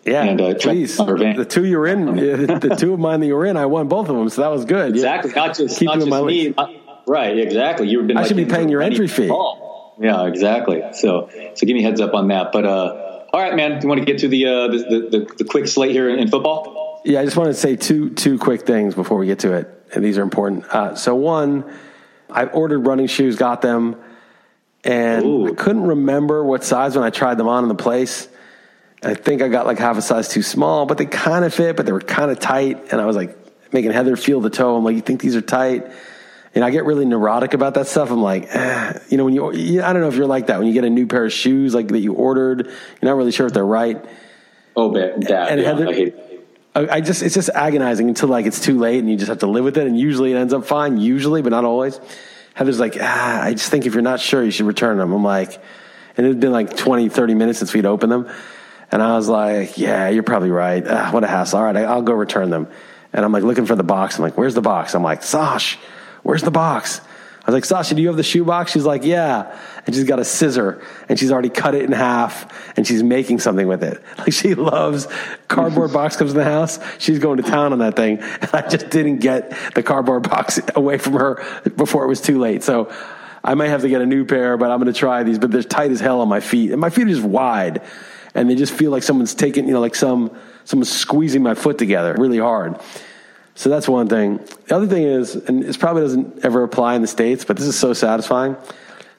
Yeah, 0.06 0.24
and, 0.24 0.42
uh, 0.42 0.56
please. 0.56 0.98
The 0.98 1.46
two 1.48 1.66
you're 1.66 1.88
in, 1.88 2.06
the 2.16 2.76
two 2.78 2.94
of 2.94 3.00
mine 3.00 3.22
that 3.22 3.28
you're 3.28 3.46
in, 3.46 3.56
I 3.56 3.68
won 3.68 3.88
both 3.88 4.10
of 4.10 4.18
them, 4.18 4.28
so 4.28 4.42
that 4.42 4.52
was 4.52 4.66
good. 4.66 4.90
Exactly, 4.90 5.32
yeah. 5.32 5.46
not 5.46 5.56
just 5.56 5.80
Keep 5.80 5.86
not 5.86 6.00
just 6.00 6.26
me. 6.26 6.50
Not, 6.50 6.72
right, 7.08 7.38
exactly. 7.38 7.88
You've 7.88 8.08
been. 8.08 8.18
I 8.18 8.22
like, 8.22 8.28
should 8.28 8.38
be 8.38 8.46
paying 8.46 8.68
your 8.68 8.82
entry 8.82 9.08
fee. 9.08 9.30
Ball. 9.30 9.73
Yeah, 10.04 10.28
exactly. 10.28 10.84
So, 10.92 11.30
so 11.56 11.66
give 11.66 11.74
me 11.74 11.82
heads 11.82 12.02
up 12.02 12.14
on 12.14 12.28
that. 12.28 12.52
But 12.52 12.66
uh, 12.66 13.26
all 13.32 13.40
right, 13.40 13.56
man. 13.56 13.80
Do 13.80 13.86
you 13.86 13.88
want 13.88 14.02
to 14.02 14.06
get 14.06 14.20
to 14.20 14.28
the, 14.28 14.46
uh, 14.46 14.68
the, 14.68 14.78
the, 15.10 15.34
the 15.38 15.46
quick 15.46 15.66
slate 15.68 15.92
here 15.92 16.10
in 16.10 16.28
football? 16.28 17.02
Yeah, 17.06 17.22
I 17.22 17.26
just 17.26 17.38
wanted 17.38 17.54
to 17.54 17.60
say 17.60 17.76
two 17.78 18.10
two 18.12 18.38
quick 18.38 18.62
things 18.66 18.96
before 18.96 19.18
we 19.18 19.28
get 19.28 19.40
to 19.40 19.54
it, 19.54 19.70
and 19.94 20.04
these 20.04 20.18
are 20.18 20.22
important. 20.22 20.66
Uh, 20.66 20.96
so 20.96 21.16
one, 21.16 21.66
I 22.30 22.46
ordered 22.46 22.80
running 22.80 23.08
shoes, 23.08 23.36
got 23.36 23.62
them, 23.62 23.96
and 24.84 25.26
Ooh. 25.26 25.48
I 25.48 25.56
couldn't 25.56 25.84
remember 25.84 26.44
what 26.44 26.64
size 26.64 26.96
when 26.96 27.04
I 27.04 27.10
tried 27.10 27.38
them 27.38 27.48
on 27.48 27.64
in 27.64 27.70
the 27.70 27.76
place. 27.76 28.28
I 29.04 29.16
think 29.16 29.42
I 29.42 29.50
got 29.50 29.66
like 29.66 29.80
half 29.80 29.98
a 29.98 30.02
size 30.02 30.30
too 30.30 30.42
small, 30.42 30.86
but 30.86 30.98
they 30.98 31.06
kind 31.06 31.44
of 31.44 31.54
fit, 31.54 31.76
but 31.76 31.86
they 31.86 31.92
were 31.92 32.00
kind 32.00 32.32
of 32.32 32.40
tight, 32.40 32.92
and 32.92 33.02
I 33.02 33.06
was 33.06 33.18
like 33.18 33.38
making 33.74 33.92
Heather 33.92 34.16
feel 34.16 34.40
the 34.40 34.50
toe. 34.50 34.78
I'm 34.78 34.84
like, 34.84 34.96
you 34.96 35.02
think 35.02 35.22
these 35.22 35.36
are 35.36 35.42
tight? 35.42 35.92
And 36.56 36.64
I 36.64 36.70
get 36.70 36.86
really 36.86 37.06
neurotic 37.06 37.54
about 37.54 37.74
that 37.76 37.88
stuff. 37.88 38.12
I'm 38.12 38.22
like, 38.22 38.48
eh, 38.54 39.00
you 39.10 39.18
know, 39.18 39.26
when 39.26 39.34
you, 39.34 39.82
I 39.82 39.94
don't 39.94 40.02
know 40.02 40.08
if 40.08 40.16
you're 40.16 40.28
like 40.28 40.48
that 40.48 40.60
when 40.60 40.68
you 40.68 40.74
get 40.74 40.84
a 40.84 40.90
new 40.90 41.08
pair 41.08 41.26
of 41.26 41.34
shoes 41.34 41.74
like 41.74 41.88
that 41.88 42.00
you 42.00 42.14
ordered, 42.14 42.68
you're 42.68 43.10
not 43.10 43.16
really 43.16 43.32
sure 43.32 43.48
if 43.48 43.54
they're 43.54 43.66
right. 43.66 44.04
Oh, 44.76 44.92
man, 44.92 45.20
that, 45.22 45.50
and 45.50 45.62
yeah, 45.62 45.68
Heather, 45.68 45.90
I 45.90 45.94
hate. 45.94 46.16
I 46.76 47.02
just 47.02 47.22
it's 47.22 47.36
just 47.36 47.50
agonizing 47.50 48.10
until 48.10 48.30
like 48.30 48.48
it's 48.48 48.60
too 48.60 48.80
late 48.80 48.98
and 48.98 49.08
you 49.08 49.16
just 49.16 49.30
have 49.30 49.40
to 49.40 49.48
live 49.48 49.64
with 49.64 49.78
it. 49.78 49.86
And 49.86 49.98
usually 49.98 50.32
it 50.32 50.38
ends 50.38 50.54
up 50.54 50.66
fine, 50.66 50.98
usually, 50.98 51.44
but 51.44 51.50
not 51.50 51.66
always. 51.66 52.00
Heather's 52.56 52.80
like, 52.80 52.98
ah, 53.00 53.44
I 53.44 53.52
just 53.54 53.70
think 53.70 53.86
if 53.86 53.94
you're 53.94 54.02
not 54.02 54.20
sure, 54.20 54.44
you 54.44 54.50
should 54.50 54.66
return 54.66 54.98
them. 54.98 55.14
I'm 55.14 55.24
like, 55.24 55.62
and 56.18 56.26
it 56.26 56.30
had 56.30 56.40
been 56.40 56.52
like 56.52 56.76
20, 56.76 57.10
30 57.10 57.36
minutes 57.36 57.60
since 57.60 57.74
we'd 57.74 57.86
opened 57.86 58.12
them. 58.12 58.30
And 58.92 59.02
I 59.02 59.16
was 59.16 59.28
like, 59.28 59.78
yeah, 59.78 60.10
you're 60.10 60.24
probably 60.24 60.52
right. 60.52 60.84
Ah, 60.88 61.10
what 61.12 61.24
a 61.24 61.28
hassle. 61.28 61.60
All 61.60 61.66
right, 61.66 61.76
I'll 61.76 62.02
go 62.02 62.14
return 62.14 62.50
them. 62.50 62.68
And 63.12 63.24
I'm 63.24 63.32
like 63.32 63.44
looking 63.44 63.66
for 63.66 63.76
the 63.76 63.84
box. 63.84 64.18
I'm 64.18 64.24
like, 64.24 64.38
where's 64.38 64.56
the 64.56 64.62
box? 64.62 64.96
I'm 64.96 65.04
like, 65.04 65.24
Sash, 65.24 65.78
where's 66.24 66.42
the 66.42 66.52
box? 66.52 67.02
I 67.46 67.52
was 67.52 67.56
like, 67.56 67.66
Sasha, 67.66 67.94
do 67.94 68.02
you 68.02 68.08
have 68.08 68.16
the 68.16 68.24
shoe 68.24 68.46
box? 68.46 68.72
She's 68.72 68.86
like, 68.86 69.04
yeah. 69.04 69.60
And 69.86 69.94
she's 69.94 70.06
got 70.06 70.18
a 70.18 70.24
scissor 70.24 70.82
and 71.10 71.20
she's 71.20 71.30
already 71.30 71.50
cut 71.50 71.76
it 71.76 71.84
in 71.84 71.92
half 71.92 72.78
and 72.78 72.88
she's 72.88 73.04
making 73.04 73.42
something 73.42 73.68
with 73.68 73.84
it. 73.84 74.02
Like 74.18 74.32
she 74.32 74.56
loves 74.56 75.10
cardboard 75.50 75.92
box 75.92 76.16
comes 76.16 76.32
in 76.32 76.38
the 76.38 76.46
house. 76.46 76.80
She's 77.00 77.20
going 77.20 77.36
to 77.38 77.44
town 77.44 77.74
on 77.74 77.80
that 77.80 77.98
thing. 77.98 78.20
And 78.20 78.50
I 78.54 78.66
just 78.66 78.90
didn't 78.90 79.18
get 79.18 79.54
the 79.76 79.84
cardboard 79.84 80.24
box 80.30 80.62
away 80.74 80.98
from 80.98 81.14
her 81.14 81.44
before 81.76 82.06
it 82.06 82.08
was 82.08 82.22
too 82.22 82.40
late. 82.40 82.64
So 82.64 82.90
I 83.44 83.56
might 83.56 83.68
have 83.68 83.82
to 83.82 83.90
get 83.90 84.02
a 84.02 84.06
new 84.06 84.24
pair, 84.24 84.56
but 84.56 84.72
I'm 84.72 84.80
going 84.80 84.94
to 84.94 84.98
try 84.98 85.24
these, 85.24 85.38
but 85.38 85.52
they're 85.52 85.64
tight 85.64 85.92
as 85.92 86.00
hell 86.00 86.22
on 86.22 86.30
my 86.30 86.40
feet 86.40 86.72
and 86.72 86.80
my 86.80 86.90
feet 86.90 87.08
are 87.08 87.10
just 87.10 87.24
wide 87.24 87.82
and 88.34 88.50
they 88.50 88.56
just 88.56 88.72
feel 88.72 88.92
like 88.92 89.04
someone's 89.04 89.36
taking, 89.36 89.68
you 89.68 89.74
know, 89.74 89.82
like 89.82 89.96
some, 89.96 90.32
someone's 90.64 90.92
squeezing 90.92 91.44
my 91.44 91.56
foot 91.56 91.78
together 91.78 92.16
really 92.18 92.40
hard. 92.40 92.80
So 93.56 93.70
that's 93.70 93.88
one 93.88 94.08
thing. 94.08 94.38
The 94.68 94.76
other 94.76 94.88
thing 94.88 95.04
is, 95.04 95.36
and 95.36 95.62
this 95.64 95.78
probably 95.78 96.02
doesn't 96.02 96.44
ever 96.44 96.64
apply 96.64 96.96
in 96.96 97.02
the 97.02 97.08
States, 97.08 97.46
but 97.46 97.58
this 97.58 97.68
is 97.68 97.78
so 97.78 97.94
satisfying. 97.94 98.58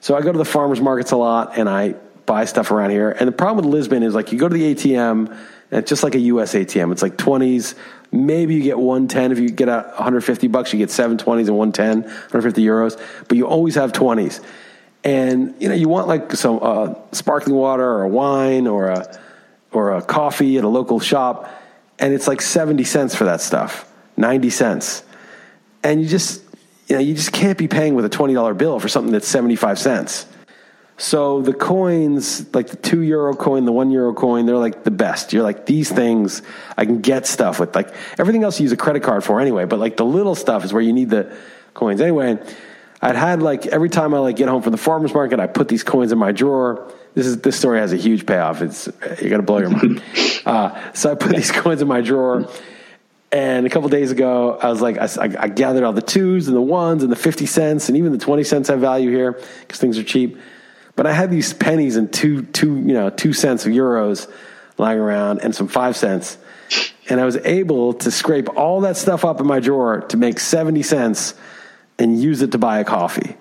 So 0.00 0.16
I 0.16 0.20
go 0.20 0.32
to 0.32 0.38
the 0.38 0.44
farmers 0.44 0.80
markets 0.80 1.12
a 1.12 1.16
lot 1.16 1.56
and 1.56 1.68
I 1.68 1.94
buy 2.26 2.44
stuff 2.46 2.70
around 2.70 2.90
here. 2.90 3.10
And 3.10 3.28
the 3.28 3.32
problem 3.32 3.64
with 3.64 3.72
Lisbon 3.72 4.02
is 4.02 4.14
like 4.14 4.32
you 4.32 4.38
go 4.38 4.48
to 4.48 4.54
the 4.54 4.74
ATM 4.74 5.28
and 5.28 5.80
it's 5.80 5.88
just 5.88 6.02
like 6.02 6.14
a 6.14 6.20
US 6.20 6.54
ATM. 6.54 6.92
It's 6.92 7.02
like 7.02 7.16
20s. 7.16 7.74
Maybe 8.10 8.54
you 8.54 8.62
get 8.62 8.78
110. 8.78 9.32
If 9.32 9.38
you 9.38 9.48
get 9.50 9.68
a 9.68 9.92
150 9.96 10.48
bucks, 10.48 10.72
you 10.72 10.78
get 10.78 10.88
720s 10.88 11.48
and 11.48 11.56
110, 11.56 12.02
150 12.02 12.64
euros. 12.64 13.00
But 13.28 13.36
you 13.36 13.46
always 13.46 13.76
have 13.76 13.92
20s. 13.92 14.44
And, 15.04 15.54
you 15.60 15.68
know, 15.68 15.74
you 15.74 15.88
want 15.88 16.08
like 16.08 16.32
some 16.32 16.58
uh, 16.62 16.94
sparkling 17.12 17.56
water 17.56 17.84
or 17.84 18.02
a 18.02 18.08
wine 18.08 18.66
or 18.66 18.88
a, 18.88 19.18
or 19.72 19.96
a 19.96 20.02
coffee 20.02 20.58
at 20.58 20.64
a 20.64 20.68
local 20.68 21.00
shop. 21.00 21.50
And 21.98 22.14
it's 22.14 22.26
like 22.26 22.40
70 22.40 22.84
cents 22.84 23.14
for 23.14 23.24
that 23.24 23.40
stuff. 23.40 23.90
90 24.16 24.50
cents. 24.50 25.02
And 25.82 26.00
you 26.02 26.08
just, 26.08 26.42
you 26.88 26.96
know, 26.96 27.02
you 27.02 27.14
just 27.14 27.32
can't 27.32 27.58
be 27.58 27.68
paying 27.68 27.94
with 27.94 28.04
a 28.04 28.10
$20 28.10 28.56
bill 28.56 28.78
for 28.80 28.88
something 28.88 29.12
that's 29.12 29.28
75 29.28 29.78
cents. 29.78 30.26
So 30.96 31.42
the 31.42 31.52
coins, 31.52 32.54
like 32.54 32.68
the 32.68 32.76
two 32.76 33.00
euro 33.00 33.34
coin, 33.34 33.64
the 33.64 33.72
one 33.72 33.90
euro 33.90 34.14
coin, 34.14 34.46
they're 34.46 34.56
like 34.56 34.84
the 34.84 34.92
best. 34.92 35.32
You're 35.32 35.42
like, 35.42 35.66
these 35.66 35.90
things 35.90 36.42
I 36.76 36.84
can 36.84 37.00
get 37.00 37.26
stuff 37.26 37.58
with. 37.58 37.74
Like 37.74 37.92
everything 38.16 38.44
else 38.44 38.60
you 38.60 38.64
use 38.64 38.72
a 38.72 38.76
credit 38.76 39.02
card 39.02 39.24
for 39.24 39.40
anyway, 39.40 39.64
but 39.64 39.80
like 39.80 39.96
the 39.96 40.04
little 40.04 40.36
stuff 40.36 40.64
is 40.64 40.72
where 40.72 40.82
you 40.82 40.92
need 40.92 41.10
the 41.10 41.36
coins. 41.74 42.00
Anyway, 42.00 42.38
I'd 43.02 43.16
had 43.16 43.42
like 43.42 43.66
every 43.66 43.90
time 43.90 44.14
I 44.14 44.18
like 44.18 44.36
get 44.36 44.48
home 44.48 44.62
from 44.62 44.70
the 44.70 44.78
farmer's 44.78 45.12
market, 45.12 45.40
I 45.40 45.48
put 45.48 45.66
these 45.66 45.82
coins 45.82 46.12
in 46.12 46.18
my 46.18 46.30
drawer. 46.30 46.90
This 47.14 47.26
is 47.26 47.40
this 47.40 47.58
story 47.58 47.80
has 47.80 47.92
a 47.92 47.96
huge 47.96 48.24
payoff. 48.24 48.62
It's 48.62 48.88
you 49.20 49.28
got 49.28 49.38
to 49.38 49.42
blow 49.42 49.58
your 49.58 49.70
mind. 49.70 50.02
uh, 50.46 50.92
so 50.92 51.10
I 51.10 51.16
put 51.16 51.34
these 51.34 51.50
coins 51.50 51.82
in 51.82 51.88
my 51.88 52.02
drawer 52.02 52.48
and 53.34 53.66
a 53.66 53.68
couple 53.68 53.88
days 53.88 54.12
ago, 54.12 54.56
I 54.62 54.68
was 54.68 54.80
like, 54.80 54.96
I, 54.96 55.08
I, 55.42 55.48
gathered 55.48 55.82
all 55.82 55.92
the 55.92 56.00
twos 56.00 56.46
and 56.46 56.56
the 56.56 56.62
ones 56.62 57.02
and 57.02 57.10
the 57.10 57.16
50 57.16 57.46
cents 57.46 57.88
and 57.88 57.98
even 57.98 58.12
the 58.12 58.18
20 58.18 58.44
cents 58.44 58.68
have 58.68 58.78
value 58.78 59.10
here 59.10 59.32
because 59.32 59.80
things 59.80 59.98
are 59.98 60.04
cheap. 60.04 60.38
But 60.94 61.08
I 61.08 61.12
had 61.12 61.32
these 61.32 61.52
pennies 61.52 61.96
and 61.96 62.12
two, 62.12 62.42
two, 62.42 62.76
you 62.76 62.92
know, 62.92 63.10
two 63.10 63.32
cents 63.32 63.66
of 63.66 63.72
euros 63.72 64.30
lying 64.78 65.00
around 65.00 65.40
and 65.40 65.52
some 65.52 65.66
five 65.66 65.96
cents. 65.96 66.38
And 67.08 67.20
I 67.20 67.24
was 67.24 67.36
able 67.38 67.94
to 67.94 68.12
scrape 68.12 68.56
all 68.56 68.82
that 68.82 68.96
stuff 68.96 69.24
up 69.24 69.40
in 69.40 69.48
my 69.48 69.58
drawer 69.58 70.02
to 70.02 70.16
make 70.16 70.38
70 70.38 70.84
cents 70.84 71.34
and 71.98 72.22
use 72.22 72.40
it 72.40 72.52
to 72.52 72.58
buy 72.58 72.78
a 72.78 72.84
coffee. 72.84 73.36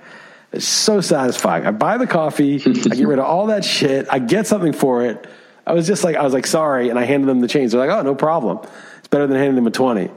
It's 0.51 0.65
so 0.65 1.01
satisfying. 1.01 1.67
I 1.67 1.71
buy 1.71 1.97
the 1.99 2.07
coffee, 2.07 2.55
I 2.55 2.95
get 2.95 3.07
rid 3.07 3.19
of 3.19 3.25
all 3.25 3.45
that 3.47 3.63
shit, 3.63 4.07
I 4.09 4.17
get 4.17 4.47
something 4.47 4.73
for 4.73 5.05
it. 5.05 5.27
I 5.67 5.73
was 5.73 5.85
just 5.85 6.03
like, 6.03 6.15
I 6.15 6.23
was 6.23 6.33
like, 6.33 6.47
sorry. 6.47 6.89
And 6.89 6.97
I 6.97 7.05
handed 7.05 7.27
them 7.27 7.41
the 7.41 7.47
change. 7.47 7.71
They're 7.71 7.79
like, 7.79 7.95
oh, 7.95 8.01
no 8.01 8.15
problem 8.15 8.67
better 9.13 9.27
than 9.27 9.37
handing 9.37 9.55
them 9.55 9.67
a 9.67 9.71
20. 9.71 10.09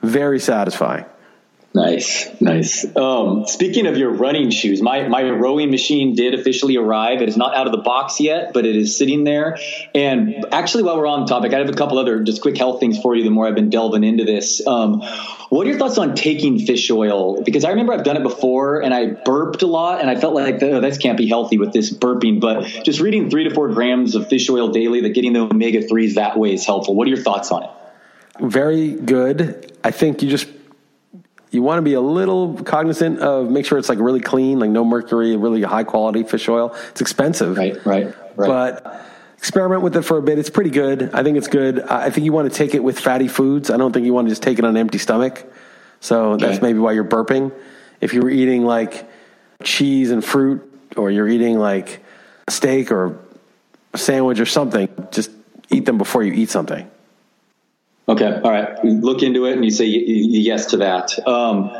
Very 0.00 0.38
satisfying. 0.38 1.04
Nice, 1.76 2.30
nice. 2.40 2.86
Um, 2.96 3.48
speaking 3.48 3.88
of 3.88 3.96
your 3.96 4.10
running 4.10 4.50
shoes, 4.50 4.80
my, 4.80 5.08
my 5.08 5.28
rowing 5.28 5.72
machine 5.72 6.14
did 6.14 6.32
officially 6.32 6.76
arrive. 6.76 7.20
It 7.20 7.28
is 7.28 7.36
not 7.36 7.56
out 7.56 7.66
of 7.66 7.72
the 7.72 7.82
box 7.82 8.20
yet, 8.20 8.52
but 8.52 8.64
it 8.64 8.76
is 8.76 8.96
sitting 8.96 9.24
there. 9.24 9.58
And 9.92 10.46
actually, 10.52 10.84
while 10.84 10.96
we're 10.96 11.08
on 11.08 11.22
the 11.22 11.26
topic, 11.26 11.52
I 11.52 11.58
have 11.58 11.68
a 11.68 11.72
couple 11.72 11.98
other 11.98 12.22
just 12.22 12.42
quick 12.42 12.56
health 12.56 12.78
things 12.78 13.00
for 13.00 13.16
you. 13.16 13.24
The 13.24 13.30
more 13.30 13.48
I've 13.48 13.56
been 13.56 13.70
delving 13.70 14.04
into 14.04 14.22
this, 14.22 14.64
um, 14.68 15.00
what 15.48 15.66
are 15.66 15.70
your 15.70 15.78
thoughts 15.80 15.98
on 15.98 16.14
taking 16.14 16.64
fish 16.64 16.88
oil? 16.92 17.42
Because 17.42 17.64
I 17.64 17.70
remember 17.70 17.92
I've 17.92 18.04
done 18.04 18.16
it 18.16 18.22
before, 18.22 18.80
and 18.80 18.94
I 18.94 19.06
burped 19.06 19.62
a 19.62 19.66
lot, 19.66 20.00
and 20.00 20.08
I 20.08 20.14
felt 20.14 20.34
like 20.34 20.62
oh, 20.62 20.80
this 20.80 20.98
can't 20.98 21.18
be 21.18 21.26
healthy 21.26 21.58
with 21.58 21.72
this 21.72 21.92
burping. 21.92 22.40
But 22.40 22.66
just 22.84 23.00
reading 23.00 23.30
three 23.30 23.48
to 23.48 23.50
four 23.52 23.70
grams 23.70 24.14
of 24.14 24.28
fish 24.28 24.48
oil 24.48 24.68
daily, 24.68 25.00
that 25.00 25.10
getting 25.10 25.32
the 25.32 25.40
omega 25.40 25.82
threes 25.82 26.14
that 26.14 26.38
way 26.38 26.54
is 26.54 26.64
helpful. 26.64 26.94
What 26.94 27.08
are 27.08 27.10
your 27.10 27.22
thoughts 27.22 27.50
on 27.50 27.64
it? 27.64 27.70
Very 28.40 28.92
good. 28.92 29.76
I 29.82 29.90
think 29.90 30.22
you 30.22 30.30
just 30.30 30.48
you 31.50 31.62
want 31.62 31.78
to 31.78 31.82
be 31.82 31.94
a 31.94 32.00
little 32.00 32.54
cognizant 32.62 33.20
of 33.20 33.48
make 33.50 33.64
sure 33.64 33.78
it's 33.78 33.88
like 33.88 33.98
really 33.98 34.20
clean, 34.20 34.58
like 34.58 34.70
no 34.70 34.84
mercury, 34.84 35.36
really 35.36 35.62
high 35.62 35.84
quality 35.84 36.24
fish 36.24 36.48
oil. 36.48 36.74
It's 36.90 37.00
expensive, 37.00 37.56
right? 37.56 37.84
Right. 37.86 38.14
right. 38.36 38.48
But 38.48 39.06
experiment 39.38 39.82
with 39.82 39.96
it 39.96 40.02
for 40.02 40.18
a 40.18 40.22
bit. 40.22 40.38
It's 40.38 40.50
pretty 40.50 40.70
good. 40.70 41.10
I 41.12 41.22
think 41.22 41.36
it's 41.36 41.48
good. 41.48 41.80
I 41.80 42.10
think 42.10 42.24
you 42.24 42.32
want 42.32 42.50
to 42.50 42.56
take 42.56 42.74
it 42.74 42.82
with 42.82 42.98
fatty 42.98 43.28
foods. 43.28 43.70
I 43.70 43.76
don't 43.76 43.92
think 43.92 44.06
you 44.06 44.14
want 44.14 44.26
to 44.26 44.30
just 44.30 44.42
take 44.42 44.58
it 44.58 44.64
on 44.64 44.70
an 44.70 44.76
empty 44.76 44.98
stomach. 44.98 45.44
So 46.00 46.32
okay. 46.32 46.46
that's 46.46 46.62
maybe 46.62 46.78
why 46.78 46.92
you're 46.92 47.04
burping. 47.04 47.52
If 48.00 48.14
you 48.14 48.22
were 48.22 48.30
eating 48.30 48.64
like 48.64 49.08
cheese 49.62 50.10
and 50.10 50.24
fruit, 50.24 50.70
or 50.96 51.10
you're 51.10 51.28
eating 51.28 51.58
like 51.58 52.04
steak 52.48 52.90
or 52.90 53.18
a 53.92 53.98
sandwich 53.98 54.40
or 54.40 54.46
something, 54.46 54.88
just 55.10 55.30
eat 55.70 55.84
them 55.84 55.98
before 55.98 56.22
you 56.22 56.32
eat 56.32 56.50
something. 56.50 56.90
Okay. 58.08 58.40
All 58.42 58.50
right. 58.50 58.84
Look 58.84 59.22
into 59.22 59.46
it 59.46 59.54
and 59.54 59.64
you 59.64 59.70
say 59.70 59.86
yes 59.86 60.66
to 60.66 60.78
that. 60.78 61.26
Um, 61.26 61.70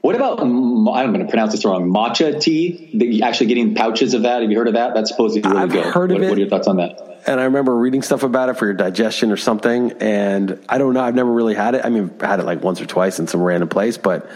what 0.00 0.16
about, 0.16 0.40
I'm 0.40 0.84
going 0.84 1.20
to 1.20 1.26
pronounce 1.26 1.52
this 1.52 1.64
wrong, 1.64 1.90
matcha 1.90 2.40
tea? 2.40 3.20
Actually 3.22 3.46
getting 3.46 3.74
pouches 3.74 4.14
of 4.14 4.22
that. 4.22 4.42
Have 4.42 4.50
you 4.50 4.58
heard 4.58 4.68
of 4.68 4.74
that? 4.74 4.94
That's 4.94 5.10
supposed 5.10 5.36
to 5.36 5.42
be 5.42 5.48
really 5.48 5.62
I've 5.62 5.70
good. 5.70 5.84
heard 5.84 6.10
what, 6.10 6.18
of 6.18 6.22
it. 6.24 6.28
What 6.28 6.38
are 6.38 6.40
your 6.40 6.48
thoughts 6.48 6.66
on 6.66 6.76
that? 6.76 7.22
And 7.26 7.40
I 7.40 7.44
remember 7.44 7.76
reading 7.76 8.02
stuff 8.02 8.24
about 8.24 8.48
it 8.48 8.56
for 8.56 8.66
your 8.66 8.74
digestion 8.74 9.30
or 9.30 9.36
something. 9.36 9.92
And 10.00 10.58
I 10.68 10.78
don't 10.78 10.94
know. 10.94 11.00
I've 11.00 11.14
never 11.14 11.30
really 11.30 11.54
had 11.54 11.76
it. 11.76 11.84
I 11.84 11.88
mean, 11.88 12.10
I 12.20 12.26
had 12.26 12.40
it 12.40 12.46
like 12.46 12.62
once 12.62 12.80
or 12.80 12.86
twice 12.86 13.20
in 13.20 13.28
some 13.28 13.40
random 13.40 13.68
place, 13.68 13.96
but 13.96 14.28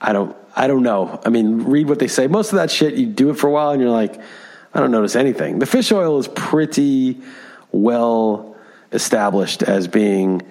I 0.00 0.12
don't, 0.12 0.36
I 0.56 0.66
don't 0.66 0.82
know. 0.82 1.20
I 1.24 1.28
mean, 1.28 1.62
read 1.62 1.88
what 1.88 2.00
they 2.00 2.08
say. 2.08 2.26
Most 2.26 2.52
of 2.52 2.56
that 2.56 2.72
shit, 2.72 2.94
you 2.94 3.06
do 3.06 3.30
it 3.30 3.34
for 3.34 3.46
a 3.46 3.50
while 3.52 3.70
and 3.70 3.80
you're 3.80 3.90
like, 3.90 4.20
I 4.74 4.80
don't 4.80 4.90
notice 4.90 5.14
anything. 5.14 5.60
The 5.60 5.66
fish 5.66 5.92
oil 5.92 6.18
is 6.18 6.26
pretty 6.26 7.20
well 7.70 8.51
established 8.92 9.62
as 9.62 9.88
being 9.88 10.42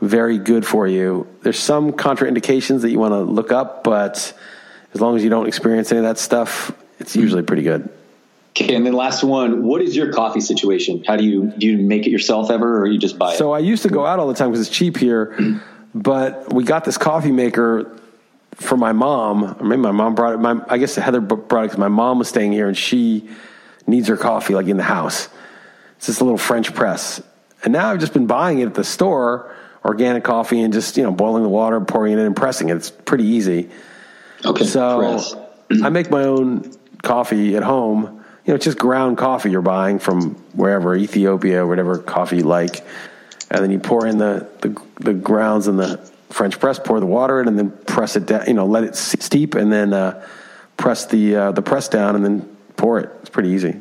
very 0.00 0.38
good 0.38 0.66
for 0.66 0.86
you. 0.86 1.26
There's 1.42 1.58
some 1.58 1.92
contraindications 1.92 2.82
that 2.82 2.90
you 2.90 2.98
want 2.98 3.12
to 3.12 3.20
look 3.20 3.52
up, 3.52 3.84
but 3.84 4.32
as 4.94 5.00
long 5.00 5.16
as 5.16 5.24
you 5.24 5.30
don't 5.30 5.46
experience 5.46 5.92
any 5.92 5.98
of 5.98 6.04
that 6.04 6.18
stuff, 6.18 6.72
it's 6.98 7.16
usually 7.16 7.42
pretty 7.42 7.62
good. 7.62 7.88
Okay, 8.50 8.74
and 8.74 8.84
then 8.84 8.94
last 8.94 9.22
one, 9.22 9.62
what 9.62 9.80
is 9.80 9.94
your 9.94 10.12
coffee 10.12 10.40
situation? 10.40 11.04
How 11.06 11.16
do 11.16 11.24
you 11.24 11.52
do 11.56 11.66
you 11.66 11.78
make 11.78 12.06
it 12.06 12.10
yourself 12.10 12.50
ever, 12.50 12.80
or 12.80 12.86
you 12.86 12.98
just 12.98 13.18
buy 13.18 13.34
it? 13.34 13.38
So 13.38 13.52
I 13.52 13.60
used 13.60 13.84
to 13.84 13.88
go 13.88 14.04
out 14.04 14.18
all 14.18 14.26
the 14.26 14.34
time 14.34 14.50
because 14.50 14.66
it's 14.66 14.76
cheap 14.76 14.96
here, 14.96 15.38
but 15.94 16.52
we 16.52 16.64
got 16.64 16.84
this 16.84 16.98
coffee 16.98 17.32
maker 17.32 18.00
for 18.56 18.76
my 18.76 18.92
mom. 18.92 19.56
Or 19.60 19.64
maybe 19.64 19.82
my 19.82 19.92
mom 19.92 20.14
brought 20.14 20.34
it. 20.34 20.38
My, 20.38 20.60
I 20.68 20.78
guess 20.78 20.96
Heather 20.96 21.20
brought 21.20 21.64
it 21.64 21.66
because 21.68 21.78
my 21.78 21.88
mom 21.88 22.18
was 22.18 22.28
staying 22.28 22.52
here 22.52 22.66
and 22.68 22.76
she 22.76 23.28
needs 23.86 24.08
her 24.08 24.16
coffee 24.16 24.54
like 24.54 24.66
in 24.66 24.76
the 24.76 24.82
house. 24.82 25.28
It's 25.96 26.06
this 26.06 26.20
little 26.20 26.38
French 26.38 26.74
press, 26.74 27.22
and 27.62 27.72
now 27.72 27.90
I've 27.90 28.00
just 28.00 28.12
been 28.12 28.26
buying 28.26 28.60
it 28.60 28.66
at 28.66 28.74
the 28.74 28.84
store, 28.84 29.54
organic 29.84 30.24
coffee, 30.24 30.60
and 30.60 30.72
just 30.72 30.96
you 30.96 31.02
know 31.02 31.12
boiling 31.12 31.42
the 31.42 31.48
water, 31.48 31.80
pouring 31.80 32.12
it 32.12 32.18
in, 32.18 32.26
and 32.26 32.36
pressing 32.36 32.68
it. 32.68 32.76
It's 32.76 32.90
pretty 32.90 33.24
easy. 33.24 33.70
Okay. 34.44 34.64
So 34.64 35.50
I 35.82 35.90
make 35.90 36.10
my 36.10 36.24
own 36.24 36.72
coffee 37.02 37.56
at 37.56 37.62
home. 37.62 38.24
You 38.44 38.52
know, 38.52 38.54
it's 38.54 38.64
just 38.64 38.78
ground 38.78 39.18
coffee 39.18 39.50
you're 39.50 39.62
buying 39.62 39.98
from 39.98 40.34
wherever, 40.54 40.96
Ethiopia, 40.96 41.66
whatever 41.66 41.98
coffee 41.98 42.38
you 42.38 42.44
like, 42.44 42.84
and 43.50 43.62
then 43.62 43.70
you 43.70 43.78
pour 43.78 44.06
in 44.06 44.18
the 44.18 44.48
the, 44.60 44.80
the 45.00 45.14
grounds 45.14 45.68
in 45.68 45.76
the 45.76 45.98
French 46.30 46.58
press, 46.58 46.78
pour 46.78 47.00
the 47.00 47.06
water 47.06 47.40
in, 47.40 47.48
and 47.48 47.58
then 47.58 47.70
press 47.70 48.16
it 48.16 48.26
down. 48.26 48.46
You 48.46 48.54
know, 48.54 48.66
let 48.66 48.84
it 48.84 48.96
steep, 48.96 49.54
and 49.54 49.72
then 49.72 49.92
uh, 49.92 50.26
press 50.76 51.06
the 51.06 51.36
uh, 51.36 51.52
the 51.52 51.62
press 51.62 51.88
down, 51.88 52.16
and 52.16 52.24
then 52.24 52.56
pour 52.76 52.98
it. 52.98 53.10
It's 53.20 53.30
pretty 53.30 53.50
easy. 53.50 53.76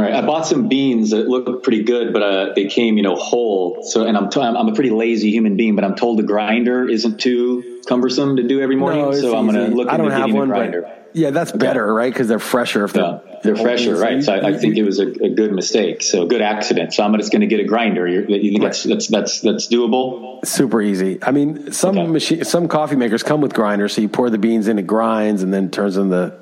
All 0.00 0.06
right, 0.06 0.14
I 0.14 0.24
bought 0.24 0.46
some 0.46 0.68
beans 0.68 1.10
that 1.10 1.28
look 1.28 1.62
pretty 1.62 1.82
good, 1.82 2.14
but 2.14 2.22
uh, 2.22 2.52
they 2.54 2.68
came, 2.68 2.96
you 2.96 3.02
know, 3.02 3.16
whole. 3.16 3.82
So, 3.82 4.06
and 4.06 4.16
I'm 4.16 4.30
t- 4.30 4.40
I'm 4.40 4.68
a 4.68 4.74
pretty 4.74 4.88
lazy 4.88 5.30
human 5.30 5.58
being, 5.58 5.74
but 5.74 5.84
I'm 5.84 5.94
told 5.94 6.18
the 6.18 6.22
grinder 6.22 6.88
isn't 6.88 7.20
too 7.20 7.82
cumbersome 7.86 8.36
to 8.36 8.42
do 8.42 8.62
every 8.62 8.76
morning. 8.76 9.02
No, 9.02 9.12
so 9.12 9.36
I'm 9.36 9.46
going 9.46 9.70
to 9.70 9.76
look. 9.76 9.90
I 9.90 9.98
don't 9.98 10.10
have 10.10 10.32
one, 10.32 10.48
grinder. 10.48 10.82
But 10.82 11.10
yeah, 11.12 11.28
that's 11.28 11.50
okay. 11.50 11.58
better, 11.58 11.92
right? 11.92 12.10
Because 12.10 12.28
they're 12.28 12.38
fresher. 12.38 12.84
If 12.84 12.94
they're, 12.94 13.02
yeah, 13.02 13.40
they're 13.42 13.56
fresher, 13.56 13.94
right? 13.94 14.24
So 14.24 14.32
I, 14.32 14.48
I, 14.48 14.56
think 14.56 14.78
it 14.78 14.84
was 14.84 15.00
a, 15.00 15.08
a, 15.08 15.34
good 15.34 15.52
mistake. 15.52 16.02
So 16.02 16.24
good 16.24 16.40
accident. 16.40 16.94
So 16.94 17.04
I'm 17.04 17.14
just 17.18 17.30
going 17.30 17.42
to 17.42 17.46
get 17.46 17.60
a 17.60 17.64
grinder. 17.64 18.08
You're, 18.08 18.22
you 18.22 18.52
think 18.52 18.62
right. 18.62 18.68
that's 18.68 18.84
that's 18.84 19.06
that's 19.08 19.40
that's 19.42 19.68
doable? 19.68 20.46
Super 20.46 20.80
easy. 20.80 21.18
I 21.22 21.30
mean, 21.30 21.72
some 21.72 21.98
okay. 21.98 22.06
machine, 22.06 22.44
some 22.44 22.68
coffee 22.68 22.96
makers 22.96 23.22
come 23.22 23.42
with 23.42 23.52
grinders, 23.52 23.92
so 23.92 24.00
you 24.00 24.08
pour 24.08 24.30
the 24.30 24.38
beans 24.38 24.66
in, 24.66 24.78
it 24.78 24.86
grinds, 24.86 25.42
and 25.42 25.52
then 25.52 25.70
turns 25.70 25.98
in 25.98 26.08
the 26.08 26.38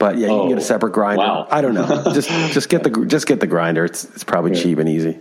But 0.00 0.16
yeah, 0.16 0.28
you 0.28 0.32
oh, 0.32 0.40
can 0.40 0.48
get 0.48 0.58
a 0.58 0.62
oh, 0.62 0.64
separate 0.64 0.92
grinder. 0.94 1.22
Wow. 1.22 1.46
I 1.50 1.60
don't 1.60 1.74
know. 1.74 1.86
just 2.14 2.30
just 2.52 2.70
get 2.70 2.82
the 2.82 3.04
just 3.06 3.26
get 3.26 3.38
the 3.38 3.46
grinder. 3.46 3.84
It's 3.84 4.02
it's 4.04 4.24
probably 4.24 4.56
yeah. 4.56 4.62
cheap 4.62 4.78
and 4.78 4.88
easy. 4.88 5.20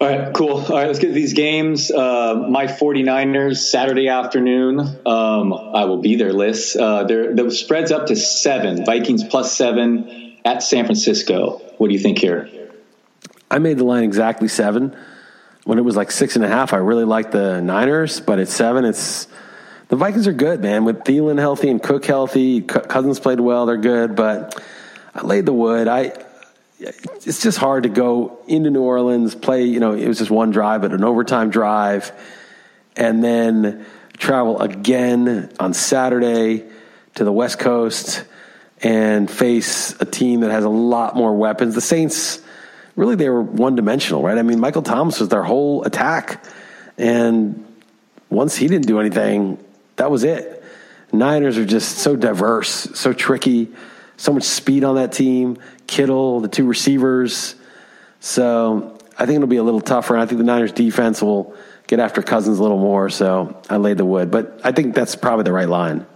All 0.00 0.08
right, 0.08 0.34
cool. 0.34 0.54
All 0.54 0.70
right, 0.70 0.86
let's 0.86 0.98
get 0.98 1.12
these 1.12 1.34
games. 1.34 1.90
Uh, 1.90 2.46
my 2.50 2.66
49ers, 2.66 3.58
Saturday 3.58 4.08
afternoon. 4.08 4.80
Um, 4.80 5.52
I 5.52 5.84
will 5.84 6.00
be 6.00 6.16
there, 6.16 6.32
Liss. 6.32 6.74
Uh, 6.74 7.04
the 7.04 7.50
spread's 7.50 7.92
up 7.92 8.06
to 8.06 8.16
seven. 8.16 8.84
Vikings 8.84 9.22
plus 9.22 9.56
seven 9.56 10.36
at 10.44 10.62
San 10.62 10.86
Francisco. 10.86 11.58
What 11.78 11.88
do 11.88 11.94
you 11.94 12.00
think 12.00 12.18
here? 12.18 12.50
I 13.50 13.58
made 13.58 13.78
the 13.78 13.84
line 13.84 14.02
exactly 14.02 14.48
seven. 14.48 14.96
When 15.64 15.78
it 15.78 15.82
was 15.82 15.94
like 15.94 16.10
six 16.10 16.36
and 16.36 16.44
a 16.44 16.48
half, 16.48 16.72
I 16.72 16.78
really 16.78 17.04
liked 17.04 17.32
the 17.32 17.60
Niners, 17.60 18.20
but 18.20 18.38
at 18.38 18.48
seven, 18.48 18.84
it's 18.84 19.28
the 19.88 19.96
Vikings 19.96 20.26
are 20.26 20.32
good, 20.32 20.60
man. 20.62 20.84
With 20.84 21.00
Thielen 21.00 21.38
healthy 21.38 21.68
and 21.68 21.82
Cook 21.82 22.04
healthy, 22.04 22.62
Cousins 22.62 23.20
played 23.20 23.40
well. 23.40 23.66
They're 23.66 23.76
good, 23.76 24.16
but 24.16 24.62
I 25.14 25.22
laid 25.22 25.46
the 25.46 25.52
wood. 25.52 25.88
I 25.88 26.24
it's 26.78 27.42
just 27.42 27.58
hard 27.58 27.84
to 27.84 27.88
go 27.88 28.40
into 28.46 28.70
New 28.70 28.82
Orleans, 28.82 29.34
play. 29.34 29.64
You 29.64 29.80
know, 29.80 29.94
it 29.94 30.06
was 30.08 30.18
just 30.18 30.30
one 30.30 30.50
drive, 30.50 30.82
but 30.82 30.92
an 30.92 31.04
overtime 31.04 31.50
drive, 31.50 32.12
and 32.96 33.22
then 33.22 33.86
travel 34.16 34.60
again 34.60 35.52
on 35.58 35.74
Saturday 35.74 36.64
to 37.14 37.24
the 37.24 37.32
West 37.32 37.58
Coast 37.58 38.24
and 38.82 39.30
face 39.30 39.98
a 40.00 40.04
team 40.04 40.40
that 40.40 40.50
has 40.50 40.64
a 40.64 40.68
lot 40.68 41.16
more 41.16 41.34
weapons. 41.34 41.74
The 41.74 41.80
Saints, 41.80 42.42
really, 42.96 43.14
they 43.14 43.28
were 43.28 43.42
one 43.42 43.76
dimensional, 43.76 44.22
right? 44.22 44.36
I 44.36 44.42
mean, 44.42 44.60
Michael 44.60 44.82
Thomas 44.82 45.20
was 45.20 45.28
their 45.28 45.42
whole 45.42 45.84
attack, 45.84 46.44
and 46.98 47.64
once 48.28 48.56
he 48.56 48.66
didn't 48.66 48.86
do 48.86 49.00
anything, 49.00 49.58
that 49.96 50.10
was 50.10 50.24
it. 50.24 50.62
Niners 51.12 51.58
are 51.58 51.64
just 51.64 51.98
so 51.98 52.16
diverse, 52.16 52.68
so 52.68 53.12
tricky, 53.12 53.70
so 54.16 54.32
much 54.32 54.44
speed 54.44 54.84
on 54.84 54.96
that 54.96 55.12
team. 55.12 55.58
Kittle, 55.86 56.40
the 56.40 56.48
two 56.48 56.66
receivers. 56.66 57.54
So 58.20 58.98
I 59.18 59.26
think 59.26 59.36
it'll 59.36 59.48
be 59.48 59.56
a 59.56 59.62
little 59.62 59.80
tougher. 59.80 60.14
And 60.14 60.22
I 60.22 60.26
think 60.26 60.38
the 60.38 60.44
Niners 60.44 60.72
defense 60.72 61.22
will 61.22 61.54
get 61.86 62.00
after 62.00 62.22
Cousins 62.22 62.58
a 62.58 62.62
little 62.62 62.78
more. 62.78 63.10
So 63.10 63.60
I 63.68 63.76
laid 63.76 63.98
the 63.98 64.04
wood, 64.04 64.30
but 64.30 64.60
I 64.64 64.72
think 64.72 64.94
that's 64.94 65.14
probably 65.14 65.44
the 65.44 65.52
right 65.52 65.68
line. 65.68 66.06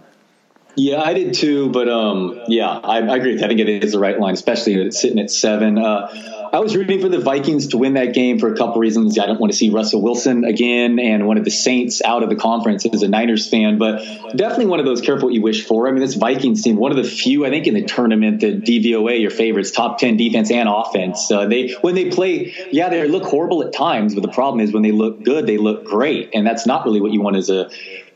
Yeah, 0.79 1.01
I 1.01 1.13
did 1.13 1.33
too, 1.33 1.69
but 1.69 1.89
um, 1.89 2.39
yeah, 2.47 2.69
I, 2.69 2.99
I, 2.99 3.17
agree. 3.17 3.35
I 3.35 3.47
think 3.47 3.59
it 3.59 3.67
is 3.67 3.91
the 3.91 3.99
right 3.99 4.17
line, 4.17 4.33
especially 4.33 4.91
sitting 4.91 5.19
at 5.19 5.29
seven. 5.29 5.77
Uh, 5.77 6.07
I 6.53 6.59
was 6.59 6.75
rooting 6.75 7.01
for 7.01 7.09
the 7.09 7.19
Vikings 7.19 7.67
to 7.67 7.77
win 7.77 7.95
that 7.95 8.13
game 8.13 8.39
for 8.39 8.51
a 8.51 8.57
couple 8.57 8.79
reasons. 8.79 9.19
I 9.19 9.25
don't 9.25 9.39
want 9.39 9.51
to 9.51 9.57
see 9.57 9.69
Russell 9.69 10.01
Wilson 10.01 10.45
again 10.45 10.97
and 10.97 11.27
one 11.27 11.37
of 11.37 11.43
the 11.43 11.51
Saints 11.51 12.01
out 12.01 12.23
of 12.23 12.29
the 12.29 12.37
conference 12.37 12.85
as 12.85 13.03
a 13.03 13.09
Niners 13.09 13.47
fan, 13.47 13.77
but 13.77 13.97
definitely 14.35 14.67
one 14.67 14.79
of 14.79 14.85
those 14.85 15.01
careful 15.01 15.27
what 15.27 15.33
you 15.33 15.41
wish 15.41 15.65
for. 15.65 15.87
I 15.87 15.91
mean, 15.91 15.99
this 15.99 16.15
Vikings 16.15 16.63
team, 16.63 16.77
one 16.77 16.91
of 16.91 16.97
the 16.97 17.03
few, 17.03 17.45
I 17.45 17.49
think, 17.49 17.67
in 17.67 17.73
the 17.73 17.83
tournament 17.83 18.39
that 18.39 18.61
DVOA, 18.61 19.21
your 19.21 19.31
favorites, 19.31 19.71
top 19.71 19.99
10 19.99 20.15
defense 20.15 20.49
and 20.49 20.69
offense. 20.69 21.29
Uh, 21.29 21.45
they 21.45 21.73
When 21.81 21.93
they 21.93 22.09
play, 22.09 22.55
yeah, 22.71 22.87
they 22.87 23.05
look 23.07 23.25
horrible 23.25 23.63
at 23.63 23.73
times, 23.73 24.15
but 24.15 24.21
the 24.21 24.31
problem 24.31 24.61
is 24.61 24.71
when 24.71 24.83
they 24.83 24.93
look 24.93 25.23
good, 25.23 25.45
they 25.45 25.57
look 25.57 25.83
great. 25.83 26.31
And 26.33 26.47
that's 26.47 26.65
not 26.65 26.85
really 26.85 27.01
what 27.01 27.11
you 27.11 27.21
want 27.21 27.35
as 27.35 27.49
a 27.49 27.69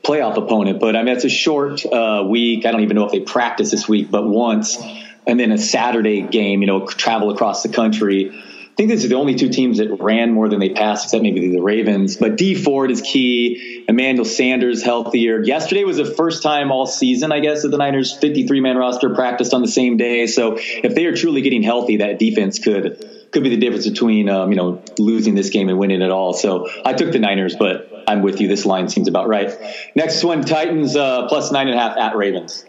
playoff 0.04 0.38
opponent. 0.38 0.80
But 0.80 0.95
I 0.95 1.04
mean, 1.04 1.16
it's 1.16 1.26
a 1.26 1.30
short 1.30 1.86
uh, 1.86 2.26
week. 2.28 2.66
I 2.66 2.72
don't 2.72 2.82
even 2.82 2.95
know 2.95 3.06
if 3.06 3.12
they 3.12 3.22
practice 3.22 3.72
this 3.72 3.88
week, 3.88 4.12
but 4.12 4.28
once 4.28 4.78
and 5.26 5.39
then 5.39 5.51
a 5.51 5.58
Saturday 5.58 6.22
game, 6.22 6.62
you 6.62 6.68
know, 6.68 6.86
travel 6.86 7.30
across 7.32 7.64
the 7.64 7.70
country. 7.70 8.32
I 8.32 8.76
think 8.76 8.89
these 8.89 9.06
are 9.06 9.08
the 9.08 9.16
only 9.16 9.36
two 9.36 9.49
teams 9.49 9.78
that 9.78 10.01
ran 10.01 10.34
more 10.34 10.49
than 10.49 10.60
they 10.60 10.70
passed, 10.70 11.06
except 11.06 11.22
maybe 11.22 11.51
the 11.51 11.62
Ravens. 11.62 12.18
But 12.18 12.38
Dee 12.38 12.56
Ford 12.56 12.89
is 12.89 13.01
key. 13.01 13.86
Emmanuel 13.88 14.26
Sanders 14.26 14.82
healthier. 14.82 15.43
Yesterday 15.43 15.84
was 15.84 15.97
the 15.97 16.06
first 16.06 16.41
time 16.41 16.72
all 16.72 16.88
season, 16.88 17.32
I 17.32 17.39
guess, 17.39 17.62
that 17.62 17.70
the 17.70 17.78
Niners 17.78 18.12
53 18.18 18.62
man 18.62 18.76
roster 18.76 19.14
practiced 19.14 19.54
on 19.54 19.62
the 19.62 19.68
same 19.68 19.97
day. 19.97 20.26
So 20.26 20.58
if 20.58 20.95
they 20.95 21.06
are 21.06 21.16
truly 21.16 21.41
getting 21.41 21.62
healthy, 21.62 21.97
that 21.97 22.18
defense 22.18 22.58
could 22.60 23.10
could 23.32 23.43
be 23.43 23.49
the 23.49 23.58
difference 23.58 23.88
between 23.88 24.30
um, 24.30 24.51
you 24.51 24.56
know 24.56 24.84
losing 24.97 25.36
this 25.36 25.51
game 25.51 25.70
and 25.70 25.78
winning 25.78 26.01
it 26.01 26.12
all. 26.12 26.34
So 26.34 26.68
I 26.84 26.93
took 26.93 27.12
the 27.12 27.20
Niners, 27.20 27.56
but 27.56 27.93
I'm 28.08 28.22
with 28.22 28.41
you. 28.41 28.47
This 28.47 28.66
line 28.66 28.89
seems 28.89 29.08
about 29.08 29.28
right. 29.28 29.51
Next 29.95 30.24
one, 30.24 30.43
Titans 30.43 30.95
uh, 30.95 31.28
plus 31.28 31.51
nine 31.51 31.68
and 31.68 31.78
a 31.78 31.82
half 31.82 31.97
at 31.97 32.16
Ravens. 32.16 32.66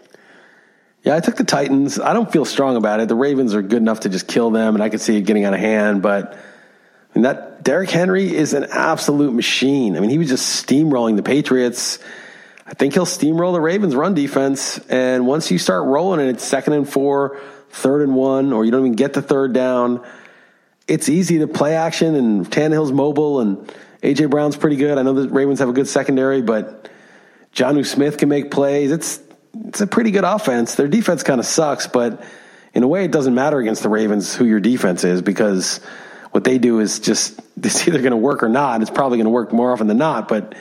Yeah, 1.03 1.15
I 1.15 1.19
took 1.19 1.35
the 1.35 1.43
Titans. 1.43 1.99
I 1.99 2.13
don't 2.13 2.31
feel 2.31 2.45
strong 2.45 2.75
about 2.77 2.99
it. 2.99 3.07
The 3.07 3.15
Ravens 3.15 3.53
are 3.53 3.61
good 3.61 3.81
enough 3.81 4.01
to 4.01 4.09
just 4.09 4.27
kill 4.27 4.49
them, 4.49 4.73
and 4.75 4.83
I 4.83 4.89
could 4.89 5.01
see 5.01 5.15
it 5.17 5.21
getting 5.21 5.45
out 5.45 5.53
of 5.53 5.59
hand. 5.59 6.01
But 6.01 6.33
I 6.33 6.37
mean, 7.13 7.23
that 7.23 7.63
Derrick 7.63 7.89
Henry 7.89 8.33
is 8.33 8.53
an 8.53 8.65
absolute 8.71 9.33
machine. 9.33 9.97
I 9.97 9.99
mean, 9.99 10.09
he 10.09 10.17
was 10.17 10.29
just 10.29 10.65
steamrolling 10.65 11.15
the 11.15 11.23
Patriots. 11.23 11.99
I 12.65 12.73
think 12.73 12.95
he'll 12.95 13.05
steamroll 13.05 13.53
the 13.53 13.61
Ravens' 13.61 13.95
run 13.95 14.15
defense. 14.15 14.79
And 14.89 15.27
once 15.27 15.51
you 15.51 15.59
start 15.59 15.85
rolling 15.85 16.19
and 16.19 16.29
it's 16.29 16.43
second 16.43 16.73
and 16.73 16.89
four, 16.89 17.39
third 17.69 18.01
and 18.01 18.15
one, 18.15 18.53
or 18.53 18.65
you 18.65 18.71
don't 18.71 18.81
even 18.81 18.93
get 18.93 19.13
the 19.13 19.21
third 19.21 19.53
down, 19.53 20.03
it's 20.87 21.07
easy 21.07 21.39
to 21.39 21.47
play 21.47 21.75
action. 21.75 22.15
And 22.15 22.49
Tannehill's 22.49 22.91
mobile, 22.91 23.39
and 23.39 23.71
AJ 24.05 24.29
Brown's 24.29 24.55
pretty 24.55 24.75
good. 24.75 24.99
I 24.99 25.01
know 25.01 25.13
the 25.13 25.27
Ravens 25.27 25.57
have 25.59 25.69
a 25.69 25.73
good 25.73 25.87
secondary, 25.87 26.43
but 26.43 26.89
Jonnu 27.55 27.83
Smith 27.83 28.19
can 28.19 28.29
make 28.29 28.51
plays. 28.51 28.91
It's 28.91 29.19
it's 29.65 29.81
a 29.81 29.87
pretty 29.87 30.11
good 30.11 30.23
offense. 30.23 30.75
Their 30.75 30.87
defense 30.87 31.23
kind 31.23 31.39
of 31.39 31.45
sucks, 31.45 31.87
but 31.87 32.23
in 32.75 32.83
a 32.83 32.87
way, 32.87 33.05
it 33.05 33.11
doesn't 33.11 33.33
matter 33.33 33.57
against 33.57 33.81
the 33.81 33.89
Ravens 33.89 34.35
who 34.35 34.45
your 34.45 34.59
defense 34.59 35.03
is 35.03 35.23
because 35.23 35.79
what 36.31 36.43
they 36.43 36.59
do 36.59 36.81
is 36.81 36.99
just 36.99 37.39
it's 37.57 37.87
either 37.87 37.99
going 37.99 38.11
to 38.11 38.17
work 38.17 38.43
or 38.43 38.49
not. 38.49 38.81
It's 38.81 38.91
probably 38.91 39.17
going 39.17 39.25
to 39.25 39.31
work 39.31 39.51
more 39.51 39.71
often 39.71 39.87
than 39.87 39.97
not, 39.97 40.27
but 40.27 40.53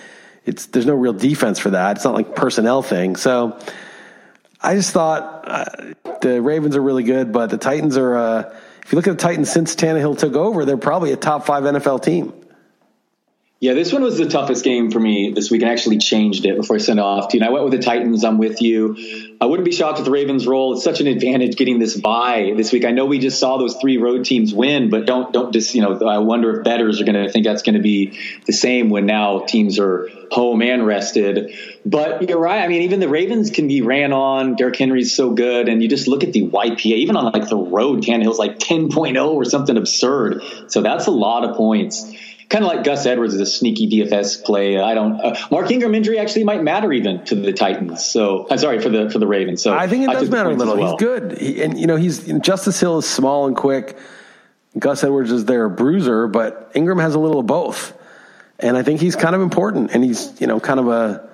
it's 0.46 0.66
there's 0.66 0.86
no 0.86 0.94
real 0.94 1.12
defense 1.12 1.58
for 1.58 1.70
that. 1.70 1.96
It's 1.96 2.04
not 2.06 2.14
like 2.14 2.34
personnel 2.34 2.80
thing. 2.80 3.16
So 3.16 3.58
I 4.58 4.74
just 4.74 4.92
thought 4.92 5.44
uh, 5.46 5.64
the 6.22 6.40
Ravens 6.40 6.76
are 6.76 6.82
really 6.82 7.02
good, 7.02 7.30
but 7.30 7.50
the 7.50 7.58
Titans 7.58 7.98
are. 7.98 8.16
Uh, 8.16 8.56
if 8.84 8.92
you 8.92 8.96
look 8.96 9.06
at 9.06 9.18
the 9.18 9.22
Titans 9.22 9.50
since 9.50 9.74
Tannehill 9.76 10.18
took 10.18 10.34
over, 10.34 10.64
they're 10.64 10.76
probably 10.76 11.12
a 11.12 11.16
top 11.16 11.46
five 11.46 11.64
NFL 11.64 12.02
team. 12.02 12.34
Yeah, 13.64 13.72
this 13.72 13.94
one 13.94 14.02
was 14.02 14.18
the 14.18 14.26
toughest 14.28 14.62
game 14.62 14.90
for 14.90 15.00
me 15.00 15.32
this 15.32 15.50
week. 15.50 15.62
I 15.62 15.72
actually 15.72 15.96
changed 15.96 16.44
it 16.44 16.54
before 16.54 16.76
I 16.76 16.80
sent 16.80 16.98
it 16.98 17.02
off 17.02 17.28
to 17.28 17.38
you. 17.38 17.42
And 17.42 17.48
I 17.48 17.50
went 17.50 17.64
with 17.64 17.72
the 17.72 17.78
Titans. 17.78 18.22
I'm 18.22 18.36
with 18.36 18.60
you. 18.60 19.38
I 19.40 19.46
wouldn't 19.46 19.64
be 19.64 19.72
shocked 19.72 20.00
if 20.00 20.04
the 20.04 20.10
Ravens 20.10 20.46
roll. 20.46 20.74
It's 20.74 20.84
such 20.84 21.00
an 21.00 21.06
advantage 21.06 21.56
getting 21.56 21.78
this 21.78 21.98
bye 21.98 22.52
this 22.58 22.72
week. 22.72 22.84
I 22.84 22.90
know 22.90 23.06
we 23.06 23.18
just 23.18 23.40
saw 23.40 23.56
those 23.56 23.74
three 23.76 23.96
road 23.96 24.26
teams 24.26 24.52
win, 24.52 24.90
but 24.90 25.06
don't 25.06 25.32
don't 25.32 25.50
just 25.50 25.74
you 25.74 25.80
know. 25.80 25.98
I 26.06 26.18
wonder 26.18 26.58
if 26.58 26.64
bettors 26.64 27.00
are 27.00 27.04
going 27.04 27.24
to 27.24 27.32
think 27.32 27.46
that's 27.46 27.62
going 27.62 27.76
to 27.76 27.80
be 27.80 28.20
the 28.44 28.52
same 28.52 28.90
when 28.90 29.06
now 29.06 29.38
teams 29.38 29.78
are 29.78 30.10
home 30.30 30.60
and 30.60 30.86
rested. 30.86 31.54
But 31.86 32.28
you're 32.28 32.38
right. 32.38 32.62
I 32.62 32.68
mean, 32.68 32.82
even 32.82 33.00
the 33.00 33.08
Ravens 33.08 33.50
can 33.50 33.66
be 33.66 33.80
ran 33.80 34.12
on. 34.12 34.56
Derrick 34.56 34.76
Henry's 34.76 35.16
so 35.16 35.30
good, 35.30 35.70
and 35.70 35.82
you 35.82 35.88
just 35.88 36.06
look 36.06 36.22
at 36.22 36.34
the 36.34 36.46
YPA. 36.46 36.84
Even 36.84 37.16
on 37.16 37.32
like 37.32 37.48
the 37.48 37.56
road, 37.56 38.02
Tannehill's 38.02 38.38
like 38.38 38.58
10.0 38.58 39.26
or 39.26 39.46
something 39.46 39.78
absurd. 39.78 40.42
So 40.68 40.82
that's 40.82 41.06
a 41.06 41.10
lot 41.10 41.48
of 41.48 41.56
points 41.56 42.12
kind 42.54 42.64
of 42.64 42.68
like 42.68 42.84
Gus 42.84 43.04
Edwards 43.04 43.34
is 43.34 43.40
a 43.40 43.46
sneaky 43.46 43.88
DFS 43.88 44.44
play. 44.44 44.78
I 44.78 44.94
don't. 44.94 45.20
Uh, 45.20 45.36
Mark 45.50 45.70
Ingram 45.72 45.94
injury 45.94 46.20
actually 46.20 46.44
might 46.44 46.62
matter 46.62 46.92
even 46.92 47.24
to 47.26 47.34
the 47.34 47.52
Titans. 47.52 48.04
So 48.04 48.46
I'm 48.48 48.58
sorry 48.58 48.80
for 48.80 48.90
the 48.90 49.10
for 49.10 49.18
the 49.18 49.26
Ravens. 49.26 49.60
So 49.60 49.76
I 49.76 49.88
think 49.88 50.08
it 50.08 50.12
does 50.12 50.30
matter 50.30 50.50
a 50.50 50.54
little. 50.54 50.76
Well. 50.76 50.92
He's 50.92 51.00
good, 51.00 51.38
he, 51.38 51.62
and 51.62 51.78
you 51.78 51.88
know 51.88 51.96
he's 51.96 52.24
Justice 52.40 52.78
Hill 52.78 52.98
is 52.98 53.08
small 53.08 53.46
and 53.46 53.56
quick. 53.56 53.96
Gus 54.78 55.02
Edwards 55.02 55.32
is 55.32 55.44
their 55.44 55.68
bruiser, 55.68 56.28
but 56.28 56.70
Ingram 56.74 56.98
has 56.98 57.14
a 57.16 57.18
little 57.18 57.40
of 57.40 57.46
both, 57.46 57.96
and 58.60 58.76
I 58.76 58.84
think 58.84 59.00
he's 59.00 59.16
kind 59.16 59.34
of 59.34 59.40
important. 59.40 59.90
And 59.92 60.04
he's 60.04 60.40
you 60.40 60.46
know 60.46 60.60
kind 60.60 60.78
of 60.78 60.88
a 60.88 61.28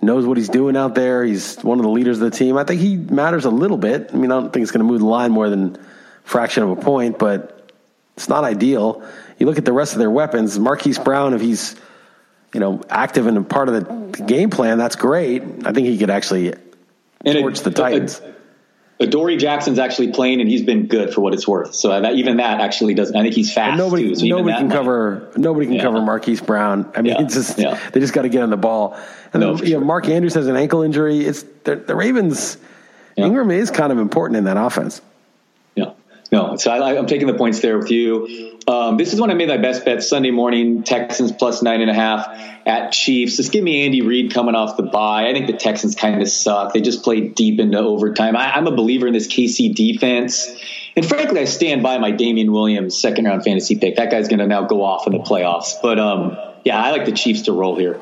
knows 0.00 0.24
what 0.26 0.38
he's 0.38 0.48
doing 0.48 0.78
out 0.78 0.94
there. 0.94 1.24
He's 1.24 1.56
one 1.58 1.78
of 1.78 1.82
the 1.84 1.90
leaders 1.90 2.20
of 2.22 2.30
the 2.30 2.36
team. 2.36 2.56
I 2.56 2.64
think 2.64 2.80
he 2.80 2.96
matters 2.96 3.44
a 3.44 3.50
little 3.50 3.78
bit. 3.78 4.10
I 4.12 4.16
mean, 4.16 4.32
I 4.32 4.40
don't 4.40 4.52
think 4.52 4.62
it's 4.62 4.72
going 4.72 4.84
to 4.86 4.90
move 4.90 5.00
the 5.00 5.06
line 5.06 5.30
more 5.30 5.50
than 5.50 5.78
fraction 6.24 6.62
of 6.62 6.70
a 6.70 6.76
point, 6.76 7.18
but 7.18 7.70
it's 8.16 8.28
not 8.28 8.44
ideal 8.44 9.02
you 9.38 9.46
look 9.46 9.58
at 9.58 9.64
the 9.64 9.72
rest 9.72 9.92
of 9.92 9.98
their 9.98 10.10
weapons, 10.10 10.58
Marquise 10.58 10.98
Brown, 10.98 11.34
if 11.34 11.40
he's 11.40 11.76
you 12.52 12.60
know 12.60 12.82
active 12.88 13.26
and 13.26 13.38
a 13.38 13.42
part 13.42 13.68
of 13.68 13.74
the, 13.74 14.18
the 14.18 14.24
game 14.24 14.50
plan, 14.50 14.78
that's 14.78 14.96
great. 14.96 15.42
I 15.64 15.72
think 15.72 15.86
he 15.86 15.98
could 15.98 16.10
actually 16.10 16.54
and 17.24 17.38
torch 17.38 17.60
it, 17.60 17.64
the 17.64 17.70
Titans. 17.70 18.20
Adoree 19.00 19.36
Jackson's 19.36 19.80
actually 19.80 20.12
playing, 20.12 20.40
and 20.40 20.48
he's 20.48 20.62
been 20.62 20.86
good 20.86 21.12
for 21.12 21.20
what 21.20 21.34
it's 21.34 21.48
worth. 21.48 21.74
So 21.74 22.00
that, 22.00 22.14
even 22.14 22.36
that 22.36 22.60
actually 22.60 22.94
doesn't. 22.94 23.16
I 23.16 23.22
think 23.22 23.34
he's 23.34 23.52
fast. 23.52 23.70
And 23.70 23.78
nobody, 23.78 24.04
too, 24.04 24.14
so 24.14 24.26
nobody 24.26 24.56
can 24.56 24.68
might, 24.68 24.74
cover. 24.74 25.32
Nobody 25.36 25.66
can 25.66 25.74
yeah. 25.76 25.82
cover 25.82 26.00
Marquise 26.00 26.40
Brown. 26.40 26.92
I 26.94 27.02
mean, 27.02 27.12
yeah. 27.12 27.22
it's 27.22 27.34
just 27.34 27.58
yeah. 27.58 27.80
they 27.92 27.98
just 27.98 28.12
got 28.12 28.22
to 28.22 28.28
get 28.28 28.42
on 28.44 28.50
the 28.50 28.56
ball. 28.56 28.96
And 29.32 29.40
no, 29.40 29.56
then, 29.56 29.64
you 29.64 29.72
sure. 29.72 29.80
know, 29.80 29.86
Mark 29.86 30.08
Andrews 30.08 30.34
has 30.34 30.46
an 30.46 30.56
ankle 30.56 30.82
injury. 30.82 31.24
It's 31.24 31.44
the 31.64 31.76
Ravens. 31.94 32.56
Ingram 33.16 33.50
is 33.50 33.70
kind 33.70 33.92
of 33.92 33.98
important 33.98 34.38
in 34.38 34.44
that 34.44 34.56
offense. 34.56 35.00
Yeah. 35.74 35.92
No, 36.32 36.56
so 36.56 36.70
I, 36.72 36.94
am 36.94 37.06
taking 37.06 37.26
the 37.26 37.34
points 37.34 37.60
there 37.60 37.78
with 37.78 37.90
you. 37.90 38.53
Um, 38.66 38.96
this 38.96 39.12
is 39.12 39.20
when 39.20 39.30
I 39.30 39.34
made 39.34 39.48
my 39.48 39.58
best 39.58 39.84
bet 39.84 40.02
Sunday 40.02 40.30
morning. 40.30 40.82
Texans 40.84 41.32
plus 41.32 41.62
nine 41.62 41.82
and 41.82 41.90
a 41.90 41.94
half 41.94 42.26
at 42.66 42.92
Chiefs. 42.92 43.36
Just 43.36 43.52
give 43.52 43.62
me 43.62 43.84
Andy 43.84 44.00
Reid 44.00 44.32
coming 44.32 44.54
off 44.54 44.76
the 44.76 44.82
bye. 44.82 45.28
I 45.28 45.32
think 45.32 45.46
the 45.46 45.56
Texans 45.56 45.94
kind 45.94 46.22
of 46.22 46.28
suck. 46.28 46.72
They 46.72 46.80
just 46.80 47.02
played 47.02 47.34
deep 47.34 47.60
into 47.60 47.78
overtime. 47.78 48.36
I, 48.36 48.56
I'm 48.56 48.66
a 48.66 48.74
believer 48.74 49.06
in 49.06 49.12
this 49.12 49.28
KC 49.28 49.74
defense. 49.74 50.48
And 50.96 51.04
frankly, 51.04 51.40
I 51.40 51.44
stand 51.44 51.82
by 51.82 51.98
my 51.98 52.10
Damien 52.10 52.52
Williams 52.52 52.98
second 52.98 53.26
round 53.26 53.44
fantasy 53.44 53.76
pick. 53.76 53.96
That 53.96 54.10
guy's 54.10 54.28
going 54.28 54.38
to 54.38 54.46
now 54.46 54.62
go 54.62 54.82
off 54.82 55.06
in 55.06 55.12
the 55.12 55.18
playoffs. 55.18 55.74
But 55.82 55.98
um, 55.98 56.38
yeah, 56.64 56.82
I 56.82 56.90
like 56.90 57.04
the 57.04 57.12
Chiefs 57.12 57.42
to 57.42 57.52
roll 57.52 57.76
here. 57.76 58.00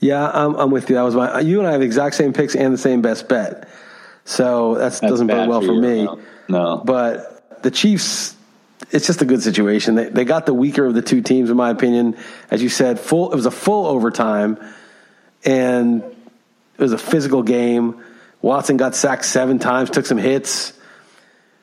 Yeah, 0.00 0.28
I'm, 0.28 0.56
I'm 0.56 0.70
with 0.72 0.90
you. 0.90 0.96
That 0.96 1.02
was 1.02 1.14
my. 1.14 1.38
You 1.38 1.60
and 1.60 1.68
I 1.68 1.72
have 1.72 1.80
the 1.80 1.86
exact 1.86 2.16
same 2.16 2.32
picks 2.32 2.56
and 2.56 2.74
the 2.74 2.78
same 2.78 3.02
best 3.02 3.28
bet. 3.28 3.68
So 4.24 4.74
that 4.76 5.00
doesn't 5.00 5.28
bode 5.28 5.48
well 5.48 5.60
for, 5.60 5.68
for 5.68 5.74
me. 5.74 6.04
No. 6.04 6.18
no. 6.48 6.82
But 6.84 7.62
the 7.62 7.70
Chiefs, 7.70 8.34
it's 8.92 9.06
just 9.06 9.22
a 9.22 9.24
good 9.24 9.42
situation. 9.42 9.94
They, 9.94 10.08
they 10.08 10.24
got 10.24 10.46
the 10.46 10.54
weaker 10.54 10.86
of 10.86 10.94
the 10.94 11.02
two 11.02 11.22
teams, 11.22 11.50
in 11.50 11.56
my 11.56 11.70
opinion. 11.70 12.16
As 12.50 12.62
you 12.62 12.68
said, 12.68 13.00
full. 13.00 13.32
It 13.32 13.36
was 13.36 13.46
a 13.46 13.50
full 13.50 13.86
overtime, 13.86 14.58
and 15.44 16.02
it 16.02 16.78
was 16.78 16.92
a 16.92 16.98
physical 16.98 17.42
game. 17.42 18.04
Watson 18.42 18.76
got 18.76 18.94
sacked 18.94 19.24
seven 19.24 19.58
times, 19.58 19.90
took 19.90 20.06
some 20.06 20.18
hits. 20.18 20.72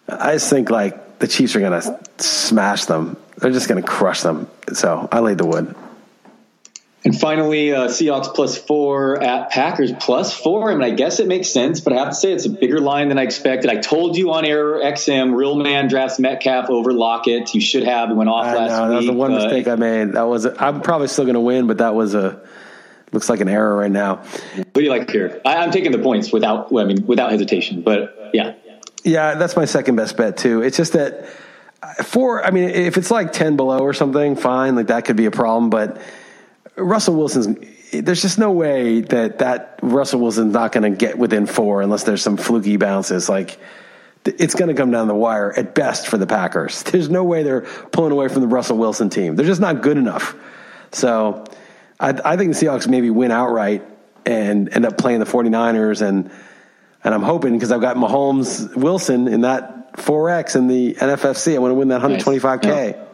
I 0.07 0.33
just 0.33 0.49
think 0.49 0.69
like 0.69 1.19
the 1.19 1.27
Chiefs 1.27 1.55
are 1.55 1.59
going 1.59 1.79
to 1.79 1.99
smash 2.17 2.85
them. 2.85 3.15
They're 3.37 3.51
just 3.51 3.69
going 3.69 3.81
to 3.81 3.87
crush 3.87 4.21
them. 4.21 4.49
So 4.73 5.07
I 5.11 5.19
laid 5.19 5.37
the 5.37 5.45
wood. 5.45 5.75
And 7.05 7.17
finally, 7.17 7.71
uh, 7.71 7.87
Seahawks 7.87 8.33
plus 8.33 8.57
four 8.57 9.23
at 9.23 9.51
Packers 9.51 9.93
plus 9.97 10.33
four. 10.33 10.69
I 10.69 10.75
mean, 10.75 10.83
I 10.83 10.89
guess 10.89 11.21
it 11.21 11.27
makes 11.27 11.47
sense, 11.49 11.79
but 11.79 11.93
I 11.93 11.97
have 11.97 12.09
to 12.09 12.15
say 12.15 12.33
it's 12.33 12.45
a 12.45 12.49
bigger 12.49 12.81
line 12.81 13.07
than 13.07 13.17
I 13.17 13.23
expected. 13.23 13.71
I 13.71 13.77
told 13.77 14.17
you 14.17 14.31
on 14.33 14.43
air 14.43 14.81
XM, 14.81 15.33
real 15.33 15.55
man 15.55 15.87
drafts 15.87 16.19
Metcalf 16.19 16.69
over 16.69 16.91
Lockett. 16.91 17.55
You 17.55 17.61
should 17.61 17.83
have. 17.83 18.11
It 18.11 18.15
went 18.15 18.29
off 18.29 18.45
I 18.45 18.55
last 18.55 18.69
know, 18.71 18.83
week. 18.83 18.89
That 18.89 18.95
was 18.97 19.05
the 19.05 19.13
one 19.13 19.31
uh, 19.31 19.35
mistake 19.35 19.67
I 19.69 19.75
made. 19.75 20.13
That 20.13 20.23
was. 20.23 20.43
A, 20.45 20.61
I'm 20.61 20.81
probably 20.81 21.07
still 21.07 21.23
going 21.23 21.35
to 21.35 21.39
win, 21.39 21.67
but 21.67 21.77
that 21.77 21.95
was 21.95 22.15
a 22.15 22.41
looks 23.13 23.29
like 23.29 23.39
an 23.39 23.47
error 23.47 23.75
right 23.77 23.91
now. 23.91 24.17
What 24.55 24.73
do 24.73 24.83
you 24.83 24.89
like 24.89 25.09
here? 25.09 25.41
I, 25.45 25.63
am 25.63 25.71
taking 25.71 25.93
the 25.93 25.99
points 25.99 26.33
without. 26.33 26.75
I 26.75 26.83
mean, 26.83 27.05
without 27.05 27.31
hesitation. 27.31 27.81
But 27.81 28.31
yeah, 28.33 28.55
yeah, 29.05 29.35
that's 29.35 29.55
my 29.55 29.65
second 29.65 29.95
best 29.95 30.17
bet 30.17 30.35
too. 30.35 30.61
It's 30.61 30.75
just 30.75 30.93
that 30.93 31.29
four. 32.03 32.43
I 32.43 32.51
mean, 32.51 32.69
if 32.69 32.97
it's 32.97 33.09
like 33.09 33.31
ten 33.31 33.55
below 33.55 33.79
or 33.79 33.93
something, 33.93 34.35
fine. 34.35 34.75
Like 34.75 34.87
that 34.87 35.05
could 35.05 35.15
be 35.15 35.27
a 35.27 35.31
problem, 35.31 35.69
but 35.69 36.01
Russell 36.79 37.15
Wilson's 37.15 37.47
there's 37.91 38.21
just 38.21 38.37
no 38.37 38.51
way 38.51 39.01
that 39.01 39.39
that 39.39 39.79
Russell 39.81 40.19
Wilson's 40.19 40.53
not 40.53 40.71
going 40.71 40.91
to 40.91 40.95
get 40.95 41.17
within 41.17 41.45
four 41.45 41.81
unless 41.81 42.03
there's 42.03 42.21
some 42.21 42.37
fluky 42.37 42.77
bounces. 42.77 43.29
Like 43.29 43.59
it's 44.25 44.55
going 44.55 44.69
to 44.69 44.75
come 44.75 44.91
down 44.91 45.07
the 45.07 45.15
wire 45.15 45.51
at 45.57 45.73
best 45.73 46.07
for 46.07 46.17
the 46.17 46.27
Packers. 46.27 46.83
There's 46.91 47.09
no 47.09 47.23
way 47.23 47.43
they're 47.43 47.61
pulling 47.61 48.11
away 48.11 48.27
from 48.27 48.41
the 48.41 48.47
Russell 48.47 48.77
Wilson 48.77 49.09
team. 49.09 49.35
They're 49.35 49.45
just 49.45 49.61
not 49.61 49.81
good 49.81 49.97
enough. 49.97 50.35
So 50.91 51.45
I, 51.99 52.09
I 52.09 52.37
think 52.37 52.53
the 52.53 52.65
Seahawks 52.65 52.87
maybe 52.87 53.09
win 53.09 53.31
outright 53.31 53.85
and 54.25 54.71
end 54.73 54.85
up 54.85 54.97
playing 54.97 55.19
the 55.19 55.25
49ers 55.25 56.01
and 56.01 56.31
and 57.01 57.13
I'm 57.13 57.23
hoping 57.23 57.53
because 57.53 57.71
I've 57.71 57.79
got 57.81 57.95
Mahomes 57.95 58.75
Wilson 58.75 59.29
in 59.29 59.41
that 59.41 59.93
4X 59.93 60.57
in 60.57 60.67
the 60.67 60.95
NFFC. 60.95 61.55
I 61.55 61.59
want 61.59 61.71
to 61.71 61.75
win 61.75 61.87
that 61.87 62.01
125K. 62.01 62.63
Nice. 62.63 62.95
Yeah, 62.95 63.05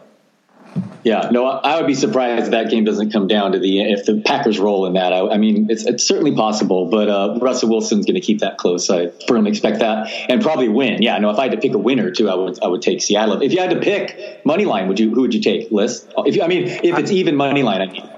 no, 1.30 1.46
I 1.46 1.78
would 1.78 1.86
be 1.86 1.94
surprised 1.94 2.44
if 2.44 2.50
that 2.50 2.70
game 2.70 2.84
doesn't 2.84 3.12
come 3.12 3.28
down 3.28 3.52
to 3.52 3.58
the 3.58 3.80
if 3.80 4.04
the 4.06 4.20
Packers 4.24 4.58
roll 4.58 4.86
in 4.86 4.94
that. 4.94 5.12
I, 5.12 5.28
I 5.28 5.38
mean, 5.38 5.70
it's, 5.70 5.84
it's 5.84 6.04
certainly 6.04 6.34
possible, 6.34 6.90
but 6.90 7.08
uh, 7.08 7.38
Russell 7.40 7.68
Wilson's 7.68 8.06
going 8.06 8.16
to 8.16 8.20
keep 8.20 8.40
that 8.40 8.58
close. 8.58 8.90
I 8.90 9.10
firmly 9.28 9.50
expect 9.50 9.78
that, 9.80 10.08
and 10.28 10.42
probably 10.42 10.68
win. 10.68 11.02
Yeah, 11.02 11.18
no, 11.18 11.30
if 11.30 11.38
I 11.38 11.44
had 11.44 11.52
to 11.52 11.58
pick 11.58 11.74
a 11.74 11.78
winner 11.78 12.10
too, 12.10 12.28
I 12.28 12.34
would 12.34 12.62
I 12.62 12.66
would 12.66 12.82
take 12.82 13.02
Seattle. 13.02 13.40
If 13.40 13.52
you 13.52 13.60
had 13.60 13.70
to 13.70 13.80
pick 13.80 14.44
money 14.44 14.64
line, 14.64 14.88
would 14.88 14.98
you 14.98 15.14
who 15.14 15.22
would 15.22 15.34
you 15.34 15.40
take? 15.40 15.70
Liss? 15.70 16.06
If 16.18 16.36
you, 16.36 16.42
I 16.42 16.48
mean, 16.48 16.64
if 16.66 16.98
it's 16.98 17.10
even 17.10 17.36
money 17.36 17.62
line, 17.62 17.82
I 17.82 17.86
mean. 17.86 18.10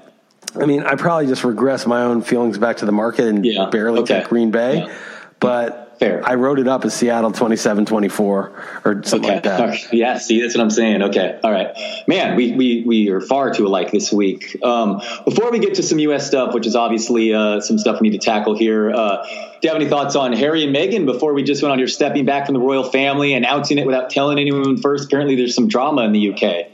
I 0.58 0.64
mean, 0.64 0.82
I 0.82 0.94
probably 0.94 1.26
just 1.26 1.44
regress 1.44 1.86
my 1.86 2.02
own 2.02 2.22
feelings 2.22 2.56
back 2.58 2.78
to 2.78 2.86
the 2.86 2.92
market 2.92 3.26
and 3.26 3.44
yeah, 3.44 3.68
barely 3.70 4.00
okay. 4.00 4.20
take 4.20 4.28
Green 4.28 4.50
Bay, 4.50 4.78
yeah. 4.78 4.98
But 5.40 5.88
Fair. 5.98 6.22
I 6.24 6.36
wrote 6.36 6.60
it 6.60 6.68
up 6.68 6.84
as 6.84 6.94
Seattle 6.94 7.32
27 7.32 7.84
24 7.84 8.80
or 8.84 9.02
something 9.02 9.18
okay. 9.24 9.34
like 9.34 9.42
that. 9.42 9.92
Yeah, 9.92 10.18
see, 10.18 10.40
that's 10.40 10.56
what 10.56 10.62
I'm 10.62 10.70
saying. 10.70 11.02
Okay. 11.02 11.40
All 11.42 11.50
right. 11.50 11.76
Man, 12.06 12.36
we, 12.36 12.52
we, 12.52 12.84
we 12.86 13.08
are 13.10 13.20
far 13.20 13.52
too 13.52 13.66
alike 13.66 13.90
this 13.90 14.12
week. 14.12 14.62
Um, 14.62 15.00
before 15.24 15.50
we 15.50 15.58
get 15.58 15.74
to 15.74 15.82
some 15.82 15.98
U.S. 15.98 16.26
stuff, 16.26 16.54
which 16.54 16.66
is 16.66 16.76
obviously 16.76 17.34
uh, 17.34 17.60
some 17.60 17.78
stuff 17.78 18.00
we 18.00 18.10
need 18.10 18.20
to 18.20 18.24
tackle 18.24 18.56
here, 18.56 18.92
uh, 18.92 19.26
do 19.26 19.32
you 19.62 19.70
have 19.70 19.80
any 19.80 19.90
thoughts 19.90 20.14
on 20.14 20.32
Harry 20.34 20.62
and 20.62 20.74
Meghan 20.74 21.04
before 21.04 21.34
we 21.34 21.42
just 21.42 21.62
went 21.62 21.72
on 21.72 21.80
your 21.80 21.88
stepping 21.88 22.24
back 22.24 22.46
from 22.46 22.54
the 22.54 22.60
royal 22.60 22.84
family, 22.84 23.34
announcing 23.34 23.78
it 23.78 23.86
without 23.86 24.08
telling 24.08 24.38
anyone 24.38 24.76
first? 24.76 25.06
Apparently, 25.06 25.34
there's 25.34 25.54
some 25.54 25.66
drama 25.66 26.02
in 26.02 26.12
the 26.12 26.32
UK. 26.32 26.66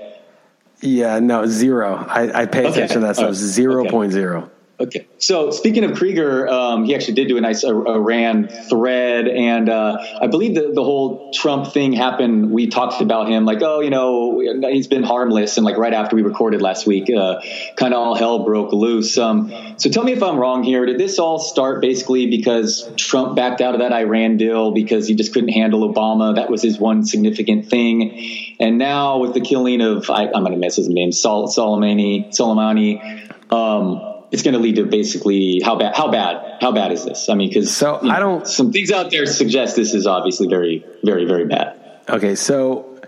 Yeah, 0.82 1.18
no, 1.20 1.46
zero. 1.46 1.94
I, 1.96 2.42
I 2.42 2.46
pay 2.46 2.66
attention 2.66 3.00
to 3.00 3.06
that 3.06 3.16
stuff. 3.16 3.34
Zero 3.34 3.88
point 3.88 4.12
okay. 4.12 4.20
zero. 4.20 4.50
Okay. 4.84 5.06
So 5.16 5.50
speaking 5.50 5.84
of 5.84 5.96
Krieger, 5.96 6.46
um, 6.46 6.84
he 6.84 6.94
actually 6.94 7.14
did 7.14 7.28
do 7.28 7.38
a 7.38 7.40
nice 7.40 7.64
Iran 7.64 8.48
thread, 8.48 9.28
and 9.28 9.70
uh, 9.70 9.96
I 10.20 10.26
believe 10.26 10.54
the, 10.54 10.72
the 10.74 10.84
whole 10.84 11.32
Trump 11.32 11.72
thing 11.72 11.94
happened. 11.94 12.50
We 12.50 12.66
talked 12.66 13.00
about 13.00 13.26
him 13.26 13.46
like, 13.46 13.62
oh, 13.62 13.80
you 13.80 13.88
know, 13.88 14.40
he's 14.68 14.86
been 14.86 15.02
harmless, 15.02 15.56
and 15.56 15.64
like 15.64 15.78
right 15.78 15.94
after 15.94 16.16
we 16.16 16.22
recorded 16.22 16.60
last 16.60 16.86
week, 16.86 17.08
uh, 17.08 17.40
kind 17.76 17.94
of 17.94 18.00
all 18.00 18.14
hell 18.14 18.44
broke 18.44 18.74
loose. 18.74 19.16
Um, 19.16 19.50
so 19.78 19.88
tell 19.88 20.04
me 20.04 20.12
if 20.12 20.22
I'm 20.22 20.36
wrong 20.36 20.62
here. 20.62 20.84
Did 20.84 20.98
this 20.98 21.18
all 21.18 21.38
start 21.38 21.80
basically 21.80 22.26
because 22.26 22.86
Trump 22.96 23.36
backed 23.36 23.62
out 23.62 23.72
of 23.72 23.80
that 23.80 23.94
Iran 23.94 24.36
deal 24.36 24.72
because 24.72 25.08
he 25.08 25.14
just 25.14 25.32
couldn't 25.32 25.48
handle 25.48 25.90
Obama? 25.90 26.34
That 26.34 26.50
was 26.50 26.60
his 26.60 26.78
one 26.78 27.06
significant 27.06 27.70
thing. 27.70 28.56
And 28.60 28.76
now 28.76 29.16
with 29.16 29.32
the 29.32 29.40
killing 29.40 29.80
of, 29.80 30.10
I, 30.10 30.24
am 30.24 30.32
going 30.32 30.52
to 30.52 30.58
miss 30.58 30.76
his 30.76 30.90
name, 30.90 31.10
Sol- 31.10 31.48
Soleimani, 31.48 32.28
Soleimani. 32.28 33.30
Um, 33.50 34.13
it's 34.34 34.42
going 34.42 34.54
to 34.54 34.58
lead 34.58 34.74
to 34.76 34.84
basically 34.84 35.60
how 35.64 35.76
bad 35.76 35.94
how 35.94 36.10
bad 36.10 36.58
how 36.60 36.72
bad 36.72 36.90
is 36.90 37.04
this? 37.04 37.28
I 37.28 37.34
mean, 37.34 37.48
because 37.48 37.74
so 37.74 38.00
I 38.02 38.18
don't 38.18 38.46
some 38.48 38.72
things 38.72 38.90
out 38.90 39.12
there 39.12 39.26
suggest 39.26 39.76
this 39.76 39.94
is 39.94 40.08
obviously 40.08 40.48
very 40.48 40.84
very 41.04 41.24
very 41.24 41.46
bad. 41.46 41.78
Okay, 42.08 42.34
so 42.34 43.00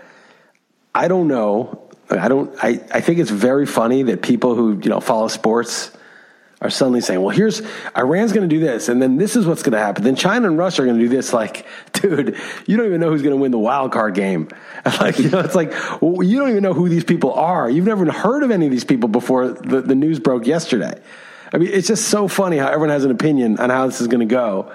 I 0.95 1.09
don't 1.09 1.27
know. 1.27 1.89
I 2.09 2.29
don't. 2.29 2.55
I 2.63 2.79
I 2.93 3.01
think 3.01 3.19
it's 3.19 3.29
very 3.29 3.65
funny 3.65 4.03
that 4.03 4.21
people 4.21 4.55
who 4.55 4.79
you 4.81 4.89
know 4.89 5.01
follow 5.01 5.27
sports 5.27 5.91
are 6.59 6.69
suddenly 6.71 7.01
saying, 7.01 7.21
well, 7.21 7.35
here's 7.35 7.61
Iran's 7.95 8.33
going 8.33 8.47
to 8.47 8.55
do 8.55 8.59
this, 8.59 8.89
and 8.89 9.01
then 9.01 9.17
this 9.17 9.35
is 9.35 9.45
what's 9.45 9.61
going 9.61 9.73
to 9.73 9.79
happen. 9.79 10.03
Then 10.03 10.15
China 10.15 10.47
and 10.47 10.57
Russia 10.57 10.81
are 10.81 10.85
going 10.85 10.97
to 10.97 11.03
do 11.03 11.09
this. 11.09 11.33
Like, 11.37 11.67
dude, 11.93 12.35
you 12.65 12.77
don't 12.77 12.87
even 12.87 12.99
know 12.99 13.11
who's 13.11 13.21
going 13.21 13.35
to 13.35 13.39
win 13.39 13.51
the 13.51 13.59
wild 13.59 13.91
card 13.91 14.15
game. 14.15 14.49
Like, 14.99 15.19
you 15.19 15.29
know, 15.29 15.39
it's 15.39 15.53
like 15.53 15.71
well, 16.01 16.23
you 16.23 16.39
don't 16.39 16.49
even 16.49 16.63
know 16.63 16.73
who 16.73 16.87
these 16.87 17.03
people 17.03 17.33
are. 17.33 17.69
You've 17.69 17.85
never 17.85 18.09
heard 18.09 18.41
of 18.41 18.51
any 18.51 18.65
of 18.65 18.71
these 18.71 18.85
people 18.85 19.09
before 19.09 19.49
the, 19.49 19.81
the 19.81 19.95
news 19.95 20.17
broke 20.19 20.47
yesterday. 20.47 20.99
I 21.53 21.57
mean, 21.57 21.69
it's 21.71 21.87
just 21.87 22.07
so 22.07 22.29
funny 22.29 22.57
how 22.57 22.67
everyone 22.67 22.89
has 22.89 23.03
an 23.03 23.11
opinion 23.11 23.59
on 23.59 23.69
how 23.69 23.85
this 23.85 23.99
is 23.99 24.07
going 24.07 24.27
to 24.27 24.33
go. 24.33 24.71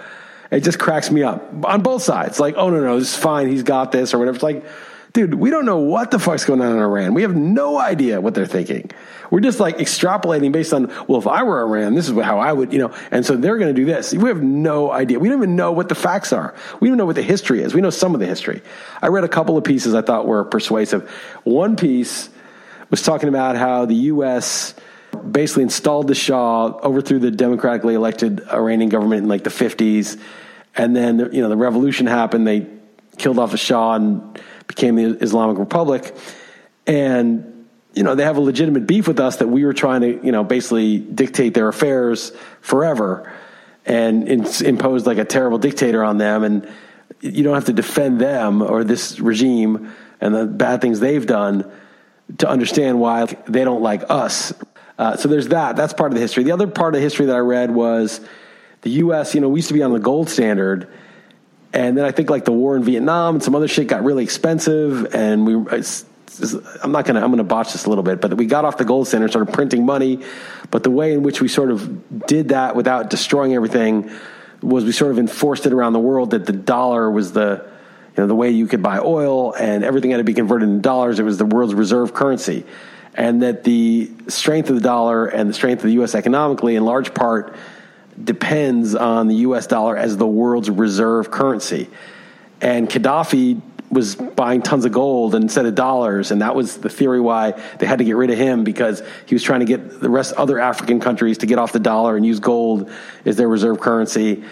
It 0.50 0.60
just 0.60 0.78
cracks 0.78 1.10
me 1.10 1.22
up 1.22 1.64
on 1.64 1.80
both 1.80 2.02
sides. 2.02 2.38
Like, 2.38 2.56
oh 2.58 2.68
no, 2.68 2.80
no, 2.80 2.98
this 2.98 3.14
is 3.14 3.18
fine. 3.18 3.48
He's 3.48 3.62
got 3.62 3.90
this 3.90 4.12
or 4.12 4.18
whatever. 4.18 4.34
It's 4.34 4.42
like, 4.42 4.64
dude, 5.12 5.34
we 5.34 5.50
don't 5.50 5.66
know 5.66 5.78
what 5.78 6.10
the 6.10 6.18
fuck's 6.18 6.44
going 6.44 6.60
on 6.60 6.72
in 6.72 6.78
Iran. 6.78 7.14
We 7.14 7.22
have 7.22 7.36
no 7.36 7.78
idea 7.78 8.20
what 8.20 8.34
they're 8.34 8.46
thinking. 8.46 8.90
We're 9.30 9.40
just 9.40 9.60
like 9.60 9.78
extrapolating 9.78 10.52
based 10.52 10.72
on, 10.72 10.92
well, 11.06 11.18
if 11.18 11.26
I 11.26 11.42
were 11.42 11.60
Iran, 11.60 11.94
this 11.94 12.08
is 12.08 12.14
how 12.22 12.38
I 12.38 12.52
would, 12.52 12.72
you 12.72 12.78
know, 12.78 12.94
and 13.10 13.24
so 13.24 13.36
they're 13.36 13.58
going 13.58 13.74
to 13.74 13.80
do 13.80 13.86
this. 13.86 14.12
We 14.12 14.28
have 14.28 14.42
no 14.42 14.90
idea. 14.90 15.18
We 15.18 15.28
don't 15.28 15.38
even 15.38 15.56
know 15.56 15.72
what 15.72 15.88
the 15.88 15.94
facts 15.94 16.32
are. 16.32 16.54
We 16.80 16.88
don't 16.88 16.96
know 16.96 17.06
what 17.06 17.16
the 17.16 17.22
history 17.22 17.62
is. 17.62 17.74
We 17.74 17.80
know 17.80 17.90
some 17.90 18.14
of 18.14 18.20
the 18.20 18.26
history. 18.26 18.62
I 19.00 19.08
read 19.08 19.24
a 19.24 19.28
couple 19.28 19.56
of 19.56 19.64
pieces 19.64 19.94
I 19.94 20.02
thought 20.02 20.26
were 20.26 20.44
persuasive. 20.44 21.10
One 21.44 21.76
piece 21.76 22.28
was 22.90 23.02
talking 23.02 23.28
about 23.28 23.56
how 23.56 23.86
the 23.86 23.94
U.S. 23.94 24.74
basically 25.30 25.62
installed 25.62 26.08
the 26.08 26.14
Shah, 26.14 26.66
overthrew 26.82 27.18
the 27.18 27.30
democratically 27.30 27.94
elected 27.94 28.46
Iranian 28.50 28.90
government 28.90 29.22
in 29.22 29.28
like 29.28 29.44
the 29.44 29.50
50s. 29.50 30.20
And 30.74 30.96
then, 30.96 31.30
you 31.32 31.42
know, 31.42 31.48
the 31.48 31.56
revolution 31.56 32.06
happened. 32.06 32.46
They 32.46 32.66
killed 33.22 33.38
off 33.38 33.52
the 33.52 33.58
Shah 33.58 33.94
and 33.94 34.40
became 34.66 34.96
the 34.96 35.16
Islamic 35.22 35.58
Republic. 35.58 36.14
And 36.86 37.66
you 37.94 38.02
know, 38.02 38.14
they 38.14 38.24
have 38.24 38.36
a 38.36 38.40
legitimate 38.40 38.86
beef 38.86 39.06
with 39.06 39.20
us 39.20 39.36
that 39.36 39.48
we 39.48 39.64
were 39.64 39.74
trying 39.74 40.00
to, 40.00 40.24
you 40.24 40.32
know, 40.32 40.44
basically 40.44 40.98
dictate 40.98 41.54
their 41.54 41.68
affairs 41.68 42.32
forever 42.60 43.32
and 43.84 44.28
impose 44.62 45.06
like 45.06 45.18
a 45.18 45.24
terrible 45.24 45.58
dictator 45.58 46.02
on 46.02 46.16
them. 46.18 46.42
And 46.42 46.68
you 47.20 47.42
don't 47.42 47.54
have 47.54 47.66
to 47.66 47.72
defend 47.72 48.20
them 48.20 48.62
or 48.62 48.84
this 48.84 49.20
regime 49.20 49.92
and 50.20 50.34
the 50.34 50.46
bad 50.46 50.80
things 50.80 51.00
they've 51.00 51.26
done 51.26 51.70
to 52.38 52.48
understand 52.48 52.98
why 52.98 53.26
they 53.46 53.64
don't 53.64 53.82
like 53.82 54.04
us. 54.08 54.54
Uh, 54.98 55.16
so 55.16 55.28
there's 55.28 55.48
that. 55.48 55.76
That's 55.76 55.92
part 55.92 56.12
of 56.12 56.14
the 56.14 56.20
history. 56.20 56.44
The 56.44 56.52
other 56.52 56.66
part 56.66 56.94
of 56.94 56.98
the 56.98 57.04
history 57.04 57.26
that 57.26 57.36
I 57.36 57.40
read 57.40 57.70
was 57.70 58.20
the 58.82 58.90
U.S. 58.90 59.34
You 59.34 59.40
know, 59.40 59.48
we 59.48 59.58
used 59.58 59.68
to 59.68 59.74
be 59.74 59.82
on 59.82 59.92
the 59.92 59.98
gold 59.98 60.30
standard, 60.30 60.88
and 61.72 61.96
then 61.96 62.04
I 62.04 62.10
think 62.10 62.30
like 62.30 62.44
the 62.44 62.52
war 62.52 62.76
in 62.76 62.84
Vietnam 62.84 63.36
and 63.36 63.42
some 63.42 63.54
other 63.54 63.68
shit 63.68 63.88
got 63.88 64.04
really 64.04 64.24
expensive, 64.24 65.14
and 65.14 65.46
we 65.46 65.54
I'm 66.82 66.92
not 66.92 67.04
to, 67.06 67.16
I'm 67.16 67.36
to 67.36 67.44
botch 67.44 67.72
this 67.72 67.84
a 67.84 67.88
little 67.88 68.04
bit, 68.04 68.20
but 68.20 68.34
we 68.36 68.46
got 68.46 68.64
off 68.64 68.78
the 68.78 68.84
gold 68.84 69.08
standard, 69.08 69.30
started 69.30 69.52
printing 69.52 69.84
money. 69.84 70.20
But 70.70 70.82
the 70.82 70.90
way 70.90 71.12
in 71.12 71.22
which 71.22 71.40
we 71.40 71.48
sort 71.48 71.70
of 71.70 72.26
did 72.26 72.50
that 72.50 72.74
without 72.74 73.10
destroying 73.10 73.54
everything 73.54 74.10
was 74.62 74.84
we 74.84 74.92
sort 74.92 75.10
of 75.10 75.18
enforced 75.18 75.66
it 75.66 75.72
around 75.72 75.92
the 75.92 76.00
world 76.00 76.30
that 76.30 76.46
the 76.46 76.52
dollar 76.52 77.10
was 77.10 77.32
the, 77.32 77.68
you 78.16 78.22
know, 78.22 78.26
the 78.26 78.34
way 78.34 78.50
you 78.50 78.66
could 78.66 78.82
buy 78.82 78.98
oil 78.98 79.52
and 79.54 79.84
everything 79.84 80.10
had 80.10 80.18
to 80.18 80.24
be 80.24 80.34
converted 80.34 80.68
into 80.68 80.80
dollars. 80.80 81.18
It 81.18 81.24
was 81.24 81.36
the 81.36 81.44
world's 81.44 81.74
reserve 81.74 82.14
currency. 82.14 82.64
And 83.14 83.42
that 83.42 83.64
the 83.64 84.10
strength 84.28 84.70
of 84.70 84.76
the 84.76 84.80
dollar 84.80 85.26
and 85.26 85.50
the 85.50 85.54
strength 85.54 85.80
of 85.80 85.88
the 85.88 85.94
U.S. 85.94 86.14
economically, 86.14 86.76
in 86.76 86.84
large 86.84 87.12
part, 87.12 87.54
depends 88.22 88.94
on 88.94 89.28
the 89.28 89.36
U.S. 89.36 89.66
dollar 89.66 89.96
as 89.96 90.16
the 90.16 90.26
world's 90.26 90.70
reserve 90.70 91.30
currency. 91.30 91.88
And 92.60 92.88
Gaddafi 92.88 93.60
was 93.90 94.16
buying 94.16 94.62
tons 94.62 94.86
of 94.86 94.92
gold 94.92 95.34
instead 95.34 95.66
of 95.66 95.74
dollars, 95.74 96.30
and 96.30 96.40
that 96.40 96.54
was 96.54 96.78
the 96.78 96.88
theory 96.88 97.20
why 97.20 97.50
they 97.78 97.86
had 97.86 97.98
to 97.98 98.04
get 98.04 98.16
rid 98.16 98.30
of 98.30 98.38
him 98.38 98.64
because 98.64 99.02
he 99.26 99.34
was 99.34 99.42
trying 99.42 99.60
to 99.60 99.66
get 99.66 100.00
the 100.00 100.08
rest 100.08 100.32
other 100.34 100.58
African 100.58 100.98
countries 100.98 101.38
to 101.38 101.46
get 101.46 101.58
off 101.58 101.72
the 101.72 101.80
dollar 101.80 102.16
and 102.16 102.24
use 102.24 102.40
gold 102.40 102.90
as 103.26 103.36
their 103.36 103.48
reserve 103.48 103.80
currency. 103.80 104.44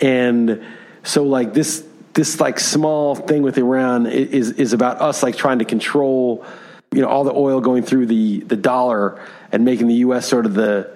And 0.00 0.64
So 1.02 1.22
like 1.22 1.54
this 1.54 1.84
this 2.14 2.40
like 2.40 2.58
small 2.58 3.14
thing 3.14 3.42
with 3.42 3.58
Iran 3.58 4.06
is 4.06 4.52
is 4.52 4.72
about 4.72 5.00
us 5.00 5.22
like 5.22 5.36
trying 5.36 5.58
to 5.60 5.64
control 5.64 6.44
you 6.92 7.02
know 7.02 7.08
all 7.08 7.24
the 7.24 7.32
oil 7.32 7.60
going 7.60 7.82
through 7.82 8.06
the 8.06 8.40
the 8.40 8.56
dollar 8.56 9.20
and 9.52 9.64
making 9.64 9.86
the 9.86 9.96
US 9.96 10.26
sort 10.26 10.46
of 10.46 10.54
the 10.54 10.95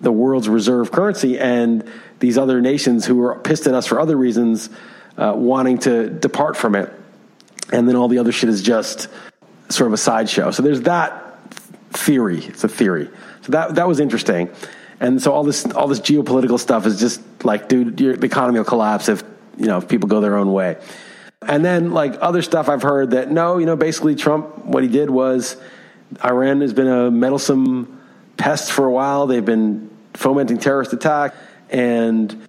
the 0.00 0.12
world's 0.12 0.48
reserve 0.48 0.92
currency 0.92 1.38
and 1.38 1.88
these 2.20 2.38
other 2.38 2.60
nations 2.60 3.06
who 3.06 3.22
are 3.22 3.38
pissed 3.38 3.66
at 3.66 3.74
us 3.74 3.86
for 3.86 4.00
other 4.00 4.16
reasons 4.16 4.70
uh, 5.16 5.32
wanting 5.36 5.78
to 5.78 6.08
depart 6.08 6.56
from 6.56 6.74
it. 6.74 6.92
And 7.72 7.88
then 7.88 7.96
all 7.96 8.08
the 8.08 8.18
other 8.18 8.32
shit 8.32 8.48
is 8.48 8.62
just 8.62 9.08
sort 9.68 9.88
of 9.88 9.92
a 9.92 9.96
sideshow. 9.96 10.50
So 10.50 10.62
there's 10.62 10.82
that 10.82 11.38
theory. 11.90 12.44
It's 12.44 12.64
a 12.64 12.68
theory. 12.68 13.10
So 13.42 13.52
that 13.52 13.74
that 13.74 13.88
was 13.88 14.00
interesting. 14.00 14.50
And 15.00 15.22
so 15.22 15.32
all 15.32 15.44
this 15.44 15.66
all 15.72 15.88
this 15.88 16.00
geopolitical 16.00 16.58
stuff 16.58 16.86
is 16.86 16.98
just 16.98 17.20
like 17.44 17.68
dude 17.68 18.00
your, 18.00 18.16
the 18.16 18.26
economy 18.26 18.58
will 18.58 18.64
collapse 18.64 19.08
if 19.08 19.22
you 19.56 19.66
know 19.66 19.78
if 19.78 19.88
people 19.88 20.08
go 20.08 20.20
their 20.20 20.36
own 20.36 20.52
way. 20.52 20.76
And 21.42 21.64
then 21.64 21.92
like 21.92 22.16
other 22.20 22.42
stuff 22.42 22.68
i've 22.68 22.82
heard 22.82 23.12
that 23.12 23.30
no 23.30 23.58
you 23.58 23.66
know 23.66 23.76
basically 23.76 24.16
trump 24.16 24.64
what 24.64 24.82
he 24.82 24.88
did 24.88 25.08
was 25.08 25.56
iran 26.24 26.60
has 26.60 26.72
been 26.72 26.88
a 26.88 27.12
meddlesome 27.12 27.97
pest 28.38 28.72
for 28.72 28.86
a 28.86 28.90
while. 28.90 29.26
They've 29.26 29.44
been 29.44 29.90
fomenting 30.14 30.56
terrorist 30.56 30.94
attack, 30.94 31.34
and 31.68 32.48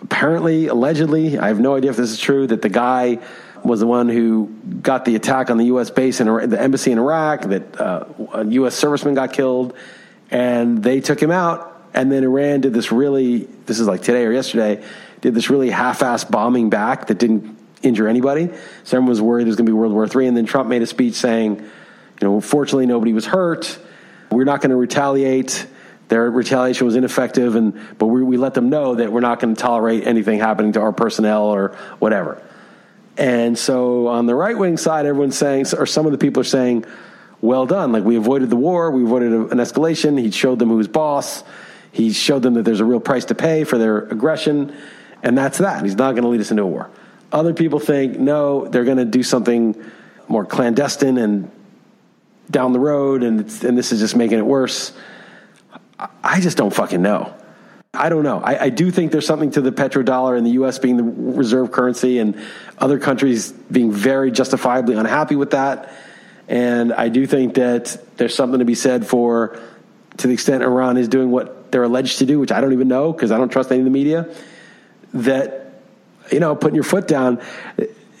apparently, 0.00 0.68
allegedly, 0.68 1.38
I 1.38 1.48
have 1.48 1.58
no 1.58 1.74
idea 1.74 1.90
if 1.90 1.96
this 1.96 2.10
is 2.12 2.20
true, 2.20 2.46
that 2.46 2.62
the 2.62 2.68
guy 2.68 3.18
was 3.64 3.80
the 3.80 3.86
one 3.86 4.08
who 4.08 4.54
got 4.80 5.04
the 5.04 5.16
attack 5.16 5.50
on 5.50 5.58
the 5.58 5.66
U.S. 5.66 5.90
base 5.90 6.20
in 6.20 6.26
the 6.48 6.60
embassy 6.60 6.92
in 6.92 6.98
Iraq, 6.98 7.42
that 7.42 7.80
uh, 7.80 8.04
a 8.32 8.46
U.S. 8.46 8.80
serviceman 8.80 9.14
got 9.14 9.32
killed, 9.32 9.74
and 10.30 10.82
they 10.82 11.00
took 11.00 11.20
him 11.20 11.30
out. 11.30 11.66
And 11.92 12.10
then 12.10 12.22
Iran 12.22 12.60
did 12.60 12.72
this 12.72 12.92
really, 12.92 13.48
this 13.66 13.80
is 13.80 13.88
like 13.88 14.02
today 14.02 14.24
or 14.24 14.32
yesterday, 14.32 14.82
did 15.20 15.34
this 15.34 15.50
really 15.50 15.70
half-assed 15.70 16.30
bombing 16.30 16.70
back 16.70 17.08
that 17.08 17.18
didn't 17.18 17.58
injure 17.82 18.06
anybody. 18.06 18.48
So 18.84 18.96
everyone 18.96 19.08
was 19.10 19.20
worried 19.20 19.42
it 19.42 19.46
was 19.46 19.56
going 19.56 19.66
to 19.66 19.70
be 19.70 19.74
World 19.74 19.92
War 19.92 20.06
III. 20.06 20.28
And 20.28 20.36
then 20.36 20.46
Trump 20.46 20.68
made 20.68 20.82
a 20.82 20.86
speech 20.86 21.14
saying, 21.14 21.56
you 21.56 22.28
know, 22.28 22.40
fortunately 22.40 22.86
nobody 22.86 23.12
was 23.12 23.26
hurt. 23.26 23.78
We're 24.30 24.44
not 24.44 24.60
going 24.60 24.70
to 24.70 24.76
retaliate. 24.76 25.66
Their 26.08 26.30
retaliation 26.30 26.86
was 26.86 26.96
ineffective, 26.96 27.54
and 27.54 27.78
but 27.98 28.06
we, 28.06 28.22
we 28.22 28.36
let 28.36 28.54
them 28.54 28.68
know 28.68 28.96
that 28.96 29.12
we're 29.12 29.20
not 29.20 29.40
going 29.40 29.54
to 29.54 29.60
tolerate 29.60 30.06
anything 30.06 30.38
happening 30.38 30.72
to 30.72 30.80
our 30.80 30.92
personnel 30.92 31.44
or 31.44 31.76
whatever. 31.98 32.42
And 33.16 33.58
so 33.58 34.08
on 34.08 34.26
the 34.26 34.34
right 34.34 34.56
wing 34.56 34.76
side, 34.76 35.06
everyone's 35.06 35.36
saying, 35.36 35.66
or 35.76 35.86
some 35.86 36.06
of 36.06 36.12
the 36.12 36.18
people 36.18 36.40
are 36.40 36.44
saying, 36.44 36.84
well 37.40 37.66
done. 37.66 37.92
Like 37.92 38.04
we 38.04 38.16
avoided 38.16 38.50
the 38.50 38.56
war, 38.56 38.90
we 38.90 39.02
avoided 39.02 39.32
an 39.32 39.58
escalation. 39.58 40.18
He 40.18 40.30
showed 40.30 40.58
them 40.58 40.68
who's 40.68 40.88
boss. 40.88 41.44
He 41.92 42.12
showed 42.12 42.42
them 42.42 42.54
that 42.54 42.64
there's 42.64 42.80
a 42.80 42.84
real 42.84 43.00
price 43.00 43.26
to 43.26 43.34
pay 43.34 43.64
for 43.64 43.78
their 43.78 43.98
aggression, 43.98 44.76
and 45.22 45.36
that's 45.36 45.58
that. 45.58 45.84
He's 45.84 45.96
not 45.96 46.12
going 46.12 46.22
to 46.22 46.28
lead 46.28 46.40
us 46.40 46.50
into 46.50 46.62
a 46.62 46.66
war. 46.66 46.90
Other 47.32 47.52
people 47.52 47.78
think 47.78 48.18
no, 48.18 48.66
they're 48.68 48.84
going 48.84 48.98
to 48.98 49.04
do 49.04 49.22
something 49.22 49.76
more 50.28 50.44
clandestine 50.44 51.18
and 51.18 51.50
down 52.50 52.72
the 52.72 52.80
road, 52.80 53.22
and 53.22 53.40
and 53.64 53.78
this 53.78 53.92
is 53.92 54.00
just 54.00 54.16
making 54.16 54.38
it 54.38 54.46
worse. 54.46 54.92
I 56.22 56.40
just 56.40 56.56
don't 56.56 56.72
fucking 56.72 57.02
know. 57.02 57.34
I 57.92 58.08
don't 58.08 58.22
know. 58.22 58.40
I, 58.40 58.64
I, 58.64 58.68
do 58.70 58.90
think 58.90 59.10
there's 59.10 59.26
something 59.26 59.50
to 59.50 59.60
the 59.60 59.72
petrodollar 59.72 60.38
and 60.38 60.46
the 60.46 60.52
U.S. 60.52 60.78
being 60.78 60.96
the 60.96 61.02
reserve 61.02 61.72
currency, 61.72 62.18
and 62.18 62.40
other 62.78 62.98
countries 62.98 63.50
being 63.52 63.90
very 63.90 64.30
justifiably 64.30 64.94
unhappy 64.94 65.34
with 65.34 65.50
that. 65.50 65.92
And 66.46 66.92
I 66.92 67.08
do 67.08 67.26
think 67.26 67.54
that 67.54 67.98
there's 68.16 68.34
something 68.34 68.60
to 68.60 68.64
be 68.64 68.76
said 68.76 69.06
for, 69.06 69.58
to 70.18 70.26
the 70.26 70.32
extent 70.32 70.62
Iran 70.62 70.96
is 70.98 71.08
doing 71.08 71.30
what 71.30 71.72
they're 71.72 71.82
alleged 71.82 72.18
to 72.18 72.26
do, 72.26 72.38
which 72.38 72.52
I 72.52 72.60
don't 72.60 72.72
even 72.72 72.88
know 72.88 73.12
because 73.12 73.32
I 73.32 73.38
don't 73.38 73.50
trust 73.50 73.70
any 73.70 73.80
of 73.80 73.84
the 73.84 73.90
media. 73.90 74.32
That 75.12 75.60
you 76.30 76.38
know, 76.38 76.54
putting 76.54 76.76
your 76.76 76.84
foot 76.84 77.08
down 77.08 77.40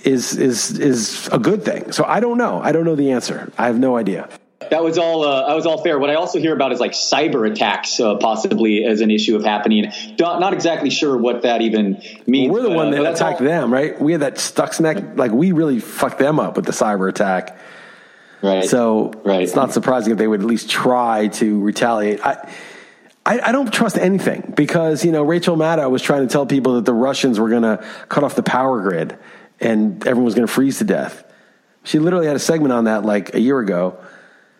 is 0.04 0.36
is 0.36 0.78
is 0.78 1.28
a 1.32 1.38
good 1.38 1.64
thing. 1.64 1.92
So 1.92 2.04
I 2.04 2.20
don't 2.20 2.38
know. 2.38 2.60
I 2.60 2.72
don't 2.72 2.84
know 2.84 2.96
the 2.96 3.12
answer. 3.12 3.52
I 3.58 3.66
have 3.66 3.78
no 3.78 3.96
idea. 3.96 4.28
That 4.70 4.84
was 4.84 4.98
all. 4.98 5.24
Uh, 5.24 5.48
that 5.48 5.56
was 5.56 5.66
all 5.66 5.82
fair. 5.82 5.98
What 5.98 6.10
I 6.10 6.14
also 6.14 6.38
hear 6.38 6.54
about 6.54 6.70
is 6.72 6.80
like 6.80 6.92
cyber 6.92 7.50
attacks, 7.50 7.98
uh, 7.98 8.16
possibly 8.16 8.84
as 8.84 9.00
an 9.00 9.10
issue 9.10 9.34
of 9.34 9.42
happening. 9.42 9.90
Not 10.18 10.52
exactly 10.52 10.90
sure 10.90 11.16
what 11.16 11.42
that 11.42 11.60
even 11.62 12.02
means. 12.26 12.52
Well, 12.52 12.62
we're 12.62 12.68
the 12.68 12.74
one 12.74 12.88
uh, 12.88 13.02
that 13.02 13.14
attacked 13.14 13.40
all. 13.40 13.46
them, 13.46 13.72
right? 13.72 14.00
We 14.00 14.12
had 14.12 14.20
that 14.20 14.36
Stuxnet. 14.36 15.16
Like 15.16 15.32
we 15.32 15.52
really 15.52 15.80
fucked 15.80 16.18
them 16.18 16.38
up 16.38 16.56
with 16.56 16.66
the 16.66 16.72
cyber 16.72 17.08
attack. 17.08 17.58
Right. 18.42 18.64
So 18.64 19.12
right. 19.24 19.42
it's 19.42 19.54
not 19.54 19.72
surprising 19.72 20.12
if 20.12 20.18
they 20.18 20.26
would 20.26 20.40
at 20.40 20.46
least 20.46 20.70
try 20.70 21.28
to 21.28 21.60
retaliate. 21.60 22.24
I, 22.24 22.50
I, 23.26 23.40
I, 23.40 23.52
don't 23.52 23.70
trust 23.70 23.98
anything 23.98 24.54
because 24.56 25.04
you 25.04 25.12
know 25.12 25.22
Rachel 25.22 25.56
Maddow 25.56 25.90
was 25.90 26.00
trying 26.00 26.26
to 26.26 26.32
tell 26.32 26.46
people 26.46 26.76
that 26.76 26.86
the 26.86 26.94
Russians 26.94 27.38
were 27.38 27.50
going 27.50 27.62
to 27.62 27.84
cut 28.08 28.24
off 28.24 28.34
the 28.34 28.42
power 28.42 28.80
grid 28.80 29.18
and 29.60 30.06
everyone 30.06 30.24
was 30.24 30.34
going 30.34 30.46
to 30.46 30.52
freeze 30.52 30.78
to 30.78 30.84
death. 30.84 31.24
She 31.84 31.98
literally 31.98 32.26
had 32.26 32.36
a 32.36 32.40
segment 32.40 32.72
on 32.72 32.84
that 32.84 33.04
like 33.04 33.34
a 33.34 33.40
year 33.40 33.58
ago. 33.58 33.98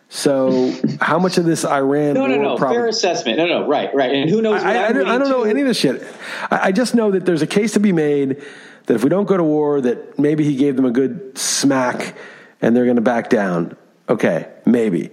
So, 0.09 0.73
how 1.01 1.19
much 1.19 1.37
of 1.37 1.45
this 1.45 1.63
Iran? 1.65 2.15
No, 2.15 2.27
no, 2.27 2.35
no. 2.35 2.57
Problem- 2.57 2.81
fair 2.81 2.87
assessment. 2.87 3.37
No, 3.37 3.45
no. 3.45 3.67
Right, 3.67 3.93
right. 3.95 4.11
And 4.11 4.29
who 4.29 4.41
knows? 4.41 4.61
I, 4.61 4.75
I, 4.75 4.87
I, 4.89 4.91
don't, 4.91 5.07
I 5.07 5.17
don't 5.17 5.29
know 5.29 5.43
any 5.43 5.61
of 5.61 5.67
this 5.67 5.77
shit. 5.77 6.05
I, 6.49 6.71
just 6.71 6.95
know 6.95 7.11
that 7.11 7.25
there's 7.25 7.41
a 7.41 7.47
case 7.47 7.73
to 7.73 7.79
be 7.79 7.93
made 7.93 8.43
that 8.87 8.95
if 8.95 9.03
we 9.03 9.09
don't 9.09 9.25
go 9.25 9.37
to 9.37 9.43
war, 9.43 9.79
that 9.79 10.19
maybe 10.19 10.43
he 10.43 10.55
gave 10.55 10.75
them 10.75 10.85
a 10.85 10.91
good 10.91 11.37
smack, 11.37 12.15
and 12.61 12.75
they're 12.75 12.85
going 12.85 12.97
to 12.97 13.01
back 13.01 13.29
down. 13.29 13.77
Okay, 14.09 14.51
maybe. 14.65 15.11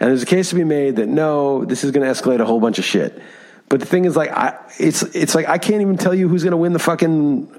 And 0.00 0.10
there's 0.10 0.22
a 0.22 0.26
case 0.26 0.48
to 0.50 0.54
be 0.54 0.64
made 0.64 0.96
that 0.96 1.08
no, 1.08 1.64
this 1.64 1.84
is 1.84 1.90
going 1.90 2.06
to 2.06 2.10
escalate 2.10 2.40
a 2.40 2.46
whole 2.46 2.60
bunch 2.60 2.78
of 2.78 2.84
shit. 2.84 3.20
But 3.68 3.80
the 3.80 3.86
thing 3.86 4.06
is, 4.06 4.16
like, 4.16 4.30
I, 4.30 4.58
it's 4.78 5.02
it's 5.02 5.34
like 5.34 5.46
I 5.46 5.58
can't 5.58 5.82
even 5.82 5.98
tell 5.98 6.14
you 6.14 6.28
who's 6.28 6.42
going 6.42 6.52
to 6.52 6.56
win 6.56 6.72
the 6.72 6.78
fucking 6.78 7.54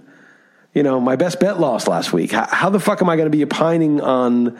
you 0.79 0.83
know, 0.83 1.01
my 1.01 1.17
best 1.17 1.41
bet 1.41 1.59
lost 1.59 1.89
last 1.89 2.13
week. 2.13 2.31
How, 2.31 2.47
how 2.49 2.69
the 2.69 2.79
fuck 2.79 3.01
am 3.01 3.09
I 3.09 3.17
going 3.17 3.29
to 3.29 3.37
be 3.37 3.43
opining 3.43 3.99
on 3.99 4.57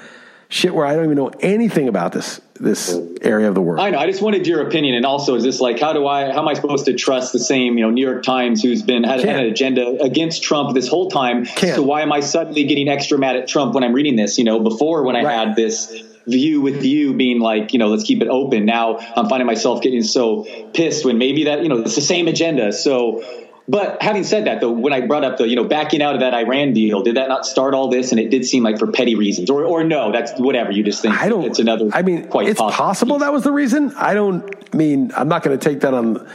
shit 0.50 0.76
where 0.76 0.86
I 0.86 0.94
don't 0.94 1.06
even 1.06 1.16
know 1.16 1.32
anything 1.40 1.88
about 1.88 2.12
this 2.12 2.42
this 2.60 2.94
area 3.22 3.48
of 3.48 3.56
the 3.56 3.62
world? 3.62 3.80
I 3.80 3.92
know. 3.92 4.00
I 4.00 4.06
just 4.06 4.22
wanted 4.22 4.46
your 4.46 4.68
opinion, 4.68 4.96
and 4.96 5.06
also 5.06 5.36
is 5.36 5.46
this 5.46 5.62
like 5.62 5.80
how 5.80 5.94
do 5.94 6.06
I 6.06 6.34
how 6.34 6.40
am 6.42 6.48
I 6.50 6.56
supposed 6.56 6.88
to 6.88 6.94
trust 6.94 7.32
the 7.32 7.40
same 7.40 7.78
you 7.78 7.86
know 7.86 7.90
New 7.90 8.06
York 8.06 8.24
Times 8.24 8.62
who's 8.62 8.82
been 8.82 9.06
had, 9.06 9.22
had 9.22 9.46
an 9.46 9.46
agenda 9.46 10.04
against 10.04 10.44
Trump 10.44 10.76
this 10.76 10.90
whole 10.90 11.10
time? 11.10 11.46
Can't. 11.46 11.78
So 11.78 11.84
why 11.84 12.02
am 12.02 12.12
I 12.12 12.20
suddenly 12.20 12.66
getting 12.66 12.90
extra 12.90 13.18
mad 13.18 13.38
at 13.38 13.48
Trump 13.48 13.74
when 13.74 13.86
I'm 13.86 13.94
reading 13.94 14.18
this? 14.18 14.38
You 14.38 14.44
know, 14.44 14.60
before 14.60 15.04
when 15.04 15.16
I 15.16 15.24
right. 15.24 15.48
had 15.48 15.56
this 15.56 16.04
view 16.28 16.60
with 16.60 16.84
you 16.84 17.14
being 17.14 17.40
like, 17.40 17.72
you 17.72 17.80
know, 17.80 17.88
let's 17.88 18.04
keep 18.04 18.22
it 18.22 18.28
open. 18.28 18.66
Now 18.66 18.98
I'm 18.98 19.30
finding 19.30 19.48
myself 19.48 19.82
getting 19.82 20.04
so 20.04 20.46
pissed 20.74 21.06
when 21.06 21.18
maybe 21.18 21.46
that, 21.46 21.64
you 21.64 21.70
know, 21.70 21.80
it's 21.80 21.96
the 21.96 22.02
same 22.02 22.28
agenda. 22.28 22.74
So 22.74 23.24
but 23.70 24.02
having 24.02 24.24
said 24.24 24.46
that, 24.46 24.62
though, 24.62 24.72
when 24.72 24.94
I 24.94 25.02
brought 25.02 25.24
up 25.24 25.38
the 25.38 25.48
you 25.48 25.56
know 25.56 25.64
backing 25.64 26.02
out 26.02 26.16
of 26.16 26.22
that 26.22 26.34
Iran 26.34 26.74
deal, 26.74 27.04
did 27.04 27.18
that 27.18 27.30
not 27.30 27.46
start 27.46 27.76
all 27.76 27.88
this? 27.90 28.10
And 28.12 28.20
it 28.20 28.32
did 28.32 28.44
seem 28.44 28.64
like 28.64 28.80
for 28.80 28.92
petty 28.92 29.14
reasons, 29.14 29.52
or 29.52 29.64
or 29.64 29.84
no, 29.84 30.12
that's 30.12 30.32
whatever 30.40 30.72
you 30.72 30.84
just 30.84 31.04
think. 31.04 31.14
I 31.14 31.30
don't. 31.30 31.44
It's 31.44 31.60
another. 31.60 31.88
I 31.94 32.02
mean, 32.02 32.28
quite 32.30 32.48
it's 32.48 32.60
possible. 32.60 32.84
possible 32.84 33.20
that 33.20 33.32
was 33.32 33.44
the 33.44 33.52
reason. 33.52 33.94
I 33.96 34.16
don't 34.16 34.74
mean 34.74 35.12
I'm 35.16 35.28
not 35.28 35.44
going 35.44 35.58
to 35.58 35.64
take 35.64 35.82
that 35.82 35.94
on 35.94 36.28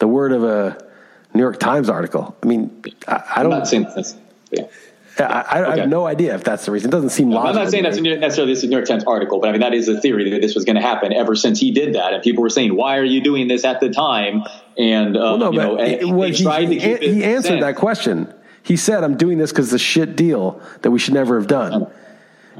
the 0.00 0.06
word 0.06 0.32
of 0.32 0.44
a 0.44 0.76
New 1.32 1.40
York 1.40 1.58
Times 1.58 1.88
article. 1.88 2.36
I 2.42 2.46
mean, 2.46 2.84
I, 3.08 3.22
I 3.36 3.42
don't. 3.42 3.52
I'm 3.52 3.58
not 3.60 3.68
saying 3.68 3.86
that's. 3.94 4.14
Yeah. 4.50 4.66
I, 5.18 5.22
I, 5.22 5.60
okay. 5.62 5.72
I, 5.72 5.76
have 5.78 5.88
no 5.88 6.06
idea 6.06 6.34
if 6.34 6.42
that's 6.42 6.64
the 6.64 6.72
reason. 6.72 6.88
It 6.88 6.92
doesn't 6.92 7.10
seem 7.10 7.30
logical. 7.30 7.50
I'm 7.50 7.64
not 7.64 7.70
saying 7.70 7.84
that's 7.84 8.00
necessarily 8.00 8.52
this 8.52 8.62
is 8.62 8.70
New 8.70 8.76
York 8.76 8.88
Times 8.88 9.04
article, 9.04 9.40
but 9.40 9.48
I 9.48 9.52
mean 9.52 9.60
that 9.60 9.74
is 9.74 9.88
a 9.88 10.00
theory 10.00 10.30
that 10.30 10.40
this 10.40 10.54
was 10.54 10.64
going 10.64 10.76
to 10.76 10.82
happen 10.82 11.12
ever 11.12 11.34
since 11.34 11.60
he 11.60 11.70
did 11.70 11.94
that, 11.94 12.14
and 12.14 12.22
people 12.22 12.42
were 12.42 12.50
saying, 12.50 12.74
"Why 12.74 12.96
are 12.98 13.04
you 13.04 13.20
doing 13.20 13.48
this 13.48 13.64
at 13.64 13.80
the 13.80 13.90
time?" 13.90 14.42
And 14.78 15.16
uh, 15.16 15.20
well, 15.20 15.38
no, 15.38 15.52
you 15.52 15.58
know, 15.58 15.78
it, 15.78 16.04
well, 16.08 16.28
he, 16.28 16.78
he, 16.78 16.96
he 16.96 17.24
answered 17.24 17.62
that 17.62 17.76
question. 17.76 18.32
He 18.62 18.76
said, 18.76 19.04
"I'm 19.04 19.16
doing 19.16 19.38
this 19.38 19.52
because 19.52 19.66
it's 19.66 19.82
a 19.82 19.84
shit 19.84 20.16
deal 20.16 20.62
that 20.80 20.90
we 20.90 20.98
should 20.98 21.14
never 21.14 21.38
have 21.38 21.48
done." 21.48 21.90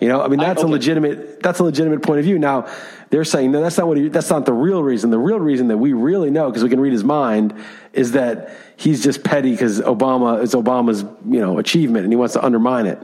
You 0.01 0.09
know, 0.09 0.23
I 0.23 0.29
mean 0.29 0.41
that's 0.41 0.61
I, 0.61 0.65
okay. 0.65 0.71
a 0.71 0.73
legitimate 0.73 1.43
that's 1.43 1.59
a 1.59 1.65
legitimate 1.65 2.03
point 2.03 2.19
of 2.19 2.25
view. 2.25 2.39
Now 2.39 2.69
they're 3.11 3.25
saying 3.25 3.53
no, 3.53 3.61
that's 3.61 3.77
not 3.79 3.87
what 3.87 3.99
he, 3.99 4.09
that's 4.09 4.31
not 4.31 4.47
the 4.47 4.53
real 4.53 4.83
reason. 4.83 5.11
The 5.11 5.19
real 5.19 5.39
reason 5.39 5.69
that 5.69 5.79
we 5.79 5.93
really 5.93 6.31
know 6.31 6.49
because 6.49 6.63
we 6.63 6.71
can 6.71 6.81
read 6.81 6.93
his 6.93 7.05
mind 7.05 7.55
is 7.93 8.13
that 8.13 8.57
he's 8.77 9.03
just 9.03 9.23
petty 9.23 9.53
because 9.53 9.81
Obama 9.81 10.43
is 10.43 10.55
Obama's 10.55 11.03
you 11.03 11.41
know 11.41 11.59
achievement 11.59 12.05
and 12.05 12.13
he 12.13 12.17
wants 12.17 12.35
to 12.35 12.45
undermine 12.45 12.87
it. 12.87 12.99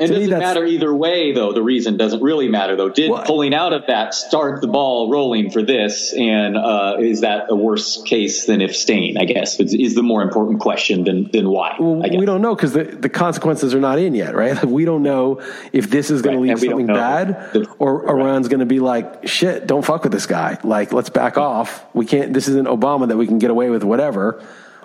It 0.00 0.08
doesn't 0.08 0.30
matter 0.30 0.64
either 0.64 0.94
way, 0.94 1.32
though. 1.32 1.52
The 1.52 1.62
reason 1.62 1.98
doesn't 1.98 2.22
really 2.22 2.48
matter, 2.48 2.74
though. 2.74 2.88
Did 2.88 3.10
well, 3.10 3.22
pulling 3.22 3.52
out 3.52 3.74
of 3.74 3.86
that 3.88 4.14
start 4.14 4.62
the 4.62 4.66
ball 4.66 5.10
rolling 5.10 5.50
for 5.50 5.62
this, 5.62 6.14
and 6.14 6.56
uh, 6.56 6.96
is 6.98 7.20
that 7.20 7.50
a 7.50 7.54
worse 7.54 8.00
case 8.02 8.46
than 8.46 8.62
if 8.62 8.74
staying? 8.74 9.18
I 9.18 9.24
guess 9.24 9.60
is, 9.60 9.74
is 9.74 9.94
the 9.94 10.02
more 10.02 10.22
important 10.22 10.60
question 10.60 11.04
than 11.04 11.30
than 11.30 11.50
why. 11.50 11.76
Well, 11.78 11.96
we 11.96 12.24
don't 12.24 12.40
know 12.40 12.54
because 12.54 12.72
the, 12.72 12.84
the 12.84 13.10
consequences 13.10 13.74
are 13.74 13.80
not 13.80 13.98
in 13.98 14.14
yet, 14.14 14.34
right? 14.34 14.54
Like 14.54 14.64
we 14.64 14.86
don't 14.86 15.02
know 15.02 15.42
if 15.72 15.90
this 15.90 16.10
is 16.10 16.22
going 16.22 16.40
right. 16.40 16.46
to 16.46 16.54
lead 16.54 16.60
to 16.60 16.66
something 16.70 16.86
bad, 16.86 17.52
the, 17.52 17.68
or 17.78 18.00
right. 18.00 18.10
Iran's 18.10 18.48
going 18.48 18.60
to 18.60 18.66
be 18.66 18.80
like, 18.80 19.28
"Shit, 19.28 19.66
don't 19.66 19.84
fuck 19.84 20.04
with 20.04 20.12
this 20.12 20.26
guy." 20.26 20.58
Like, 20.64 20.94
let's 20.94 21.10
back 21.10 21.36
off. 21.36 21.84
We 21.94 22.06
can't. 22.06 22.32
This 22.32 22.48
isn't 22.48 22.66
Obama 22.66 23.08
that 23.08 23.18
we 23.18 23.26
can 23.26 23.38
get 23.38 23.50
away 23.50 23.68
with 23.68 23.84
whatever, 23.84 24.42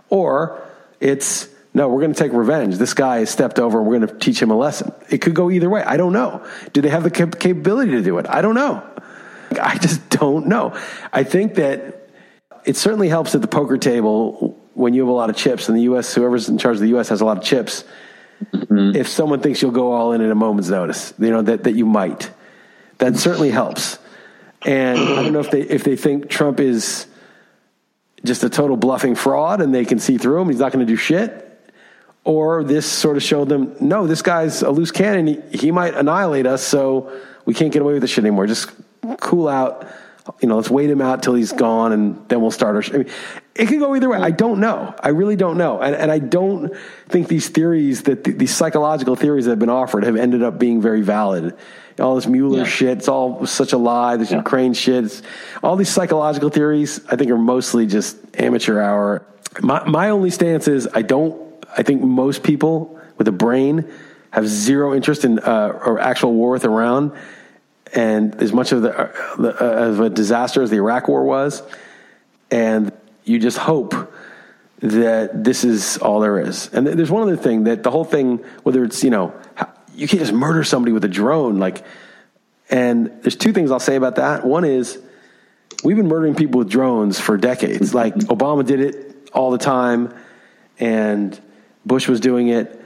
or 0.09 0.61
it's 0.99 1.47
no, 1.75 1.89
we're 1.89 1.99
going 1.99 2.13
to 2.13 2.17
take 2.17 2.31
revenge. 2.31 2.77
This 2.77 2.93
guy 2.93 3.19
has 3.19 3.29
stepped 3.29 3.59
over 3.59 3.79
and 3.79 3.85
we're 3.85 3.99
going 3.99 4.07
to 4.07 4.17
teach 4.17 4.41
him 4.41 4.49
a 4.49 4.55
lesson. 4.55 4.93
It 5.09 5.17
could 5.17 5.35
go 5.35 5.51
either 5.51 5.69
way. 5.69 5.83
I 5.83 5.97
don't 5.97 6.13
know. 6.13 6.47
Do 6.71 6.81
they 6.81 6.87
have 6.87 7.03
the 7.03 7.11
cap- 7.11 7.37
capability 7.37 7.91
to 7.91 8.01
do 8.01 8.17
it? 8.17 8.25
I 8.29 8.41
don't 8.41 8.55
know. 8.55 8.81
I 9.61 9.77
just 9.77 10.09
don't 10.09 10.47
know. 10.47 10.73
I 11.11 11.23
think 11.23 11.55
that 11.55 12.07
it 12.63 12.77
certainly 12.77 13.09
helps 13.09 13.35
at 13.35 13.41
the 13.41 13.49
poker 13.49 13.77
table 13.77 14.57
when 14.73 14.93
you 14.93 15.01
have 15.01 15.09
a 15.09 15.13
lot 15.13 15.29
of 15.29 15.35
chips 15.35 15.67
and 15.67 15.77
the 15.77 15.83
U.S. 15.83 16.13
whoever's 16.13 16.47
in 16.47 16.57
charge 16.57 16.75
of 16.75 16.81
the 16.81 16.87
U.S. 16.89 17.09
has 17.09 17.19
a 17.19 17.25
lot 17.25 17.37
of 17.37 17.43
chips. 17.43 17.83
Mm-hmm. 18.53 18.95
If 18.95 19.09
someone 19.09 19.41
thinks 19.41 19.61
you'll 19.61 19.71
go 19.71 19.91
all 19.91 20.13
in 20.13 20.21
at 20.21 20.31
a 20.31 20.35
moment's 20.35 20.69
notice, 20.69 21.13
you 21.19 21.29
know 21.29 21.41
that 21.41 21.65
that 21.65 21.73
you 21.73 21.85
might, 21.85 22.31
that 22.97 23.17
certainly 23.17 23.49
helps. 23.49 23.97
And 24.65 24.99
I 24.99 25.23
don't 25.23 25.31
know 25.31 25.39
if 25.39 25.51
they 25.51 25.61
if 25.61 25.83
they 25.83 25.95
think 25.95 26.29
Trump 26.29 26.59
is 26.59 27.07
just 28.25 28.43
a 28.43 28.49
total 28.49 28.75
bluffing 28.75 29.15
fraud 29.15 29.61
and 29.61 29.73
they 29.73 29.85
can 29.85 29.99
see 29.99 30.17
through 30.17 30.41
him. 30.41 30.49
He's 30.49 30.59
not 30.59 30.73
going 30.73 30.85
to 30.85 30.91
do 30.91 30.97
shit. 30.97 31.45
Or 32.25 32.63
this 32.63 32.85
sort 32.85 33.17
of 33.17 33.23
showed 33.23 33.47
them, 33.47 33.75
no, 33.79 34.07
this 34.07 34.21
guy's 34.21 34.61
a 34.61 34.71
loose 34.71 34.91
cannon. 34.91 35.27
He, 35.27 35.57
he 35.57 35.71
might 35.71 35.93
annihilate 35.93 36.45
us, 36.45 36.61
so 36.61 37.11
we 37.45 37.53
can't 37.53 37.71
get 37.71 37.81
away 37.81 37.93
with 37.93 38.01
this 38.01 38.11
shit 38.11 38.23
anymore. 38.23 38.47
Just 38.47 38.71
cool 39.19 39.47
out. 39.47 39.87
You 40.41 40.49
know, 40.49 40.55
let's 40.55 40.71
wait 40.71 40.89
him 40.89 41.01
out 41.01 41.21
till 41.21 41.35
he's 41.35 41.51
gone, 41.51 41.91
and 41.93 42.27
then 42.29 42.41
we'll 42.41 42.49
start 42.49 42.75
our. 42.75 42.81
Sh- 42.81 42.91
I 42.93 42.97
mean, 42.97 43.09
it 43.53 43.67
could 43.67 43.79
go 43.79 43.95
either 43.95 44.09
way. 44.09 44.17
I 44.17 44.31
don't 44.31 44.59
know. 44.59 44.95
I 44.99 45.09
really 45.09 45.35
don't 45.35 45.55
know, 45.55 45.79
and 45.79 45.95
and 45.95 46.11
I 46.11 46.17
don't 46.17 46.75
think 47.09 47.27
these 47.27 47.47
theories 47.49 48.01
that 48.03 48.23
th- 48.23 48.35
these 48.35 48.53
psychological 48.53 49.15
theories 49.15 49.45
that 49.45 49.51
have 49.51 49.59
been 49.59 49.69
offered 49.69 50.03
have 50.03 50.15
ended 50.15 50.41
up 50.41 50.57
being 50.57 50.81
very 50.81 51.01
valid 51.01 51.55
all 51.99 52.15
this 52.15 52.27
Mueller 52.27 52.59
yeah. 52.59 52.63
shit. 52.65 52.97
It's 52.97 53.07
all 53.07 53.45
such 53.45 53.73
a 53.73 53.77
lie. 53.77 54.17
This 54.17 54.31
yeah. 54.31 54.37
Ukraine 54.37 54.73
shit. 54.73 55.05
It's, 55.05 55.21
all 55.63 55.75
these 55.75 55.89
psychological 55.89 56.49
theories, 56.49 57.05
I 57.09 57.15
think, 57.15 57.31
are 57.31 57.37
mostly 57.37 57.85
just 57.85 58.17
amateur 58.37 58.79
hour. 58.79 59.25
My, 59.61 59.87
my 59.87 60.09
only 60.09 60.29
stance 60.29 60.67
is 60.67 60.87
I 60.93 61.01
don't, 61.01 61.44
I 61.75 61.83
think 61.83 62.01
most 62.01 62.43
people 62.43 62.99
with 63.17 63.27
a 63.27 63.31
brain 63.31 63.91
have 64.31 64.47
zero 64.47 64.93
interest 64.93 65.25
in 65.25 65.39
uh, 65.39 65.79
or 65.85 65.99
actual 65.99 66.33
war 66.33 66.51
with 66.51 66.65
Iran. 66.65 67.17
And 67.93 68.35
as 68.41 68.51
much 68.51 68.71
of, 68.71 68.81
the, 68.81 68.97
uh, 68.97 69.35
the 69.37 69.63
uh, 69.63 69.89
of 69.89 69.99
a 69.99 70.09
disaster 70.09 70.61
as 70.61 70.69
the 70.69 70.77
Iraq 70.77 71.07
war 71.07 71.23
was. 71.23 71.63
And 72.51 72.91
you 73.23 73.39
just 73.39 73.57
hope 73.57 73.93
that 74.79 75.43
this 75.43 75.63
is 75.63 75.97
all 75.97 76.19
there 76.19 76.39
is. 76.39 76.69
And 76.73 76.85
there's 76.85 77.11
one 77.11 77.23
other 77.23 77.37
thing 77.37 77.63
that 77.65 77.83
the 77.83 77.91
whole 77.91 78.03
thing, 78.03 78.37
whether 78.63 78.83
it's, 78.83 79.03
you 79.03 79.09
know, 79.09 79.33
you 79.95 80.07
can't 80.07 80.19
just 80.19 80.33
murder 80.33 80.63
somebody 80.63 80.91
with 80.91 81.05
a 81.05 81.09
drone. 81.09 81.57
Like, 81.57 81.85
and 82.69 83.07
there's 83.21 83.35
two 83.35 83.53
things 83.53 83.71
I'll 83.71 83.79
say 83.79 83.95
about 83.95 84.15
that. 84.15 84.45
One 84.45 84.65
is 84.65 84.99
we've 85.83 85.95
been 85.95 86.07
murdering 86.07 86.35
people 86.35 86.59
with 86.59 86.69
drones 86.69 87.19
for 87.19 87.37
decades. 87.37 87.93
Like 87.93 88.15
Obama 88.15 88.65
did 88.65 88.79
it 88.79 89.29
all 89.33 89.51
the 89.51 89.57
time, 89.57 90.13
and 90.79 91.39
Bush 91.85 92.07
was 92.07 92.19
doing 92.19 92.47
it. 92.49 92.81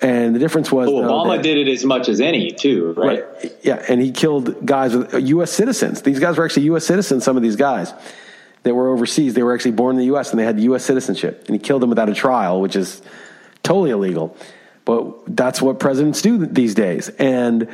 And 0.00 0.34
the 0.34 0.38
difference 0.38 0.70
was 0.70 0.88
well, 0.88 1.02
Obama 1.02 1.36
that, 1.36 1.42
did 1.42 1.66
it 1.66 1.70
as 1.70 1.84
much 1.84 2.08
as 2.08 2.20
any 2.20 2.52
too, 2.52 2.92
right? 2.92 3.24
right? 3.24 3.52
Yeah, 3.62 3.84
and 3.88 4.00
he 4.00 4.12
killed 4.12 4.64
guys 4.64 4.94
with 4.94 5.12
uh, 5.12 5.16
U.S. 5.16 5.50
citizens. 5.50 6.02
These 6.02 6.20
guys 6.20 6.36
were 6.36 6.44
actually 6.44 6.64
U.S. 6.64 6.86
citizens. 6.86 7.24
Some 7.24 7.36
of 7.36 7.42
these 7.42 7.56
guys 7.56 7.92
that 8.62 8.74
were 8.74 8.88
overseas, 8.90 9.34
they 9.34 9.42
were 9.42 9.54
actually 9.54 9.72
born 9.72 9.96
in 9.96 10.00
the 10.00 10.06
U.S. 10.06 10.30
and 10.30 10.38
they 10.38 10.44
had 10.44 10.60
U.S. 10.60 10.84
citizenship. 10.84 11.46
And 11.46 11.56
he 11.56 11.58
killed 11.58 11.82
them 11.82 11.90
without 11.90 12.08
a 12.08 12.14
trial, 12.14 12.60
which 12.60 12.76
is 12.76 13.02
totally 13.64 13.90
illegal. 13.90 14.36
But 14.84 15.36
that's 15.36 15.60
what 15.60 15.80
presidents 15.80 16.22
do 16.22 16.46
these 16.46 16.74
days. 16.74 17.08
And 17.08 17.68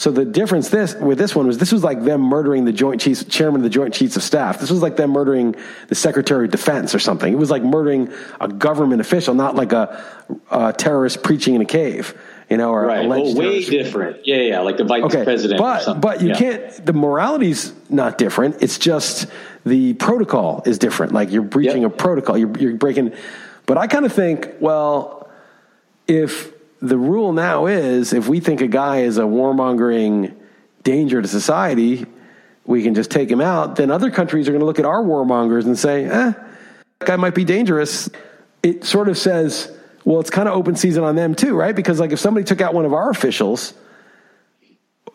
so 0.00 0.10
the 0.10 0.24
difference 0.24 0.70
this 0.70 0.94
with 0.94 1.18
this 1.18 1.36
one 1.36 1.46
was 1.46 1.58
this 1.58 1.72
was 1.72 1.84
like 1.84 2.02
them 2.04 2.22
murdering 2.22 2.64
the 2.64 2.72
Joint 2.72 3.02
Chiefs, 3.02 3.22
Chairman 3.24 3.60
of 3.60 3.64
the 3.64 3.68
Joint 3.68 3.92
Chiefs 3.92 4.16
of 4.16 4.22
Staff. 4.22 4.58
This 4.58 4.70
was 4.70 4.80
like 4.80 4.96
them 4.96 5.10
murdering 5.10 5.54
the 5.88 5.94
Secretary 5.94 6.46
of 6.46 6.50
Defense 6.50 6.94
or 6.94 6.98
something. 6.98 7.30
It 7.30 7.36
was 7.36 7.50
like 7.50 7.62
murdering 7.62 8.10
a 8.40 8.48
government 8.48 9.02
official, 9.02 9.34
not 9.34 9.56
like 9.56 9.72
a, 9.74 10.02
a 10.50 10.72
terrorist 10.72 11.22
preaching 11.22 11.54
in 11.54 11.60
a 11.60 11.66
cave. 11.66 12.18
You 12.48 12.56
know, 12.56 12.70
or 12.70 12.86
right. 12.86 13.06
Well, 13.06 13.34
way 13.34 13.62
different. 13.62 14.26
Yeah, 14.26 14.36
yeah, 14.36 14.60
like 14.60 14.78
the 14.78 14.84
vice 14.84 15.02
okay. 15.02 15.22
president. 15.22 15.60
But 15.60 16.00
but 16.00 16.22
you 16.22 16.28
yeah. 16.28 16.34
can't. 16.34 16.86
The 16.86 16.94
morality's 16.94 17.74
not 17.90 18.16
different. 18.16 18.62
It's 18.62 18.78
just 18.78 19.26
the 19.66 19.92
protocol 19.92 20.62
is 20.64 20.78
different. 20.78 21.12
Like 21.12 21.30
you're 21.30 21.42
breaching 21.42 21.82
yep. 21.82 21.92
a 21.92 21.94
protocol. 21.94 22.38
You're, 22.38 22.56
you're 22.56 22.76
breaking. 22.76 23.12
But 23.66 23.76
I 23.76 23.86
kind 23.86 24.06
of 24.06 24.14
think, 24.14 24.48
well, 24.60 25.28
if 26.08 26.54
the 26.82 26.96
rule 26.96 27.32
now 27.32 27.66
is 27.66 28.12
if 28.12 28.28
we 28.28 28.40
think 28.40 28.60
a 28.60 28.66
guy 28.66 29.00
is 29.00 29.18
a 29.18 29.22
warmongering 29.22 30.34
danger 30.82 31.20
to 31.20 31.28
society, 31.28 32.06
we 32.64 32.82
can 32.82 32.94
just 32.94 33.10
take 33.10 33.30
him 33.30 33.40
out. 33.40 33.76
Then 33.76 33.90
other 33.90 34.10
countries 34.10 34.48
are 34.48 34.52
going 34.52 34.60
to 34.60 34.66
look 34.66 34.78
at 34.78 34.86
our 34.86 35.02
warmongers 35.02 35.64
and 35.64 35.78
say, 35.78 36.04
eh, 36.04 36.32
that 36.32 37.06
guy 37.06 37.16
might 37.16 37.34
be 37.34 37.44
dangerous. 37.44 38.08
It 38.62 38.84
sort 38.84 39.08
of 39.08 39.18
says, 39.18 39.76
well, 40.04 40.20
it's 40.20 40.30
kind 40.30 40.48
of 40.48 40.54
open 40.54 40.76
season 40.76 41.04
on 41.04 41.16
them 41.16 41.34
too, 41.34 41.54
right? 41.54 41.74
Because 41.74 42.00
like 42.00 42.12
if 42.12 42.18
somebody 42.18 42.44
took 42.44 42.60
out 42.60 42.72
one 42.72 42.84
of 42.84 42.94
our 42.94 43.10
officials, 43.10 43.74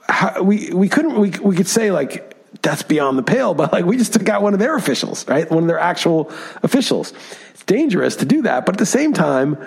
how, 0.07 0.43
we 0.43 0.71
we 0.71 0.87
couldn't 0.87 1.19
we 1.19 1.31
we 1.41 1.55
could 1.55 1.67
say 1.67 1.91
like 1.91 2.35
that's 2.61 2.83
beyond 2.83 3.17
the 3.17 3.23
pale, 3.23 3.53
but 3.55 3.73
like 3.73 3.85
we 3.85 3.97
just 3.97 4.13
took 4.13 4.29
out 4.29 4.43
one 4.43 4.53
of 4.53 4.59
their 4.59 4.75
officials, 4.75 5.27
right? 5.27 5.49
One 5.49 5.63
of 5.63 5.67
their 5.67 5.79
actual 5.79 6.31
officials. 6.61 7.13
It's 7.51 7.63
dangerous 7.63 8.17
to 8.17 8.25
do 8.25 8.43
that, 8.43 8.65
but 8.65 8.75
at 8.75 8.79
the 8.79 8.85
same 8.85 9.13
time 9.13 9.57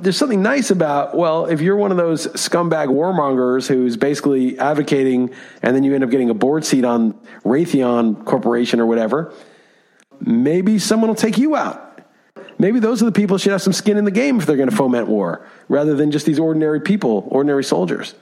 there's 0.00 0.16
something 0.16 0.42
nice 0.42 0.70
about 0.70 1.16
well 1.16 1.46
if 1.46 1.60
you're 1.60 1.76
one 1.76 1.90
of 1.90 1.96
those 1.96 2.26
scumbag 2.28 2.88
warmongers 2.88 3.68
who's 3.68 3.96
basically 3.96 4.58
advocating 4.58 5.30
and 5.62 5.76
then 5.76 5.84
you 5.84 5.94
end 5.94 6.04
up 6.04 6.10
getting 6.10 6.30
a 6.30 6.34
board 6.34 6.64
seat 6.64 6.84
on 6.84 7.12
raytheon 7.44 8.24
corporation 8.24 8.80
or 8.80 8.86
whatever 8.86 9.32
maybe 10.20 10.78
someone 10.78 11.08
will 11.08 11.14
take 11.14 11.38
you 11.38 11.56
out. 11.56 11.86
Maybe 12.58 12.78
those 12.78 13.00
are 13.02 13.06
the 13.06 13.12
people 13.12 13.38
should 13.38 13.52
have 13.52 13.62
some 13.62 13.72
skin 13.72 13.96
in 13.96 14.04
the 14.04 14.10
game 14.10 14.38
if 14.38 14.46
they're 14.46 14.56
going 14.56 14.68
to 14.68 14.76
foment 14.76 15.08
war 15.08 15.46
rather 15.68 15.94
than 15.94 16.10
just 16.10 16.26
these 16.26 16.38
ordinary 16.38 16.80
people 16.80 17.26
ordinary 17.30 17.64
soldiers 17.64 18.14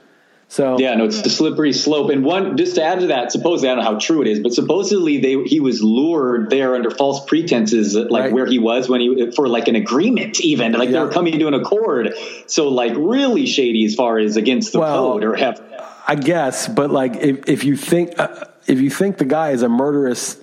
so 0.51 0.79
yeah, 0.79 0.95
no, 0.95 1.05
it's 1.05 1.21
the 1.21 1.29
slippery 1.29 1.73
slope. 1.73 2.09
And 2.09 2.25
one, 2.25 2.57
just 2.57 2.73
to 2.75 2.83
add 2.83 3.01
to 3.01 3.07
that, 3.07 3.31
supposedly 3.31 3.69
I 3.69 3.75
don't 3.75 3.83
know 3.83 3.91
how 3.91 3.99
true 3.99 4.23
it 4.23 4.27
is, 4.27 4.39
but 4.39 4.51
supposedly 4.51 5.19
they 5.19 5.43
he 5.43 5.59
was 5.59 5.83
lured 5.83 6.49
there 6.49 6.73
under 6.73 6.89
false 6.89 7.23
pretenses, 7.23 7.95
like 7.95 8.09
right. 8.09 8.33
where 8.33 8.47
he 8.47 8.57
was 8.57 8.89
when 8.89 8.99
he 8.99 9.31
for 9.35 9.47
like 9.47 9.67
an 9.67 9.75
agreement, 9.75 10.41
even 10.41 10.71
like 10.71 10.89
yeah. 10.89 10.93
they 10.93 11.05
were 11.05 11.11
coming 11.11 11.37
to 11.37 11.47
an 11.47 11.53
accord. 11.53 12.15
So 12.47 12.69
like 12.69 12.93
really 12.97 13.45
shady 13.45 13.85
as 13.85 13.93
far 13.93 14.17
as 14.17 14.37
against 14.37 14.73
the 14.73 14.79
well, 14.79 15.11
code 15.11 15.23
or 15.23 15.35
have. 15.35 15.61
I 16.07 16.15
guess, 16.15 16.67
but 16.67 16.89
like 16.89 17.17
if 17.17 17.47
if 17.47 17.63
you 17.63 17.77
think 17.77 18.17
uh, 18.17 18.45
if 18.65 18.81
you 18.81 18.89
think 18.89 19.19
the 19.19 19.25
guy 19.25 19.51
is 19.51 19.61
a 19.61 19.69
murderous 19.69 20.35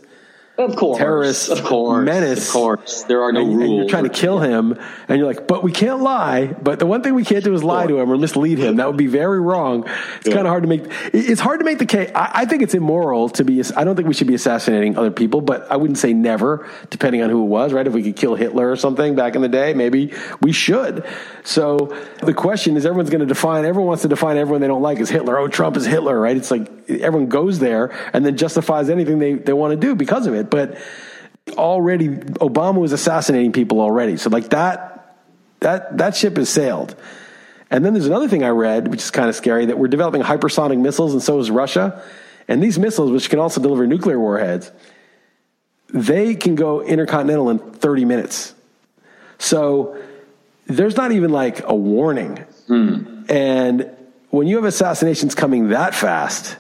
of 0.58 0.74
course, 0.76 0.98
terrorist, 0.98 1.50
of 1.50 1.62
course, 1.64 2.04
menace. 2.04 2.48
Of 2.48 2.52
course, 2.52 3.02
there 3.04 3.22
are 3.22 3.32
no 3.32 3.40
and, 3.40 3.56
rules. 3.56 3.62
And 3.62 3.76
you're 3.76 3.88
trying 3.88 4.04
to 4.04 4.10
kill 4.10 4.38
him, 4.38 4.78
and 5.08 5.18
you're 5.18 5.26
like, 5.26 5.46
but 5.46 5.62
we 5.62 5.70
can't 5.70 6.00
lie. 6.00 6.46
But 6.46 6.78
the 6.78 6.86
one 6.86 7.02
thing 7.02 7.14
we 7.14 7.24
can't 7.24 7.44
do 7.44 7.52
is 7.54 7.62
lie 7.62 7.86
to 7.86 7.98
him 7.98 8.10
or 8.10 8.16
mislead 8.16 8.58
him. 8.58 8.76
That 8.76 8.86
would 8.86 8.96
be 8.96 9.06
very 9.06 9.40
wrong. 9.40 9.86
It's 9.86 10.28
yeah. 10.28 10.34
kind 10.34 10.46
of 10.46 10.50
hard 10.50 10.62
to 10.62 10.68
make. 10.68 10.84
It's 11.12 11.40
hard 11.40 11.60
to 11.60 11.64
make 11.64 11.78
the 11.78 11.86
case. 11.86 12.10
I, 12.14 12.30
I, 12.34 12.44
think 12.46 12.62
it's 12.62 12.74
immoral 12.74 13.28
to 13.30 13.44
be. 13.44 13.62
I 13.76 13.84
don't 13.84 13.96
think 13.96 14.08
we 14.08 14.14
should 14.14 14.26
be 14.26 14.34
assassinating 14.34 14.96
other 14.96 15.10
people, 15.10 15.42
but 15.42 15.70
I 15.70 15.76
wouldn't 15.76 15.98
say 15.98 16.12
never, 16.14 16.68
depending 16.90 17.22
on 17.22 17.28
who 17.28 17.42
it 17.42 17.48
was. 17.48 17.72
Right? 17.72 17.86
If 17.86 17.92
we 17.92 18.02
could 18.02 18.16
kill 18.16 18.34
Hitler 18.34 18.70
or 18.70 18.76
something 18.76 19.14
back 19.14 19.36
in 19.36 19.42
the 19.42 19.48
day, 19.48 19.74
maybe 19.74 20.14
we 20.40 20.52
should. 20.52 21.04
So 21.44 21.96
the 22.22 22.34
question 22.34 22.76
is, 22.76 22.86
everyone's 22.86 23.10
going 23.10 23.20
to 23.20 23.26
define. 23.26 23.64
Everyone 23.64 23.88
wants 23.88 24.02
to 24.02 24.08
define 24.08 24.36
everyone 24.38 24.60
they 24.62 24.68
don't 24.68 24.82
like 24.82 25.00
as 25.00 25.10
Hitler. 25.10 25.38
Oh, 25.38 25.48
Trump 25.48 25.76
is 25.76 25.84
Hitler, 25.84 26.18
right? 26.18 26.36
It's 26.36 26.50
like 26.50 26.70
everyone 26.88 27.28
goes 27.28 27.58
there 27.58 27.92
and 28.12 28.24
then 28.24 28.36
justifies 28.36 28.88
anything 28.88 29.18
they 29.18 29.34
they 29.34 29.52
want 29.52 29.72
to 29.72 29.76
do 29.76 29.94
because 29.94 30.26
of 30.26 30.34
it, 30.34 30.45
but 30.50 30.78
already 31.52 32.08
Obama 32.08 32.78
was 32.78 32.92
assassinating 32.92 33.52
people 33.52 33.80
already. 33.80 34.16
So 34.16 34.30
like 34.30 34.50
that 34.50 35.16
that 35.60 35.98
that 35.98 36.16
ship 36.16 36.36
has 36.36 36.48
sailed. 36.48 36.94
And 37.70 37.84
then 37.84 37.94
there's 37.94 38.06
another 38.06 38.28
thing 38.28 38.44
I 38.44 38.50
read, 38.50 38.88
which 38.88 39.00
is 39.00 39.10
kind 39.10 39.28
of 39.28 39.34
scary, 39.34 39.66
that 39.66 39.78
we're 39.78 39.88
developing 39.88 40.22
hypersonic 40.22 40.78
missiles, 40.78 41.12
and 41.12 41.22
so 41.22 41.40
is 41.40 41.50
Russia. 41.50 42.00
And 42.46 42.62
these 42.62 42.78
missiles, 42.78 43.10
which 43.10 43.28
can 43.28 43.40
also 43.40 43.60
deliver 43.60 43.86
nuclear 43.88 44.20
warheads, 44.20 44.70
they 45.88 46.36
can 46.36 46.54
go 46.54 46.80
intercontinental 46.80 47.50
in 47.50 47.58
30 47.58 48.04
minutes. 48.04 48.54
So 49.38 50.00
there's 50.66 50.96
not 50.96 51.12
even 51.12 51.30
like 51.30 51.66
a 51.68 51.74
warning. 51.74 52.44
Mm. 52.68 53.30
And 53.30 53.90
when 54.30 54.46
you 54.46 54.56
have 54.56 54.64
assassinations 54.64 55.34
coming 55.34 55.70
that 55.70 55.94
fast, 55.94 56.56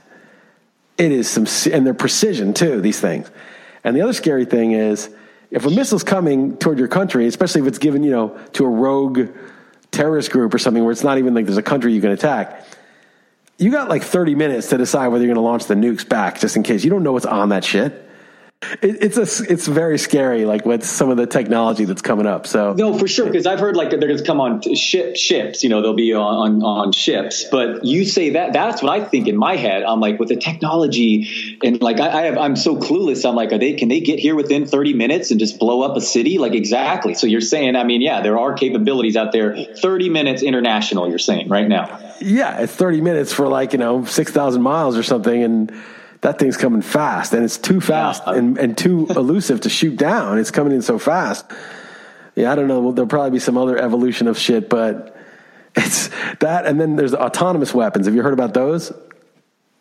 it 0.98 1.12
is 1.12 1.28
some, 1.28 1.46
and 1.72 1.86
they're 1.86 1.94
precision 1.94 2.54
too, 2.54 2.80
these 2.80 3.00
things. 3.00 3.30
And 3.86 3.96
the 3.96 4.02
other 4.02 4.12
scary 4.12 4.44
thing 4.44 4.72
is 4.72 5.08
if 5.50 5.64
a 5.64 5.70
missile's 5.70 6.02
coming 6.02 6.56
toward 6.56 6.78
your 6.78 6.88
country, 6.88 7.26
especially 7.28 7.60
if 7.60 7.68
it's 7.68 7.78
given, 7.78 8.02
you 8.02 8.10
know, 8.10 8.38
to 8.54 8.64
a 8.64 8.68
rogue 8.68 9.28
terrorist 9.92 10.32
group 10.32 10.52
or 10.52 10.58
something 10.58 10.82
where 10.82 10.90
it's 10.90 11.04
not 11.04 11.18
even 11.18 11.34
like 11.34 11.46
there's 11.46 11.56
a 11.56 11.62
country 11.62 11.94
you 11.94 12.00
can 12.00 12.10
attack, 12.10 12.66
you 13.58 13.70
got 13.70 13.88
like 13.88 14.02
30 14.02 14.34
minutes 14.34 14.70
to 14.70 14.76
decide 14.76 15.06
whether 15.06 15.24
you're 15.24 15.32
going 15.32 15.42
to 15.42 15.48
launch 15.48 15.66
the 15.66 15.74
nukes 15.74 16.06
back 16.06 16.40
just 16.40 16.56
in 16.56 16.64
case. 16.64 16.82
You 16.82 16.90
don't 16.90 17.04
know 17.04 17.12
what's 17.12 17.26
on 17.26 17.50
that 17.50 17.64
shit 17.64 17.92
it, 17.92 18.05
it's 18.62 19.16
a, 19.18 19.52
it's 19.52 19.66
very 19.66 19.98
scary, 19.98 20.46
like 20.46 20.64
with 20.64 20.82
some 20.82 21.10
of 21.10 21.18
the 21.18 21.26
technology 21.26 21.84
that's 21.84 22.00
coming 22.00 22.26
up. 22.26 22.46
So 22.46 22.72
no, 22.72 22.98
for 22.98 23.06
sure, 23.06 23.26
because 23.26 23.46
I've 23.46 23.60
heard 23.60 23.76
like 23.76 23.90
they're 23.90 23.98
going 23.98 24.16
to 24.16 24.24
come 24.24 24.40
on 24.40 24.62
ship 24.74 25.16
ships. 25.16 25.62
You 25.62 25.68
know, 25.68 25.82
they'll 25.82 25.94
be 25.94 26.14
on, 26.14 26.22
on, 26.22 26.62
on 26.62 26.92
ships. 26.92 27.44
But 27.44 27.84
you 27.84 28.06
say 28.06 28.30
that 28.30 28.54
that's 28.54 28.82
what 28.82 28.98
I 28.98 29.04
think 29.04 29.28
in 29.28 29.36
my 29.36 29.56
head. 29.56 29.82
I'm 29.82 30.00
like 30.00 30.18
with 30.18 30.30
the 30.30 30.36
technology 30.36 31.58
and 31.62 31.82
like 31.82 32.00
I, 32.00 32.08
I 32.08 32.22
have 32.22 32.38
I'm 32.38 32.56
so 32.56 32.76
clueless. 32.76 33.28
I'm 33.28 33.36
like, 33.36 33.52
are 33.52 33.58
they 33.58 33.74
can 33.74 33.88
they 33.88 34.00
get 34.00 34.18
here 34.18 34.34
within 34.34 34.66
30 34.66 34.94
minutes 34.94 35.30
and 35.30 35.38
just 35.38 35.58
blow 35.58 35.82
up 35.82 35.96
a 35.96 36.00
city? 36.00 36.38
Like 36.38 36.54
exactly. 36.54 37.12
So 37.12 37.26
you're 37.26 37.42
saying, 37.42 37.76
I 37.76 37.84
mean, 37.84 38.00
yeah, 38.00 38.22
there 38.22 38.38
are 38.38 38.54
capabilities 38.54 39.16
out 39.16 39.32
there. 39.32 39.54
30 39.76 40.08
minutes 40.08 40.42
international. 40.42 41.08
You're 41.10 41.18
saying 41.18 41.48
right 41.48 41.68
now. 41.68 42.00
Yeah, 42.20 42.60
it's 42.60 42.72
30 42.72 43.02
minutes 43.02 43.34
for 43.34 43.48
like 43.48 43.72
you 43.72 43.78
know 43.78 44.06
6,000 44.06 44.62
miles 44.62 44.96
or 44.96 45.02
something, 45.02 45.42
and 45.42 45.72
that 46.26 46.40
thing's 46.40 46.56
coming 46.56 46.82
fast 46.82 47.32
and 47.32 47.44
it's 47.44 47.56
too 47.56 47.80
fast 47.80 48.24
yeah. 48.26 48.34
and, 48.34 48.58
and 48.58 48.76
too 48.76 49.06
elusive 49.10 49.60
to 49.60 49.68
shoot 49.68 49.96
down. 49.96 50.38
It's 50.38 50.50
coming 50.50 50.72
in 50.72 50.82
so 50.82 50.98
fast. 50.98 51.48
Yeah, 52.34 52.50
I 52.50 52.56
don't 52.56 52.66
know. 52.66 52.90
There'll 52.90 53.08
probably 53.08 53.30
be 53.30 53.38
some 53.38 53.56
other 53.56 53.78
evolution 53.78 54.26
of 54.26 54.36
shit, 54.36 54.68
but 54.68 55.16
it's 55.76 56.10
that. 56.40 56.66
And 56.66 56.80
then 56.80 56.96
there's 56.96 57.14
autonomous 57.14 57.72
weapons. 57.72 58.06
Have 58.06 58.16
you 58.16 58.22
heard 58.22 58.32
about 58.32 58.54
those? 58.54 58.92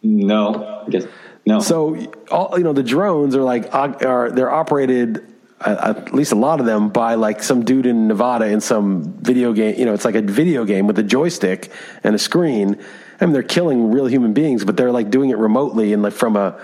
No, 0.04 0.84
I 0.86 0.90
guess 0.92 1.06
no. 1.48 1.62
So 1.62 1.98
all 2.30 2.54
you 2.60 2.64
know, 2.64 2.74
the 2.74 2.84
drones 2.84 3.36
are 3.36 3.42
like 3.42 3.74
uh, 3.74 3.94
are 4.06 4.30
they're 4.30 4.52
operated 4.52 5.26
uh, 5.62 5.96
at 5.98 6.14
least 6.14 6.32
a 6.32 6.36
lot 6.36 6.60
of 6.60 6.68
them 6.68 6.90
by 6.90 7.16
like 7.16 7.42
some 7.42 7.66
dude 7.66 7.88
in 7.88 8.08
Nevada 8.08 8.46
in 8.46 8.62
some 8.62 9.14
video 9.14 9.52
game. 9.52 9.80
You 9.80 9.86
know, 9.86 9.96
it's 9.96 10.06
like 10.06 10.14
a 10.14 10.22
video 10.22 10.64
game 10.64 10.86
with 10.86 11.00
a 11.00 11.04
joystick 11.04 11.72
and 12.04 12.14
a 12.14 12.20
screen. 12.20 12.80
I 13.20 13.26
mean, 13.26 13.34
they're 13.34 13.44
killing 13.44 13.92
real 13.92 14.06
human 14.08 14.34
beings, 14.34 14.64
but 14.66 14.78
they're 14.78 14.92
like 14.92 15.10
doing 15.10 15.30
it 15.30 15.38
remotely 15.38 15.94
and 15.94 16.04
like 16.04 16.14
from 16.14 16.36
a, 16.36 16.60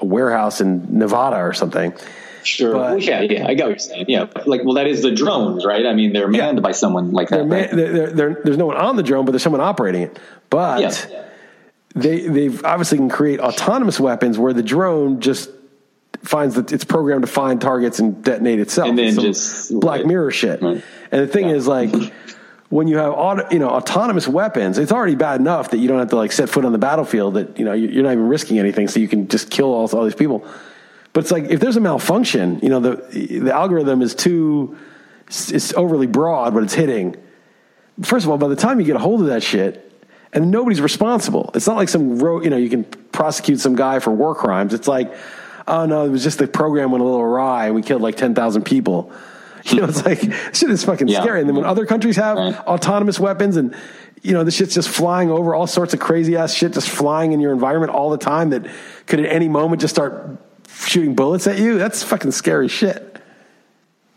a 0.00 0.04
warehouse 0.04 0.60
in 0.60 0.98
Nevada 0.98 1.36
or 1.36 1.52
something. 1.52 1.94
Sure. 2.42 2.72
But, 2.72 2.80
well, 2.80 2.98
yeah, 2.98 3.20
yeah, 3.20 3.46
I 3.46 3.54
got 3.54 3.64
what 3.64 3.70
you're 3.70 3.78
saying. 3.78 4.06
Yeah, 4.08 4.26
like, 4.46 4.64
well, 4.64 4.74
that 4.74 4.86
is 4.86 5.02
the 5.02 5.10
drones, 5.10 5.64
right? 5.64 5.86
I 5.86 5.92
mean, 5.92 6.12
they're 6.12 6.28
manned 6.28 6.58
yeah, 6.58 6.62
by 6.62 6.72
someone 6.72 7.12
like 7.12 7.28
that. 7.28 7.46
Man, 7.46 7.50
right? 7.50 7.70
they're, 7.70 8.10
they're, 8.10 8.40
there's 8.42 8.56
no 8.56 8.66
one 8.66 8.76
on 8.76 8.96
the 8.96 9.02
drone, 9.02 9.24
but 9.24 9.32
there's 9.32 9.42
someone 9.42 9.60
operating 9.60 10.02
it. 10.02 10.18
But 10.48 10.80
yeah. 10.80 11.28
they 11.94 12.26
they've 12.26 12.64
obviously 12.64 12.98
can 12.98 13.08
create 13.08 13.40
autonomous 13.40 14.00
weapons 14.00 14.38
where 14.38 14.52
the 14.52 14.62
drone 14.62 15.20
just 15.20 15.50
finds 16.22 16.54
that 16.56 16.72
it's 16.72 16.84
programmed 16.84 17.22
to 17.22 17.30
find 17.30 17.60
targets 17.60 17.98
and 17.98 18.22
detonate 18.22 18.60
itself. 18.60 18.88
And 18.88 18.98
then 18.98 19.18
just 19.18 19.78
Black 19.78 19.98
right. 19.98 20.06
Mirror 20.06 20.30
shit. 20.30 20.62
Right. 20.62 20.82
And 21.12 21.22
the 21.22 21.26
thing 21.26 21.48
yeah. 21.48 21.54
is, 21.54 21.66
like, 21.66 21.90
when 22.70 22.86
you 22.86 22.96
have 22.96 23.12
auto, 23.12 23.46
you 23.50 23.58
know 23.58 23.68
autonomous 23.68 24.26
weapons, 24.26 24.78
it's 24.78 24.92
already 24.92 25.16
bad 25.16 25.40
enough 25.40 25.70
that 25.70 25.78
you 25.78 25.88
don't 25.88 25.98
have 25.98 26.10
to 26.10 26.16
like 26.16 26.32
set 26.32 26.48
foot 26.48 26.64
on 26.64 26.72
the 26.72 26.78
battlefield. 26.78 27.34
That 27.34 27.58
you 27.58 27.64
know 27.64 27.72
you're 27.72 28.02
not 28.02 28.12
even 28.12 28.28
risking 28.28 28.58
anything, 28.58 28.88
so 28.88 29.00
you 29.00 29.08
can 29.08 29.28
just 29.28 29.50
kill 29.50 29.66
all, 29.66 29.88
all 29.88 30.04
these 30.04 30.14
people. 30.14 30.46
But 31.12 31.24
it's 31.24 31.32
like 31.32 31.44
if 31.44 31.60
there's 31.60 31.76
a 31.76 31.80
malfunction, 31.80 32.60
you 32.62 32.68
know 32.68 32.80
the 32.80 33.40
the 33.40 33.52
algorithm 33.52 34.00
is 34.00 34.14
too 34.14 34.78
it's 35.26 35.74
overly 35.74 36.06
broad 36.06 36.54
what 36.54 36.62
it's 36.62 36.74
hitting. 36.74 37.16
First 38.02 38.24
of 38.24 38.30
all, 38.30 38.38
by 38.38 38.48
the 38.48 38.56
time 38.56 38.80
you 38.80 38.86
get 38.86 38.96
a 38.96 39.00
hold 39.00 39.20
of 39.20 39.26
that 39.26 39.42
shit, 39.42 39.92
and 40.32 40.50
nobody's 40.50 40.80
responsible. 40.80 41.50
It's 41.54 41.66
not 41.66 41.76
like 41.76 41.88
some 41.88 42.20
you 42.42 42.50
know 42.50 42.56
you 42.56 42.70
can 42.70 42.84
prosecute 42.84 43.58
some 43.58 43.74
guy 43.74 43.98
for 43.98 44.10
war 44.10 44.34
crimes. 44.34 44.74
It's 44.74 44.88
like 44.88 45.12
oh 45.66 45.86
no, 45.86 46.04
it 46.04 46.10
was 46.10 46.22
just 46.22 46.38
the 46.38 46.46
program 46.46 46.90
went 46.90 47.02
a 47.02 47.04
little 47.04 47.20
awry 47.20 47.66
and 47.66 47.74
we 47.74 47.82
killed 47.82 48.02
like 48.02 48.16
10,000 48.16 48.62
people. 48.64 49.12
You 49.70 49.80
know, 49.82 49.88
it's 49.88 50.04
like, 50.04 50.20
shit 50.54 50.70
is 50.70 50.84
fucking 50.84 51.08
yeah. 51.08 51.20
scary. 51.20 51.40
And 51.40 51.48
then 51.48 51.56
when 51.56 51.64
other 51.64 51.86
countries 51.86 52.16
have 52.16 52.36
right. 52.36 52.56
autonomous 52.60 53.20
weapons 53.20 53.56
and, 53.56 53.74
you 54.22 54.32
know, 54.32 54.42
the 54.42 54.50
shit's 54.50 54.74
just 54.74 54.88
flying 54.88 55.30
over, 55.30 55.54
all 55.54 55.66
sorts 55.66 55.94
of 55.94 56.00
crazy 56.00 56.36
ass 56.36 56.52
shit 56.52 56.72
just 56.72 56.88
flying 56.88 57.32
in 57.32 57.40
your 57.40 57.52
environment 57.52 57.92
all 57.92 58.10
the 58.10 58.18
time 58.18 58.50
that 58.50 58.66
could 59.06 59.20
at 59.20 59.26
any 59.26 59.48
moment 59.48 59.80
just 59.80 59.94
start 59.94 60.38
shooting 60.68 61.14
bullets 61.14 61.46
at 61.46 61.58
you. 61.58 61.78
That's 61.78 62.02
fucking 62.02 62.32
scary 62.32 62.68
shit. 62.68 63.06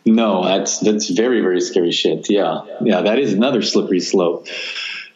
No, 0.06 0.44
that's 0.44 0.80
that's 0.80 1.10
very 1.10 1.40
very 1.40 1.62
scary 1.62 1.94
shit. 1.94 2.30
Yeah, 2.30 2.66
yeah, 2.82 3.04
that 3.04 3.20
is 3.20 3.32
another 3.32 3.62
slippery 3.62 4.02
slope 4.02 4.48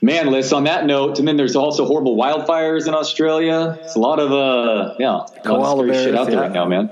man, 0.01 0.27
Liss, 0.27 0.51
on 0.53 0.65
that 0.65 0.85
note, 0.85 1.19
and 1.19 1.27
then 1.27 1.37
there's 1.37 1.55
also 1.55 1.85
horrible 1.85 2.15
wildfires 2.15 2.87
in 2.87 2.93
Australia. 2.93 3.77
It's 3.81 3.95
a 3.95 3.99
lot 3.99 4.19
of, 4.19 4.31
uh, 4.31 4.95
yeah, 4.99 5.25
a 5.45 5.53
lot 5.53 5.79
of 5.79 5.85
scary 5.85 5.91
bears, 5.91 6.05
shit 6.05 6.15
out 6.15 6.27
there 6.27 6.35
yeah. 6.35 6.41
right 6.41 6.51
now, 6.51 6.65
man. 6.65 6.91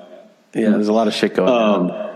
Yeah, 0.53 0.69
there's 0.71 0.88
a 0.88 0.93
lot 0.93 1.07
of 1.07 1.13
shit 1.13 1.36
going 1.36 1.49
um, 1.49 1.91
on. 1.91 2.14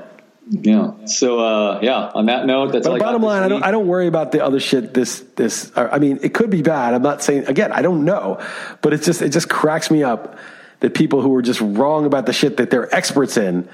Yeah. 0.49 1.05
So 1.05 1.39
uh, 1.39 1.79
yeah. 1.81 2.11
On 2.13 2.25
that 2.25 2.45
note, 2.45 2.71
that's. 2.71 2.87
But 2.87 2.99
bottom 2.99 3.21
line, 3.21 3.43
I 3.43 3.47
don't. 3.47 3.63
I 3.63 3.71
don't 3.71 3.87
worry 3.87 4.07
about 4.07 4.31
the 4.31 4.43
other 4.43 4.59
shit. 4.59 4.93
This. 4.93 5.19
This. 5.35 5.71
I 5.75 5.99
mean, 5.99 6.19
it 6.23 6.33
could 6.33 6.49
be 6.49 6.61
bad. 6.61 6.93
I'm 6.93 7.03
not 7.03 7.21
saying 7.21 7.45
again. 7.45 7.71
I 7.71 7.81
don't 7.81 8.03
know, 8.03 8.43
but 8.81 8.93
it's 8.93 9.05
just. 9.05 9.21
It 9.21 9.29
just 9.29 9.49
cracks 9.49 9.91
me 9.91 10.03
up 10.03 10.37
that 10.79 10.93
people 10.93 11.21
who 11.21 11.35
are 11.35 11.41
just 11.41 11.61
wrong 11.61 12.05
about 12.05 12.25
the 12.25 12.33
shit 12.33 12.57
that 12.57 12.71
they're 12.71 12.93
experts 12.95 13.37
in 13.37 13.69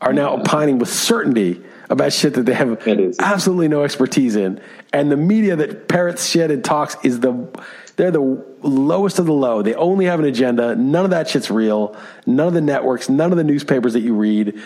are 0.00 0.12
now 0.12 0.36
opining 0.36 0.78
with 0.78 0.90
certainty 0.90 1.62
about 1.88 2.12
shit 2.12 2.34
that 2.34 2.44
they 2.44 2.54
have 2.54 2.86
absolutely 3.20 3.68
no 3.68 3.82
expertise 3.82 4.36
in. 4.36 4.60
And 4.92 5.10
the 5.10 5.16
media 5.16 5.56
that 5.56 5.88
parrots 5.88 6.26
shit 6.26 6.50
and 6.50 6.64
talks 6.64 6.96
is 7.02 7.20
the 7.20 7.48
they're 7.96 8.10
the 8.10 8.44
lowest 8.62 9.18
of 9.18 9.26
the 9.26 9.32
low. 9.32 9.62
They 9.62 9.74
only 9.74 10.04
have 10.04 10.20
an 10.20 10.26
agenda. 10.26 10.76
None 10.76 11.04
of 11.04 11.10
that 11.10 11.28
shit's 11.28 11.50
real. 11.50 11.96
None 12.26 12.46
of 12.46 12.54
the 12.54 12.60
networks, 12.60 13.08
none 13.08 13.32
of 13.32 13.38
the 13.38 13.44
newspapers 13.44 13.94
that 13.94 14.00
you 14.00 14.14
read. 14.14 14.60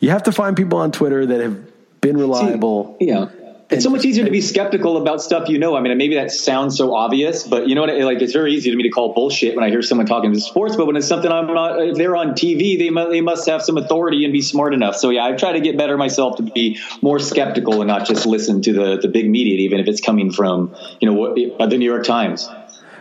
You 0.00 0.10
have 0.10 0.24
to 0.24 0.32
find 0.32 0.56
people 0.56 0.78
on 0.78 0.92
Twitter 0.92 1.26
that 1.26 1.40
have 1.40 2.00
been 2.00 2.16
reliable. 2.16 2.96
See, 3.00 3.08
yeah 3.08 3.28
it's 3.68 3.82
so 3.82 3.90
much 3.90 4.04
easier 4.04 4.24
to 4.24 4.30
be 4.30 4.40
skeptical 4.40 4.96
about 4.96 5.20
stuff 5.20 5.48
you 5.48 5.58
know. 5.58 5.76
I 5.76 5.80
mean, 5.80 5.96
maybe 5.98 6.14
that 6.14 6.30
sounds 6.30 6.76
so 6.76 6.94
obvious, 6.94 7.46
but 7.46 7.68
you 7.68 7.74
know 7.74 7.80
what? 7.80 7.94
Like, 8.00 8.22
it's 8.22 8.32
very 8.32 8.54
easy 8.54 8.70
to 8.70 8.76
me 8.76 8.84
to 8.84 8.90
call 8.90 9.12
bullshit 9.12 9.56
when 9.56 9.64
I 9.64 9.70
hear 9.70 9.82
someone 9.82 10.06
talking 10.06 10.32
to 10.32 10.40
sports. 10.40 10.76
But 10.76 10.86
when 10.86 10.96
it's 10.96 11.08
something 11.08 11.30
I'm 11.30 11.46
not, 11.48 11.82
if 11.82 11.96
they're 11.96 12.14
on 12.14 12.32
TV, 12.32 12.78
they 12.78 12.90
must, 12.90 13.10
they 13.10 13.20
must 13.20 13.48
have 13.48 13.62
some 13.62 13.76
authority 13.76 14.24
and 14.24 14.32
be 14.32 14.40
smart 14.40 14.72
enough. 14.72 14.96
So 14.96 15.10
yeah, 15.10 15.24
I 15.24 15.32
try 15.32 15.52
to 15.52 15.60
get 15.60 15.76
better 15.76 15.96
myself 15.96 16.36
to 16.36 16.44
be 16.44 16.78
more 17.02 17.18
skeptical 17.18 17.80
and 17.80 17.88
not 17.88 18.06
just 18.06 18.24
listen 18.24 18.62
to 18.62 18.72
the 18.72 18.98
the 18.98 19.08
big 19.08 19.28
media, 19.28 19.56
even 19.60 19.80
if 19.80 19.88
it's 19.88 20.00
coming 20.00 20.30
from 20.32 20.74
you 21.00 21.10
know 21.10 21.34
the 21.34 21.76
New 21.76 21.90
York 21.90 22.04
Times. 22.04 22.48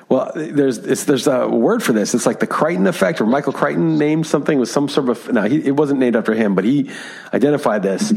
Well, 0.08 0.32
there's 0.36 1.06
there's 1.06 1.26
a 1.26 1.48
word 1.48 1.82
for 1.82 1.92
this. 1.92 2.14
It's 2.14 2.28
like 2.28 2.40
the 2.40 2.48
Crichton 2.48 2.86
effect, 2.86 3.22
or 3.22 3.26
Michael 3.26 3.54
Crichton 3.54 3.98
named 3.98 4.28
something 4.28 4.60
with 4.60 4.70
some 4.70 4.88
sort 4.88 5.10
of. 5.10 5.34
No, 5.34 5.44
he, 5.44 5.66
it 5.66 5.76
wasn't 5.76 6.00
named 6.00 6.16
after 6.16 6.34
him, 6.36 6.54
but 6.54 6.64
he 6.64 6.92
identified 7.34 7.82
this. 7.82 8.12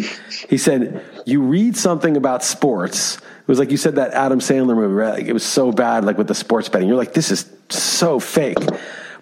He 0.50 0.58
said, 0.58 1.02
"You 1.24 1.42
read 1.42 1.76
something 1.76 2.16
about 2.18 2.44
sports." 2.44 3.16
It 3.16 3.48
was 3.48 3.58
like 3.58 3.70
you 3.70 3.78
said 3.78 3.94
that 3.94 4.12
Adam 4.12 4.40
Sandler 4.40 4.76
movie, 4.76 4.92
right? 4.92 5.14
Like 5.14 5.26
it 5.26 5.32
was 5.32 5.44
so 5.44 5.72
bad, 5.72 6.04
like 6.04 6.18
with 6.18 6.28
the 6.28 6.34
sports 6.34 6.68
betting. 6.68 6.88
You're 6.88 6.98
like, 6.98 7.14
"This 7.14 7.30
is 7.30 7.50
so 7.70 8.20
fake." 8.20 8.58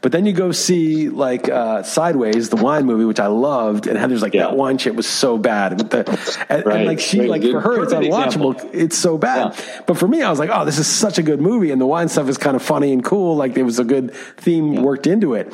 But 0.07 0.13
then 0.13 0.25
you 0.25 0.33
go 0.33 0.53
see 0.53 1.09
like 1.09 1.49
uh, 1.49 1.83
Sideways, 1.83 2.49
the 2.49 2.55
wine 2.55 2.87
movie, 2.87 3.05
which 3.05 3.19
I 3.19 3.27
loved, 3.27 3.89
and 3.89 3.99
Heather's 3.99 4.23
like 4.23 4.35
yeah. 4.35 4.43
that 4.43 4.57
wine 4.57 4.79
shit 4.79 4.95
was 4.95 5.05
so 5.05 5.37
bad. 5.37 5.79
But 5.79 6.07
the, 6.07 6.47
and, 6.49 6.65
right. 6.65 6.77
and 6.77 6.87
like 6.87 7.01
she 7.01 7.23
like 7.23 7.43
for 7.43 7.61
her 7.61 7.83
it's 7.83 7.93
unwatchable. 7.93 8.55
Example. 8.55 8.71
It's 8.73 8.97
so 8.97 9.19
bad. 9.19 9.57
Yeah. 9.59 9.83
But 9.85 9.99
for 9.99 10.07
me, 10.07 10.23
I 10.23 10.31
was 10.31 10.39
like, 10.39 10.49
oh, 10.53 10.65
this 10.65 10.79
is 10.79 10.87
such 10.87 11.19
a 11.19 11.25
good 11.25 11.41
movie, 11.41 11.73
and 11.73 11.81
the 11.81 11.87
wine 11.87 12.09
stuff 12.09 12.29
is 12.29 12.39
kind 12.39 12.55
of 12.55 12.63
funny 12.63 12.93
and 12.93 13.05
cool. 13.05 13.35
Like 13.35 13.55
there 13.55 13.65
was 13.65 13.81
a 13.81 13.85
good 13.85 14.15
theme 14.15 14.75
yeah. 14.75 14.81
worked 14.81 15.09
into 15.09 15.35
it. 15.35 15.49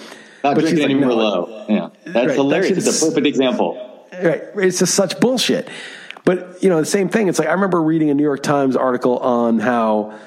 Not 0.45 0.57
but 0.57 0.61
drinking 0.61 0.83
like, 0.83 0.91
any 0.91 1.01
no. 1.01 1.65
Yeah, 1.71 1.89
that's 2.05 2.27
right. 2.27 2.37
hilarious. 2.37 2.85
That 2.85 2.89
it's 2.89 3.03
a 3.03 3.07
perfect 3.07 3.27
example. 3.27 4.07
Right, 4.13 4.43
it's 4.57 4.81
just 4.81 4.95
such 4.95 5.19
bullshit. 5.19 5.71
But 6.27 6.63
you 6.63 6.69
know, 6.69 6.79
the 6.79 6.85
same 6.85 7.09
thing. 7.09 7.29
It's 7.29 7.39
like 7.39 7.49
I 7.49 7.53
remember 7.53 7.81
reading 7.81 8.11
a 8.11 8.15
New 8.15 8.23
York 8.23 8.43
Times 8.43 8.77
article 8.77 9.17
on 9.17 9.61
how 9.61 10.19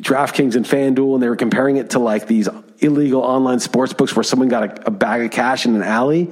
DraftKings 0.00 0.56
and 0.56 0.66
FanDuel, 0.66 1.14
and 1.14 1.22
they 1.22 1.28
were 1.28 1.36
comparing 1.36 1.76
it 1.76 1.90
to 1.90 1.98
like 1.98 2.26
these 2.26 2.48
illegal 2.78 3.22
online 3.22 3.60
sports 3.60 3.92
books 3.92 4.14
where 4.14 4.22
someone 4.22 4.48
got 4.48 4.64
a, 4.64 4.88
a, 4.88 4.90
bag 4.90 5.22
of 5.22 5.30
cash 5.30 5.64
in 5.64 5.74
an 5.74 5.82
alley. 5.82 6.30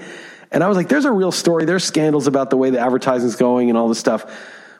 And 0.50 0.62
I 0.62 0.68
was 0.68 0.76
like, 0.76 0.88
there's 0.88 1.06
a 1.06 1.12
real 1.12 1.32
story. 1.32 1.64
There's 1.64 1.84
scandals 1.84 2.26
about 2.26 2.50
the 2.50 2.56
way 2.56 2.70
the 2.70 2.78
advertising's 2.78 3.36
going 3.36 3.70
and 3.70 3.78
all 3.78 3.88
this 3.88 3.98
stuff. 3.98 4.30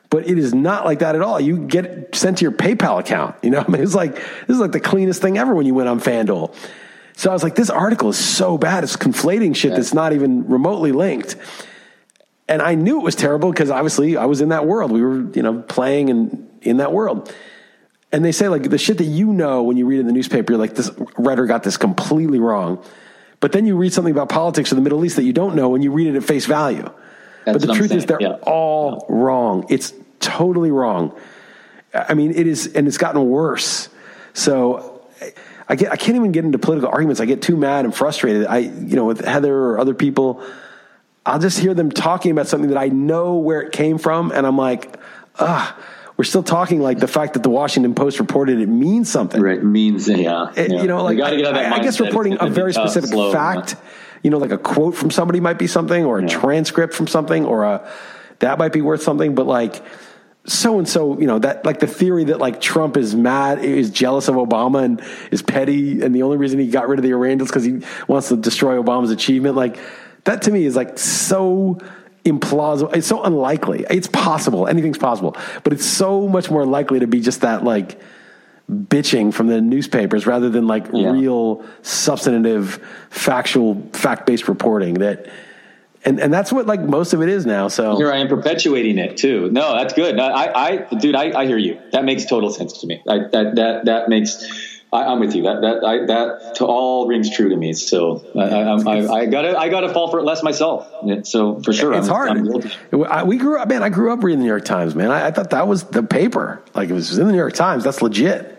But 0.09 0.27
it 0.27 0.37
is 0.37 0.53
not 0.53 0.85
like 0.85 0.99
that 0.99 1.15
at 1.15 1.21
all. 1.21 1.41
You 1.41 1.65
get 1.65 2.13
sent 2.15 2.37
to 2.37 2.43
your 2.43 2.51
PayPal 2.51 2.99
account. 2.99 3.35
You 3.41 3.49
know, 3.49 3.65
I 3.67 3.67
mean, 3.71 3.81
it's 3.81 3.95
like, 3.95 4.15
this 4.15 4.49
is 4.49 4.59
like 4.59 4.71
the 4.71 4.79
cleanest 4.79 5.21
thing 5.21 5.37
ever 5.37 5.55
when 5.55 5.65
you 5.65 5.73
went 5.73 5.89
on 5.89 5.99
FanDuel. 5.99 6.55
So 7.17 7.29
I 7.31 7.33
was 7.33 7.43
like, 7.43 7.55
this 7.55 7.69
article 7.69 8.09
is 8.09 8.17
so 8.17 8.57
bad. 8.57 8.83
It's 8.83 8.97
conflating 8.97 9.55
shit 9.55 9.71
yeah. 9.71 9.77
that's 9.77 9.93
not 9.93 10.13
even 10.13 10.47
remotely 10.47 10.91
linked. 10.91 11.37
And 12.47 12.61
I 12.61 12.75
knew 12.75 12.99
it 12.99 13.03
was 13.03 13.15
terrible 13.15 13.51
because 13.51 13.71
obviously 13.71 14.15
I 14.15 14.25
was 14.25 14.41
in 14.41 14.49
that 14.49 14.67
world. 14.67 14.91
We 14.91 15.01
were, 15.01 15.31
you 15.31 15.41
know, 15.41 15.61
playing 15.63 16.11
and 16.11 16.47
in 16.61 16.77
that 16.77 16.91
world 16.91 17.33
and 18.11 18.23
they 18.23 18.31
say 18.31 18.47
like 18.47 18.69
the 18.69 18.77
shit 18.77 18.97
that 18.99 19.05
you 19.05 19.33
know 19.33 19.63
when 19.63 19.77
you 19.77 19.85
read 19.85 19.99
in 19.99 20.07
the 20.07 20.13
newspaper, 20.13 20.53
you're 20.53 20.59
like 20.59 20.75
this 20.75 20.91
writer 21.17 21.45
got 21.45 21.63
this 21.63 21.77
completely 21.77 22.39
wrong. 22.39 22.83
But 23.39 23.51
then 23.51 23.65
you 23.65 23.75
read 23.75 23.93
something 23.93 24.13
about 24.13 24.29
politics 24.29 24.71
in 24.71 24.77
the 24.77 24.81
Middle 24.81 25.03
East 25.05 25.17
that 25.17 25.23
you 25.23 25.33
don't 25.33 25.55
know 25.55 25.75
and 25.75 25.83
you 25.83 25.91
read 25.91 26.07
it 26.07 26.15
at 26.15 26.23
face 26.23 26.45
value. 26.45 26.89
That's 27.45 27.59
but 27.59 27.67
the 27.67 27.73
truth 27.75 27.91
is 27.91 28.05
they're 28.05 28.21
yeah. 28.21 28.37
all 28.41 29.05
yeah. 29.09 29.15
wrong. 29.15 29.65
It's 29.69 29.93
totally 30.19 30.71
wrong. 30.71 31.15
I 31.93 32.13
mean, 32.13 32.31
it 32.31 32.47
is, 32.47 32.67
and 32.73 32.87
it's 32.87 32.97
gotten 32.97 33.23
worse. 33.29 33.89
So 34.33 35.05
I 35.69 35.75
get, 35.75 35.91
I 35.91 35.95
can't 35.95 36.15
even 36.15 36.31
get 36.31 36.43
into 36.43 36.57
political 36.57 36.89
arguments. 36.89 37.21
I 37.21 37.25
get 37.25 37.41
too 37.41 37.55
mad 37.55 37.85
and 37.85 37.95
frustrated. 37.95 38.47
I, 38.47 38.57
you 38.59 38.95
know, 38.95 39.05
with 39.05 39.23
Heather 39.23 39.53
or 39.53 39.79
other 39.79 39.93
people, 39.93 40.43
I'll 41.25 41.39
just 41.39 41.59
hear 41.59 41.73
them 41.73 41.91
talking 41.91 42.31
about 42.31 42.47
something 42.47 42.69
that 42.69 42.79
I 42.79 42.87
know 42.87 43.35
where 43.35 43.61
it 43.61 43.71
came 43.71 43.97
from, 43.97 44.31
and 44.31 44.45
I'm 44.45 44.57
like, 44.57 44.99
ah 45.37 45.77
we're 46.17 46.23
still 46.23 46.43
talking 46.43 46.81
like 46.81 46.99
the 46.99 47.07
fact 47.07 47.33
that 47.33 47.43
the 47.43 47.49
Washington 47.49 47.93
Post 47.93 48.19
reported 48.19 48.59
it 48.59 48.69
means 48.69 49.11
something. 49.11 49.41
Right, 49.41 49.61
means 49.61 50.07
yeah. 50.07 50.51
It, 50.55 50.71
yeah. 50.71 50.81
You 50.81 50.87
know, 50.87 51.03
like 51.03 51.19
I, 51.19 51.75
I, 51.75 51.79
guess 51.79 51.99
reporting 51.99 52.37
a 52.39 52.49
very 52.49 52.73
specific 52.73 53.09
slow, 53.09 53.31
fact. 53.31 53.73
Yeah. 53.73 53.79
You 54.23 54.29
know, 54.31 54.37
like 54.37 54.51
a 54.51 54.57
quote 54.57 54.95
from 54.95 55.11
somebody 55.11 55.39
might 55.39 55.59
be 55.59 55.67
something, 55.67 56.05
or 56.05 56.19
a 56.19 56.21
yeah. 56.21 56.27
transcript 56.27 56.93
from 56.93 57.07
something, 57.07 57.45
or 57.45 57.63
a 57.63 57.91
that 58.39 58.57
might 58.57 58.71
be 58.71 58.81
worth 58.81 59.03
something. 59.03 59.35
But 59.35 59.45
like 59.45 59.83
so 60.45 60.77
and 60.77 60.87
so, 60.87 61.19
you 61.19 61.27
know, 61.27 61.39
that 61.39 61.65
like 61.65 61.79
the 61.79 61.87
theory 61.87 62.25
that 62.25 62.39
like 62.39 62.61
Trump 62.61 62.97
is 62.97 63.13
mad, 63.13 63.59
is 63.59 63.89
jealous 63.89 64.27
of 64.27 64.35
Obama 64.35 64.83
and 64.83 65.01
is 65.31 65.41
petty, 65.41 66.01
and 66.01 66.15
the 66.15 66.23
only 66.23 66.37
reason 66.37 66.59
he 66.59 66.67
got 66.67 66.87
rid 66.87 66.99
of 66.99 67.03
the 67.03 67.11
Iran 67.11 67.37
deal 67.37 67.45
is 67.45 67.51
because 67.51 67.65
he 67.65 67.81
wants 68.07 68.29
to 68.29 68.37
destroy 68.37 68.81
Obama's 68.81 69.11
achievement. 69.11 69.55
Like 69.55 69.77
that 70.23 70.43
to 70.43 70.51
me 70.51 70.65
is 70.65 70.75
like 70.75 70.97
so 70.97 71.79
implausible. 72.25 72.95
It's 72.95 73.07
so 73.07 73.23
unlikely. 73.23 73.85
It's 73.89 74.07
possible. 74.07 74.67
Anything's 74.67 74.97
possible, 74.97 75.37
but 75.63 75.73
it's 75.73 75.85
so 75.85 76.27
much 76.27 76.49
more 76.49 76.65
likely 76.65 76.99
to 76.99 77.07
be 77.07 77.21
just 77.21 77.41
that 77.41 77.63
like 77.63 77.99
bitching 78.69 79.31
from 79.31 79.47
the 79.47 79.61
newspapers 79.61 80.25
rather 80.25 80.49
than 80.49 80.65
like 80.65 80.87
yeah. 80.91 81.11
real 81.11 81.63
substantive, 81.83 82.83
factual, 83.11 83.81
fact 83.93 84.25
based 84.25 84.47
reporting 84.47 84.95
that. 84.95 85.27
and 86.03 86.19
and 86.19 86.33
that's 86.33 86.51
what 86.51 86.65
like 86.65 86.81
most 86.81 87.13
of 87.13 87.21
it 87.21 87.29
is 87.29 87.45
now. 87.45 87.67
So 87.67 87.95
here 87.97 88.11
I 88.11 88.17
am 88.17 88.27
perpetuating 88.27 88.97
it 88.97 89.17
too. 89.17 89.49
No, 89.51 89.75
that's 89.75 89.93
good. 89.93 90.19
I, 90.19 90.51
I, 90.53 90.95
dude, 90.95 91.15
I, 91.15 91.39
I 91.39 91.45
hear 91.45 91.57
you. 91.57 91.79
That 91.91 92.05
makes 92.05 92.25
total 92.25 92.51
sense 92.51 92.79
to 92.81 92.87
me. 92.87 93.03
I, 93.07 93.19
that 93.31 93.55
that 93.55 93.85
that 93.85 94.09
makes. 94.09 94.74
I, 94.93 95.11
am 95.11 95.19
with 95.19 95.35
you. 95.35 95.43
That 95.43 95.61
that 95.61 95.83
I, 95.83 96.05
that 96.05 96.55
to 96.55 96.65
all 96.65 97.07
rings 97.07 97.35
true 97.35 97.49
to 97.49 97.55
me. 97.55 97.73
So 97.73 98.25
I, 98.35 98.41
I, 98.41 99.21
I, 99.21 99.25
gotta 99.25 99.57
I 99.57 99.69
gotta 99.69 99.89
fall 99.89 100.09
for 100.09 100.19
it 100.19 100.23
less 100.23 100.43
myself. 100.43 100.87
So 101.23 101.59
for 101.61 101.73
sure, 101.73 101.93
it's 101.93 102.07
I'm, 102.07 102.13
hard. 102.13 102.29
I'm 102.91 103.27
we 103.27 103.37
grew 103.37 103.59
up, 103.59 103.67
man. 103.67 103.83
I 103.83 103.89
grew 103.89 104.13
up 104.13 104.23
reading 104.23 104.39
the 104.39 104.43
New 104.43 104.49
York 104.49 104.65
Times, 104.65 104.95
man. 104.95 105.11
I, 105.11 105.31
thought 105.31 105.49
that 105.49 105.67
was 105.67 105.83
the 105.85 106.03
paper. 106.03 106.61
Like 106.73 106.89
it 106.89 106.93
was 106.93 107.17
in 107.17 107.25
the 107.25 107.31
New 107.31 107.37
York 107.37 107.53
Times. 107.53 107.83
That's 107.83 108.01
legit. 108.01 108.57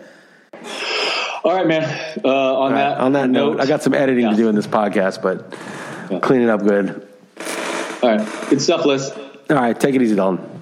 All 1.43 1.55
right, 1.55 1.67
man. 1.67 1.83
Uh, 2.23 2.27
on 2.27 2.71
right, 2.71 2.77
that 2.77 2.97
on 2.99 3.13
that 3.13 3.29
note, 3.29 3.57
note, 3.57 3.61
I 3.61 3.65
got 3.65 3.81
some 3.81 3.93
editing 3.93 4.25
yeah. 4.25 4.31
to 4.31 4.35
do 4.35 4.49
in 4.49 4.55
this 4.55 4.67
podcast, 4.67 5.21
but 5.21 5.53
yeah. 6.11 6.19
clean 6.19 6.41
it 6.41 6.49
up 6.49 6.61
good. 6.61 7.07
All 8.03 8.09
right, 8.09 8.49
good 8.49 8.61
stuff, 8.61 8.85
Liss. 8.85 9.09
All 9.49 9.55
right, 9.55 9.79
take 9.79 9.95
it 9.95 10.01
easy, 10.01 10.15
Dalton. 10.15 10.56